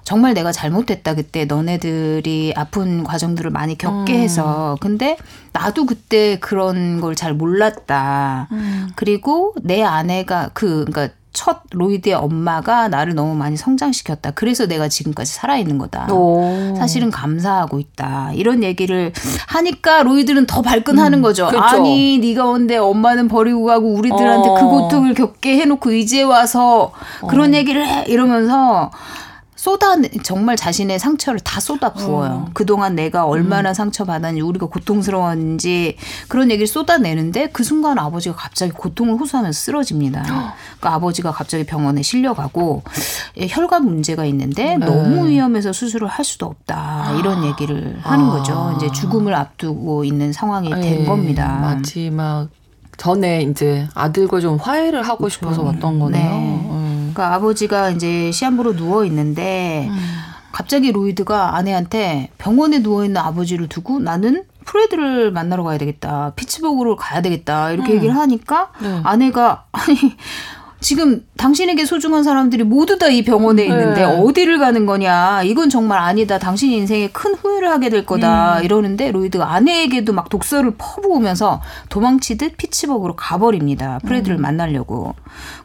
정말 0.09 0.33
내가 0.33 0.53
잘못했다 0.53 1.15
그때 1.15 1.45
너네들이 1.45 2.55
아픈 2.57 3.05
과정들을 3.05 3.51
많이 3.51 3.77
겪게 3.77 4.15
음. 4.15 4.21
해서 4.23 4.79
근데 4.81 5.19
나도 5.53 5.85
그때 5.85 6.39
그런 6.41 7.03
걸 7.03 7.15
잘 7.15 7.35
몰랐다. 7.35 8.47
음. 8.53 8.89
그리고 8.95 9.55
내 9.61 9.83
아내가 9.83 10.51
그 10.55 10.87
그러니까 10.87 11.15
첫 11.35 11.63
로이드의 11.73 12.15
엄마가 12.15 12.89
나를 12.89 13.15
너무 13.15 13.35
많이 13.35 13.59
성장시켰다. 13.59 14.31
그래서 14.31 14.67
내가 14.67 14.89
지금까지 14.89 15.31
살아있는 15.35 15.77
거다. 15.77 16.11
오. 16.13 16.75
사실은 16.79 17.11
감사하고 17.11 17.79
있다. 17.79 18.33
이런 18.35 18.63
얘기를 18.63 19.13
하니까 19.49 20.05
로이드는 20.05 20.47
더 20.47 20.63
발끈하는 20.63 21.19
음, 21.19 21.23
거죠. 21.23 21.49
그렇죠. 21.49 21.77
아니 21.77 22.19
네가 22.19 22.47
온데 22.47 22.79
엄마는 22.79 23.29
버리고 23.29 23.65
가고 23.65 23.93
우리들한테 23.93 24.49
그 24.49 24.55
어. 24.55 24.61
그 24.61 24.67
고통을 24.69 25.13
겪게 25.15 25.59
해놓고 25.59 25.93
이제 25.93 26.23
와서 26.23 26.93
그런 27.29 27.53
어. 27.53 27.57
얘기를 27.57 27.87
해 27.87 28.05
이러면서 28.07 28.91
쏟아 29.69 29.97
정말 30.23 30.57
자신의 30.57 30.99
상처를 30.99 31.41
다 31.41 31.61
쏟아 31.61 31.93
부어요. 31.93 32.31
어. 32.31 32.51
그동안 32.55 32.95
내가 32.95 33.27
얼마나 33.27 33.69
음. 33.69 33.75
상처 33.75 34.07
받았는지 34.07 34.41
우리가 34.41 34.65
고통스러웠는지 34.65 35.99
그런 36.29 36.51
얘기를 36.51 36.67
쏟아내는데 36.67 37.51
그 37.53 37.63
순간 37.63 37.99
아버지가 37.99 38.35
갑자기 38.35 38.73
고통을 38.73 39.21
호소하면서 39.21 39.59
쓰러집니다. 39.59 40.23
그러니까 40.23 40.95
아버지가 40.95 41.33
갑자기 41.33 41.65
병원에 41.65 42.01
실려가고 42.01 42.83
예, 43.37 43.47
혈관 43.47 43.85
문제가 43.85 44.25
있는데 44.25 44.79
네. 44.79 44.87
너무 44.87 45.29
위험해서 45.29 45.75
수술을 45.75 46.09
할 46.09 46.25
수도 46.25 46.47
없다. 46.47 47.17
이런 47.19 47.45
얘기를 47.45 47.99
하는 48.01 48.25
아. 48.25 48.31
거죠. 48.31 48.75
이제 48.79 48.91
죽음을 48.91 49.35
앞두고 49.35 50.05
있는 50.05 50.33
상황이 50.33 50.71
된 50.71 50.81
네. 50.81 51.05
겁니다. 51.05 51.59
마지막 51.61 52.49
전에 52.97 53.43
이제 53.43 53.87
아들과 53.95 54.41
좀 54.41 54.57
화해를 54.57 55.03
하고 55.03 55.29
싶어서 55.29 55.61
그렇죠. 55.61 55.75
왔던 55.75 55.99
거네요. 55.99 56.31
네. 56.31 56.88
음. 57.19 57.29
그러니까 57.29 57.35
아버지가 57.35 57.91
이제 57.91 58.31
시한부로 58.31 58.77
누워 58.77 59.05
있는데 59.05 59.89
음. 59.91 59.97
갑자기 60.53 60.93
로이드가 60.93 61.57
아내한테 61.57 62.31
병원에 62.39 62.81
누워 62.81 63.05
있는 63.05 63.21
아버지를 63.21 63.69
두고 63.69 63.99
나는 63.99 64.45
프레드를 64.65 65.33
만나러 65.33 65.65
가야 65.65 65.79
되겠다. 65.79 66.33
피츠버그로 66.37 66.97
가야 66.97 67.23
되겠다. 67.23 67.73
이렇게 67.73 67.93
음. 67.93 67.97
얘기를 67.97 68.15
하니까 68.17 68.71
네. 68.81 69.01
아내가 69.03 69.65
아니 69.73 70.17
지금 70.81 71.27
당신에게 71.37 71.85
소중한 71.85 72.23
사람들이 72.23 72.63
모두 72.63 72.99
다 72.99 73.09
이 73.09 73.25
병원에 73.25 73.63
네. 73.63 73.69
있는데 73.69 74.01
네. 74.01 74.05
어디를 74.05 74.59
가는 74.59 74.85
거냐. 74.87 75.43
이건 75.45 75.71
정말 75.71 75.99
아니다. 75.99 76.39
당신 76.39 76.71
인생에 76.73 77.09
큰 77.09 77.35
후회를 77.35 77.69
하게 77.71 77.89
될 77.89 78.05
거다. 78.05 78.59
음. 78.59 78.65
이러는데 78.65 79.11
로이드가 79.11 79.53
아내에게도 79.53 80.13
막 80.13 80.29
독설을 80.29 80.75
퍼부으면서 80.77 81.61
도망치듯 81.89 82.59
피츠버그로 82.59 83.17
가버립니다. 83.17 83.99
프레드를 84.05 84.37
음. 84.37 84.43
만나려고. 84.43 85.15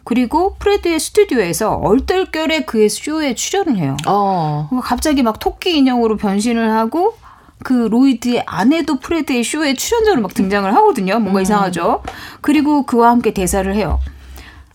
그리고 0.05 0.55
프레드의 0.59 0.99
스튜디오에서 0.99 1.73
얼떨결에 1.75 2.61
그의 2.61 2.89
쇼에 2.89 3.35
출연을 3.35 3.77
해요. 3.77 3.97
어. 4.07 4.69
갑자기 4.83 5.21
막 5.21 5.39
토끼 5.39 5.77
인형으로 5.77 6.17
변신을 6.17 6.71
하고 6.71 7.15
그 7.63 7.73
로이드의 7.73 8.43
아내도 8.45 8.99
프레드의 8.99 9.43
쇼에 9.43 9.73
출연자로 9.73 10.21
막 10.21 10.33
등장을 10.33 10.73
하거든요. 10.75 11.19
뭔가 11.19 11.39
음. 11.39 11.43
이상하죠. 11.43 12.03
그리고 12.41 12.85
그와 12.85 13.09
함께 13.09 13.33
대사를 13.33 13.73
해요. 13.75 13.99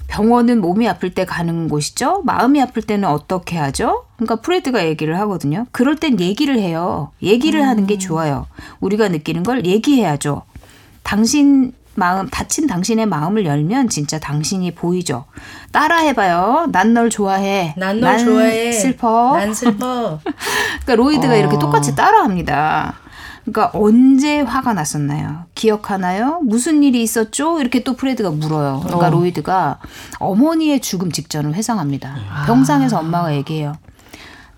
병원은 0.08 0.60
몸이 0.60 0.88
아플 0.88 1.14
때 1.14 1.24
가는 1.24 1.68
곳이죠. 1.68 2.22
마음이 2.24 2.60
아플 2.60 2.82
때는 2.82 3.08
어떻게 3.08 3.56
하죠? 3.56 4.04
그러니까 4.16 4.36
프레드가 4.36 4.84
얘기를 4.86 5.18
하거든요. 5.20 5.66
그럴 5.70 5.96
땐 5.96 6.18
얘기를 6.18 6.58
해요. 6.58 7.12
얘기를 7.22 7.60
음. 7.60 7.66
하는 7.68 7.86
게 7.86 7.98
좋아요. 7.98 8.46
우리가 8.80 9.08
느끼는 9.08 9.42
걸 9.44 9.64
얘기해야죠. 9.64 10.42
당신 11.02 11.72
마음 11.94 12.28
다친 12.28 12.66
당신의 12.66 13.06
마음을 13.06 13.44
열면 13.44 13.88
진짜 13.88 14.18
당신이 14.18 14.72
보이죠. 14.74 15.24
따라해봐요. 15.72 16.68
난 16.72 16.94
널 16.94 17.10
좋아해. 17.10 17.74
난 17.76 18.00
널 18.00 18.18
좋아해. 18.18 18.72
슬퍼. 18.72 19.36
난 19.36 19.52
슬퍼. 19.52 20.20
그러니까 20.86 20.94
로이드가 20.94 21.34
어. 21.34 21.36
이렇게 21.36 21.58
똑같이 21.58 21.94
따라합니다. 21.94 22.94
그러니까 23.52 23.70
언제 23.78 24.40
화가 24.40 24.74
났었나요? 24.74 25.44
기억하나요? 25.54 26.40
무슨 26.42 26.82
일이 26.82 27.02
있었죠? 27.02 27.60
이렇게 27.60 27.82
또 27.82 27.94
프레드가 27.94 28.30
물어요. 28.30 28.80
그러니까 28.84 29.08
어. 29.08 29.10
로이드가 29.10 29.78
어머니의 30.18 30.80
죽음 30.80 31.10
직전을 31.10 31.54
회상합니다. 31.54 32.16
아. 32.30 32.46
병상에서 32.46 32.98
엄마가 32.98 33.34
얘기해요. 33.34 33.74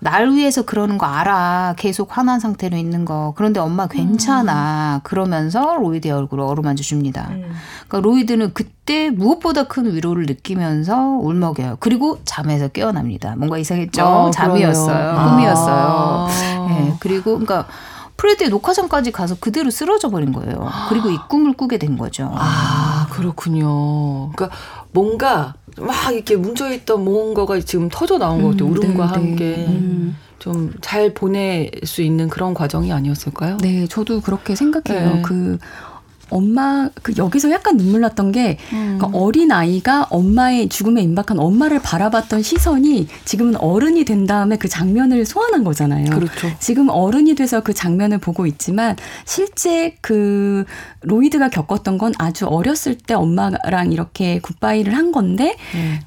날 0.03 0.31
위해서 0.31 0.63
그러는 0.63 0.97
거 0.97 1.05
알아. 1.05 1.75
계속 1.77 2.17
화난 2.17 2.39
상태로 2.39 2.75
있는 2.75 3.05
거. 3.05 3.33
그런데 3.37 3.59
엄마 3.59 3.85
괜찮아. 3.85 4.95
음. 4.95 4.99
그러면서 5.03 5.75
로이드의 5.77 6.11
얼굴을 6.11 6.43
어루만져 6.43 6.83
줍니다. 6.83 7.27
음. 7.29 7.53
그러니까 7.87 8.09
로이드는 8.09 8.53
그때 8.55 9.11
무엇보다 9.11 9.65
큰 9.67 9.93
위로를 9.93 10.25
느끼면서 10.25 10.97
울먹여요. 11.21 11.77
그리고 11.79 12.17
잠에서 12.25 12.67
깨어납니다. 12.69 13.35
뭔가 13.37 13.59
이상했죠? 13.59 14.03
어, 14.03 14.31
잠이었어요. 14.31 15.29
꿈이었어요. 15.29 15.75
아. 15.75 16.27
네, 16.67 16.95
그리고 16.99 17.37
그러니까 17.37 17.67
프레드의 18.21 18.51
녹화장까지 18.51 19.11
가서 19.11 19.35
그대로 19.39 19.71
쓰러져 19.71 20.09
버린 20.09 20.31
거예요. 20.31 20.69
그리고 20.89 21.09
이 21.09 21.17
꿈을 21.27 21.53
꾸게 21.53 21.79
된 21.79 21.97
거죠. 21.97 22.31
아, 22.35 23.07
그렇군요. 23.09 24.31
그러니까 24.33 24.55
뭔가 24.91 25.55
막 25.79 26.13
이렇게 26.13 26.35
뭉쳐있던 26.35 27.03
뭔가가 27.03 27.59
지금 27.61 27.89
터져 27.89 28.19
나온 28.19 28.43
것 28.43 28.49
같아요. 28.51 28.67
음, 28.67 28.77
울음과 28.77 29.07
네, 29.07 29.13
함께. 29.13 29.55
음. 29.67 30.15
좀 30.37 30.75
잘 30.75 31.13
보낼 31.13 31.69
수 31.83 32.01
있는 32.01 32.27
그런 32.27 32.53
과정이 32.55 32.91
아니었을까요? 32.91 33.57
네, 33.57 33.87
저도 33.87 34.21
그렇게 34.21 34.55
생각해요. 34.55 35.15
네. 35.15 35.21
그 35.21 35.59
엄마 36.31 36.89
그 37.03 37.13
여기서 37.17 37.51
약간 37.51 37.77
눈물 37.77 38.01
났던 38.01 38.31
게 38.31 38.57
음. 38.73 38.97
그러니까 38.97 39.19
어린 39.19 39.51
아이가 39.51 40.07
엄마의 40.09 40.69
죽음에 40.69 41.01
임박한 41.01 41.39
엄마를 41.39 41.79
바라봤던 41.79 42.41
시선이 42.41 43.07
지금은 43.25 43.57
어른이 43.57 44.05
된 44.05 44.25
다음에 44.25 44.57
그 44.57 44.67
장면을 44.67 45.25
소환한 45.25 45.63
거잖아요. 45.63 46.09
그렇죠. 46.09 46.49
지금 46.59 46.89
어른이 46.89 47.35
돼서 47.35 47.61
그 47.61 47.73
장면을 47.73 48.17
보고 48.17 48.45
있지만 48.45 48.95
실제 49.25 49.95
그 50.01 50.65
로이드가 51.01 51.49
겪었던 51.49 51.97
건 51.97 52.13
아주 52.17 52.47
어렸을 52.47 52.95
때 52.95 53.13
엄마랑 53.13 53.91
이렇게 53.91 54.39
굿바이를 54.39 54.95
한 54.95 55.11
건데 55.11 55.55
네. 55.73 55.99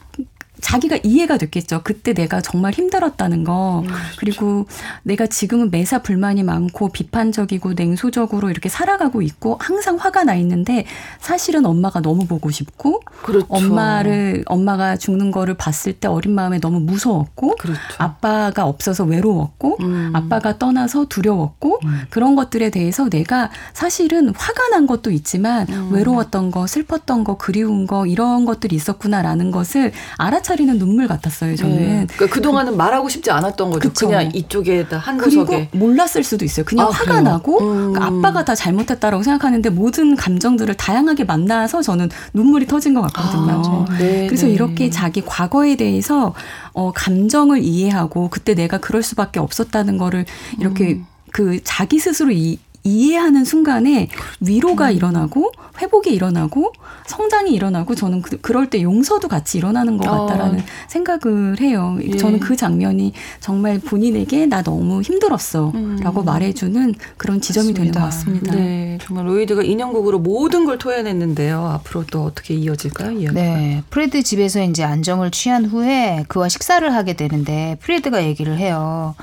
자기가 0.65 0.99
이해가 1.03 1.37
됐겠죠. 1.37 1.83
그때 1.85 2.15
내가 2.15 2.41
정말 2.41 2.73
힘들었다는 2.73 3.45
거. 3.45 3.81
음, 3.81 3.87
그렇죠. 3.87 4.17
그리고 4.19 4.67
내가 5.03 5.27
지금은 5.27 5.71
매사 5.71 5.99
불만이 5.99 6.43
많고 6.43 6.89
비판적이고 6.89 7.75
냉소적으로 7.75 8.49
이렇게 8.49 8.71
살아가고 8.71 9.21
있고 9.21 9.59
항상 9.61 9.97
화가 9.97 10.25
나 10.25 10.35
있는데 10.37 10.87
사실은 11.21 11.67
엄마가 11.67 12.01
너무 12.01 12.27
보고 12.27 12.51
싶고 12.51 13.03
그렇죠. 13.23 13.47
엄마를 13.51 14.43
엄마가 14.47 14.97
죽는 14.97 15.33
거를 15.33 15.55
봤을 15.55 15.93
때 15.93 16.09
어린 16.09 16.35
마음에 16.35 16.59
너무 16.59 16.81
무서웠고 16.81 17.57
그렇죠. 17.57 17.81
아빠가 17.99 18.65
없어서 18.65 19.05
외로웠고 19.05 19.77
음. 19.81 20.13
아빠가 20.15 20.57
떠나서 20.57 21.09
두려웠고 21.11 21.81
음. 21.85 22.05
그런 22.09 22.37
것들에 22.37 22.71
대해서 22.71 23.11
내가 23.11 23.51
사실은 23.75 24.33
화가 24.35 24.69
난 24.71 24.87
것도 24.87 25.11
있지만 25.11 25.67
음. 25.69 25.93
외로웠던 25.93 26.51
거 26.51 26.67
슬펐던 26.67 27.25
거 27.25 27.37
그리운 27.37 27.87
거 27.87 28.07
이런 28.07 28.47
것들이 28.47 28.75
있었구나라는 28.77 29.51
것을 29.51 29.93
알아차 30.17 30.54
차리는 30.55 30.79
눈물 30.79 31.09
같았어요. 31.09 31.57
저는. 31.57 31.77
네. 31.77 32.07
그러니까 32.15 32.27
그 32.33 32.41
동안은 32.41 32.77
말하고 32.77 33.09
싶지 33.09 33.31
않았던 33.33 33.71
거죠. 33.71 33.89
그쵸. 33.89 34.07
그냥 34.07 34.31
이쪽에다 34.33 34.99
한 34.99 35.19
구석에. 35.19 35.69
그리고 35.71 35.85
몰랐을 35.85 36.23
수도 36.23 36.45
있어요. 36.45 36.65
그냥 36.65 36.87
아, 36.87 36.91
화가 36.91 37.05
그래요? 37.05 37.21
나고 37.23 37.61
음. 37.61 37.93
그러니까 37.93 38.07
아빠가 38.07 38.45
다 38.45 38.55
잘못했다라고 38.55 39.25
생각하는데 39.25 39.69
모든 39.71 40.15
감정들을 40.15 40.73
다양하게 40.77 41.25
만나서 41.25 41.83
저는 41.83 42.09
눈물이 42.35 42.67
터진 42.67 42.95
것 42.95 43.03
같거든요. 43.03 43.87
아, 43.89 43.99
네, 43.99 44.27
그래서 44.29 44.47
네. 44.47 44.53
이렇게 44.53 44.91
자기 44.91 45.23
과거에 45.23 45.75
대해서 45.75 46.35
어, 46.73 46.93
감정을 46.95 47.63
이해하고 47.65 48.29
그때 48.31 48.55
내가 48.55 48.79
그럴 48.79 49.03
수밖에 49.03 49.41
없었다는 49.41 49.99
거를 49.99 50.25
이렇게 50.61 50.95
음. 50.95 51.07
그 51.33 51.59
자기 51.65 51.99
스스로 51.99 52.31
이, 52.31 52.61
이해하는 52.85 53.45
순간에 53.45 54.09
위로가 54.41 54.91
음. 54.91 54.97
일어나고 54.97 55.53
회복이 55.81 56.11
일어나고 56.11 56.73
성장이 57.07 57.53
일어나고 57.53 57.95
저는 57.95 58.21
그, 58.23 58.53
럴때 58.53 58.83
용서도 58.83 59.29
같이 59.29 59.59
일어나는 59.59 59.97
것 59.97 60.09
같다라는 60.09 60.61
어. 60.61 60.63
생각을 60.89 61.61
해요. 61.61 61.99
예. 62.03 62.17
저는 62.17 62.41
그 62.41 62.57
장면이 62.57 63.13
정말 63.41 63.79
본인에게 63.79 64.47
나 64.47 64.63
너무 64.63 65.01
힘들었어라고 65.01 65.75
음. 66.21 66.25
말해주는 66.25 66.95
그런 67.17 67.41
지점이 67.41 67.73
맞습니다. 67.73 67.79
되는 67.81 67.93
것 67.93 68.01
같습니다. 68.01 68.55
네, 68.55 68.99
정말 69.03 69.27
로이드가 69.29 69.63
인형극으로 69.63 70.19
모든 70.19 70.67
걸 70.67 70.79
토해냈는데요. 70.79 71.67
앞으로 71.67 72.05
또 72.11 72.25
어떻게 72.25 72.55
이어질까요? 72.55 73.13
이야기가? 73.13 73.33
네, 73.33 73.83
프레드 73.91 74.23
집에서 74.23 74.63
이제 74.63 74.85
안정을 74.85 75.31
취한 75.31 75.65
후에 75.65 76.25
그와 76.29 76.49
식사를 76.49 76.93
하게 76.95 77.15
되는데 77.15 77.79
프레드가 77.81 78.25
얘기를 78.25 78.59
해요. 78.59 79.15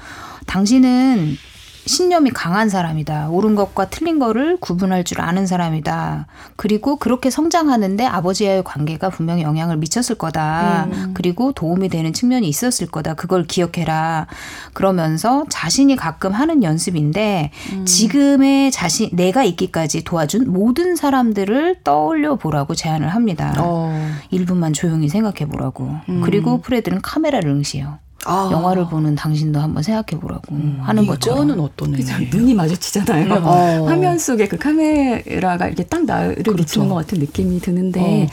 당신은 0.48 1.38
신념이 1.86 2.32
강한 2.32 2.70
사람이다. 2.70 3.30
옳은 3.30 3.56
것과 3.56 3.90
틀린 3.90 4.20
거를 4.20 4.58
구분할 4.60 5.04
줄 5.04 5.22
아는 5.22 5.48
사람이다. 5.48 6.28
그리고 6.56 6.98
그렇게 6.98 7.30
성장하는데 7.30 8.06
아버지와의 8.06 8.64
관계가 8.64 9.10
분명히 9.10 9.42
영향을 9.42 9.78
미쳤을 9.78 10.16
거다. 10.16 10.88
음. 10.92 11.12
그리고 11.16 11.52
도움이 11.52 11.90
되는 11.90 12.14
측면이 12.14 12.48
있었을 12.48 12.88
거다. 12.88 13.16
그걸 13.16 13.46
기억해라. 13.46 14.28
그러면서 14.74 15.46
자신이 15.50 15.96
가끔 15.96 16.32
하는 16.32 16.64
연습인데 16.64 17.52
음. 17.74 17.86
지금의 17.86 18.72
자신 18.72 19.10
내가 19.14 19.44
있기까지 19.44 20.04
도와준 20.04 20.52
모든 20.52 20.96
사람들을 20.96 21.82
떠올려 21.84 22.36
보라고 22.36 22.76
제안을 22.76 23.10
합니다. 23.10 23.54
어. 23.58 23.92
1분만 24.32 24.74
조용히 24.74 25.10
생각해 25.10 25.48
보라고. 25.50 25.96
음. 26.10 26.22
그리고 26.22 26.62
프레드는 26.62 27.02
카메라를 27.02 27.50
응시해요. 27.50 27.98
아. 28.26 28.50
영화를 28.52 28.88
보는 28.88 29.16
당신도 29.16 29.60
한번 29.60 29.84
생각해 29.84 30.20
보라고 30.20 30.56
음, 30.56 30.80
하는 30.82 31.06
거죠. 31.08 31.36
저는 31.36 31.60
어떤 31.60 31.94
의미예요? 31.96 32.30
눈이 32.32 32.54
마주치잖아요. 32.54 33.34
어. 33.44 33.86
화면 33.88 34.20
속에 34.20 34.48
그 34.48 34.58
카메라가 34.58 35.68
이렇게 35.68 35.84
딱 35.84 36.06
나를 36.06 36.36
그렇죠. 36.36 36.56
비추는 36.56 36.90
것 36.90 36.96
같은 36.96 37.20
느낌이 37.20 37.60
드는데 37.60 38.28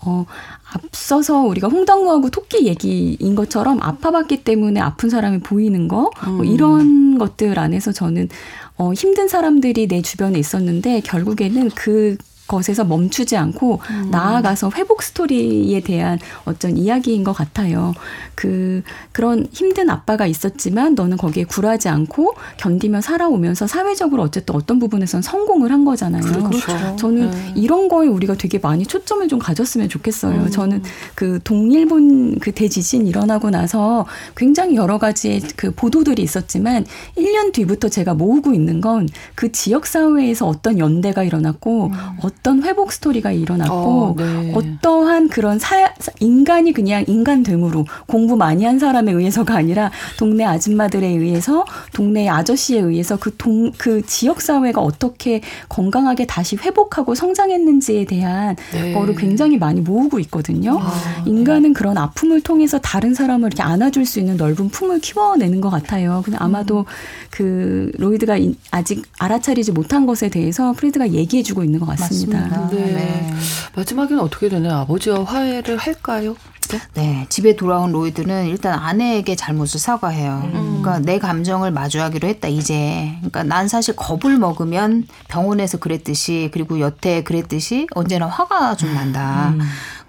어. 0.00 0.10
어. 0.10 0.26
앞서서 0.72 1.40
우리가 1.42 1.68
홍당무하고 1.68 2.30
토끼 2.30 2.66
얘기인 2.66 3.34
것처럼 3.34 3.80
아파봤기 3.82 4.42
때문에 4.42 4.80
아픈 4.80 5.08
사람이 5.10 5.38
보이는 5.38 5.88
거, 5.88 6.10
뭐 6.24 6.32
음. 6.32 6.36
뭐 6.36 6.44
이런 6.44 7.18
것들 7.18 7.58
안에서 7.58 7.92
저는 7.92 8.28
어, 8.76 8.92
힘든 8.92 9.28
사람들이 9.28 9.86
내 9.86 10.02
주변에 10.02 10.38
있었는데 10.38 11.00
결국에는 11.00 11.70
그 11.70 12.16
것에서 12.46 12.84
멈추지 12.84 13.36
않고 13.36 13.80
음. 13.90 14.08
나아가서 14.10 14.70
회복 14.76 15.02
스토리에 15.02 15.80
대한 15.80 16.18
어떤 16.44 16.76
이야기인 16.76 17.24
것 17.24 17.32
같아요. 17.32 17.94
그 18.34 18.82
그런 19.12 19.46
힘든 19.52 19.90
아빠가 19.90 20.26
있었지만 20.26 20.94
너는 20.94 21.16
거기에 21.16 21.44
굴하지 21.44 21.88
않고 21.88 22.34
견디며 22.58 23.00
살아오면서 23.00 23.66
사회적으로 23.66 24.22
어쨌든 24.22 24.54
어떤 24.54 24.78
부분에선 24.78 25.22
성공을 25.22 25.72
한 25.72 25.84
거잖아요. 25.84 26.22
그렇죠. 26.22 26.96
저는 26.96 27.30
네. 27.30 27.52
이런 27.56 27.88
거에 27.88 28.08
우리가 28.08 28.34
되게 28.34 28.58
많이 28.58 28.84
초점을 28.84 29.26
좀 29.28 29.38
가졌으면 29.38 29.88
좋겠어요. 29.88 30.42
음. 30.42 30.50
저는 30.50 30.82
그 31.14 31.40
동일본 31.42 32.38
그 32.38 32.52
대지진 32.52 33.06
일어나고 33.06 33.50
나서 33.50 34.06
굉장히 34.36 34.76
여러 34.76 34.98
가지의 34.98 35.40
그 35.56 35.72
보도들이 35.72 36.22
있었지만 36.22 36.84
1년 37.16 37.52
뒤부터 37.52 37.88
제가 37.88 38.14
모으고 38.14 38.52
있는 38.52 38.80
건 38.80 39.06
그 39.34 39.52
지역 39.52 39.86
사회에서 39.86 40.46
어떤 40.46 40.78
연대가 40.78 41.22
일어났고 41.22 41.86
음. 41.86 41.92
어떤 42.38 42.62
회복 42.62 42.92
스토리가 42.92 43.32
일어났고 43.32 43.74
어, 43.74 44.14
네. 44.16 44.52
어떠한 44.54 45.28
그런 45.28 45.58
사, 45.58 45.92
인간이 46.20 46.72
그냥 46.72 47.04
인간됨으로 47.06 47.86
공부 48.06 48.36
많이 48.36 48.64
한 48.64 48.78
사람에 48.78 49.12
의해서가 49.12 49.56
아니라 49.56 49.90
동네 50.18 50.44
아줌마들에 50.44 51.06
의해서 51.06 51.64
동네 51.92 52.28
아저씨에 52.28 52.80
의해서 52.80 53.16
그 53.16 53.34
동, 53.36 53.72
그 53.76 54.04
지역 54.06 54.40
사회가 54.40 54.80
어떻게 54.80 55.40
건강하게 55.68 56.26
다시 56.26 56.56
회복하고 56.56 57.14
성장했는지에 57.14 58.04
대한 58.04 58.56
네. 58.72 58.92
거를 58.92 59.14
굉장히 59.16 59.58
많이 59.58 59.80
모으고 59.80 60.20
있거든요. 60.20 60.78
아, 60.78 60.92
네. 61.24 61.30
인간은 61.30 61.62
네. 61.62 61.72
그런 61.72 61.98
아픔을 61.98 62.40
통해서 62.42 62.78
다른 62.78 63.14
사람을 63.14 63.48
이렇게 63.48 63.62
안아줄 63.62 64.06
수 64.06 64.20
있는 64.20 64.36
넓은 64.36 64.68
품을 64.68 65.00
키워내는 65.00 65.60
것 65.60 65.70
같아요. 65.70 66.22
근데 66.24 66.38
아마도 66.38 66.80
음. 66.80 66.84
그 67.30 67.90
로이드가 67.98 68.38
아직 68.70 69.02
알아차리지 69.18 69.72
못한 69.72 70.06
것에 70.06 70.28
대해서 70.28 70.72
프리드가 70.72 71.10
얘기해주고 71.10 71.64
있는 71.64 71.80
것 71.80 71.86
같습니다. 71.86 72.25
맞습니다. 72.30 72.68
네. 72.70 72.92
네. 72.92 73.34
마지막에는 73.74 74.22
어떻게 74.22 74.48
되나요? 74.48 74.78
아버지와 74.78 75.24
화해를 75.24 75.76
할까요? 75.76 76.36
직접? 76.60 76.80
네, 76.94 77.26
집에 77.28 77.54
돌아온 77.54 77.92
로이드는 77.92 78.46
일단 78.46 78.78
아내에게 78.78 79.36
잘못을 79.36 79.78
사과해요. 79.78 80.42
음. 80.52 80.82
그러니까 80.82 80.98
내 80.98 81.18
감정을 81.18 81.70
마주하기로 81.70 82.26
했다 82.28 82.48
이제. 82.48 83.12
그러니까 83.18 83.44
난 83.44 83.68
사실 83.68 83.94
겁을 83.94 84.36
먹으면 84.36 85.06
병원에서 85.28 85.78
그랬듯이 85.78 86.50
그리고 86.52 86.80
여태 86.80 87.22
그랬듯이 87.22 87.86
언제나 87.94 88.26
화가 88.26 88.76
좀 88.76 88.94
난다. 88.94 89.50
음. 89.50 89.60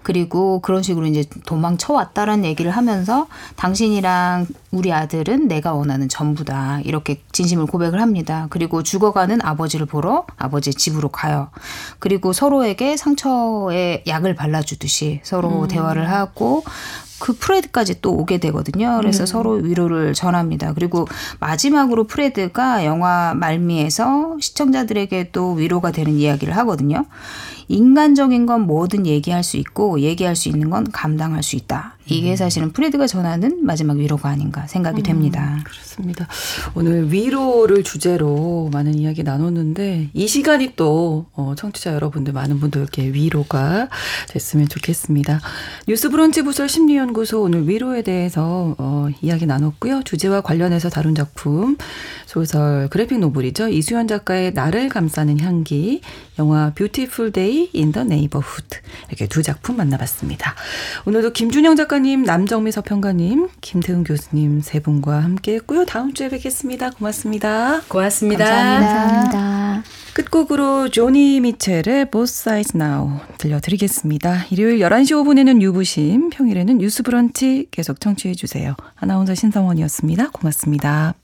그리고 0.02 0.60
그런 0.60 0.82
식으로 0.82 1.06
이제 1.06 1.24
도망쳐 1.46 1.92
왔다라는 1.92 2.44
얘기를 2.44 2.70
하면서 2.70 3.26
당신이랑 3.56 4.46
우리 4.70 4.92
아들은 4.92 5.48
내가 5.48 5.74
원하는 5.74 6.08
전부다. 6.08 6.80
이렇게 6.84 7.22
진심을 7.32 7.66
고백을 7.66 8.00
합니다. 8.00 8.46
그리고 8.50 8.82
죽어가는 8.82 9.40
아버지를 9.42 9.86
보러 9.86 10.26
아버지 10.36 10.72
집으로 10.72 11.08
가요. 11.08 11.50
그리고 11.98 12.32
서로에게 12.32 12.96
상처에 12.96 14.04
약을 14.06 14.34
발라주듯이 14.34 15.20
서로 15.22 15.62
음. 15.62 15.68
대화를 15.68 16.10
하고 16.10 16.64
그 17.18 17.32
프레드까지 17.36 18.00
또 18.00 18.12
오게 18.12 18.38
되거든요. 18.38 18.96
그래서 19.00 19.24
음. 19.24 19.26
서로 19.26 19.52
위로를 19.52 20.14
전합니다. 20.14 20.72
그리고 20.72 21.06
마지막으로 21.40 22.04
프레드가 22.04 22.84
영화 22.84 23.34
말미에서 23.34 24.36
시청자들에게 24.40 25.30
또 25.32 25.52
위로가 25.52 25.90
되는 25.90 26.12
이야기를 26.12 26.56
하거든요. 26.58 27.06
인간적인 27.68 28.46
건 28.46 28.62
뭐든 28.62 29.06
얘기할 29.06 29.44
수 29.44 29.58
있고 29.58 30.00
얘기할 30.00 30.34
수 30.34 30.48
있는 30.48 30.70
건 30.70 30.90
감당할 30.90 31.42
수 31.42 31.56
있다. 31.56 31.97
이게 32.08 32.30
음. 32.30 32.36
사실은 32.36 32.72
프레드가 32.72 33.06
전하는 33.06 33.64
마지막 33.64 33.96
위로가 33.98 34.28
아닌가 34.28 34.66
생각이 34.66 35.00
음, 35.00 35.02
됩니다. 35.02 35.60
그렇습니다. 35.64 36.28
오늘 36.74 37.12
위로를 37.12 37.82
주제로 37.82 38.70
많은 38.72 38.94
이야기 38.94 39.22
나눴는데 39.24 40.10
이 40.14 40.28
시간이 40.28 40.74
또 40.76 41.26
어, 41.32 41.54
청취자 41.56 41.94
여러분들 41.94 42.32
많은 42.32 42.60
분들께 42.60 43.12
위로가 43.12 43.88
됐으면 44.28 44.68
좋겠습니다. 44.68 45.40
뉴스브런치 45.88 46.42
부설 46.42 46.68
심리연구소 46.68 47.42
오늘 47.42 47.68
위로에 47.68 48.02
대해서 48.02 48.74
어, 48.78 49.08
이야기 49.22 49.46
나눴고요. 49.46 50.02
주제와 50.04 50.40
관련해서 50.42 50.88
다룬 50.88 51.14
작품 51.14 51.76
소설 52.26 52.88
그래픽 52.90 53.18
노블이죠. 53.18 53.68
이수연 53.68 54.06
작가의 54.06 54.52
나를 54.52 54.88
감싸는 54.88 55.40
향기, 55.40 56.00
영화 56.38 56.72
뷰티풀 56.74 57.32
데이 57.32 57.70
인 57.72 57.88
더 57.88 58.04
네이버후드 58.04 58.76
이렇게 59.08 59.26
두 59.26 59.42
작품 59.42 59.78
만나봤습니다. 59.78 60.54
오늘도 61.06 61.32
김준영 61.32 61.74
작가님, 61.76 62.22
남정미 62.22 62.70
서평가님, 62.70 63.48
김태훈 63.60 64.04
교수님 64.04 64.60
세 64.60 64.78
분과 64.78 65.20
함께 65.20 65.54
했고요. 65.54 65.84
다음 65.84 66.14
주에 66.14 66.28
뵙겠습니다. 66.28 66.90
고맙습니다. 66.90 67.80
고맙습니다. 67.88 68.44
감사합니다. 68.44 68.94
감사합니다. 68.94 69.82
끝곡으로 70.14 70.90
조니 70.90 71.40
미첼의 71.40 72.12
Both 72.12 72.30
Sides 72.32 72.76
Now 72.76 73.18
들려드리겠습니다. 73.38 74.44
일요일 74.50 74.78
11시 74.78 75.10
5분에는 75.10 75.60
유부심, 75.60 76.30
평일에는 76.30 76.78
뉴스 76.78 77.02
브런치 77.02 77.66
계속 77.72 78.00
청취해 78.00 78.34
주세요. 78.34 78.76
아나운서 78.94 79.34
신성원이었습니다. 79.34 80.30
고맙습니다. 80.30 81.14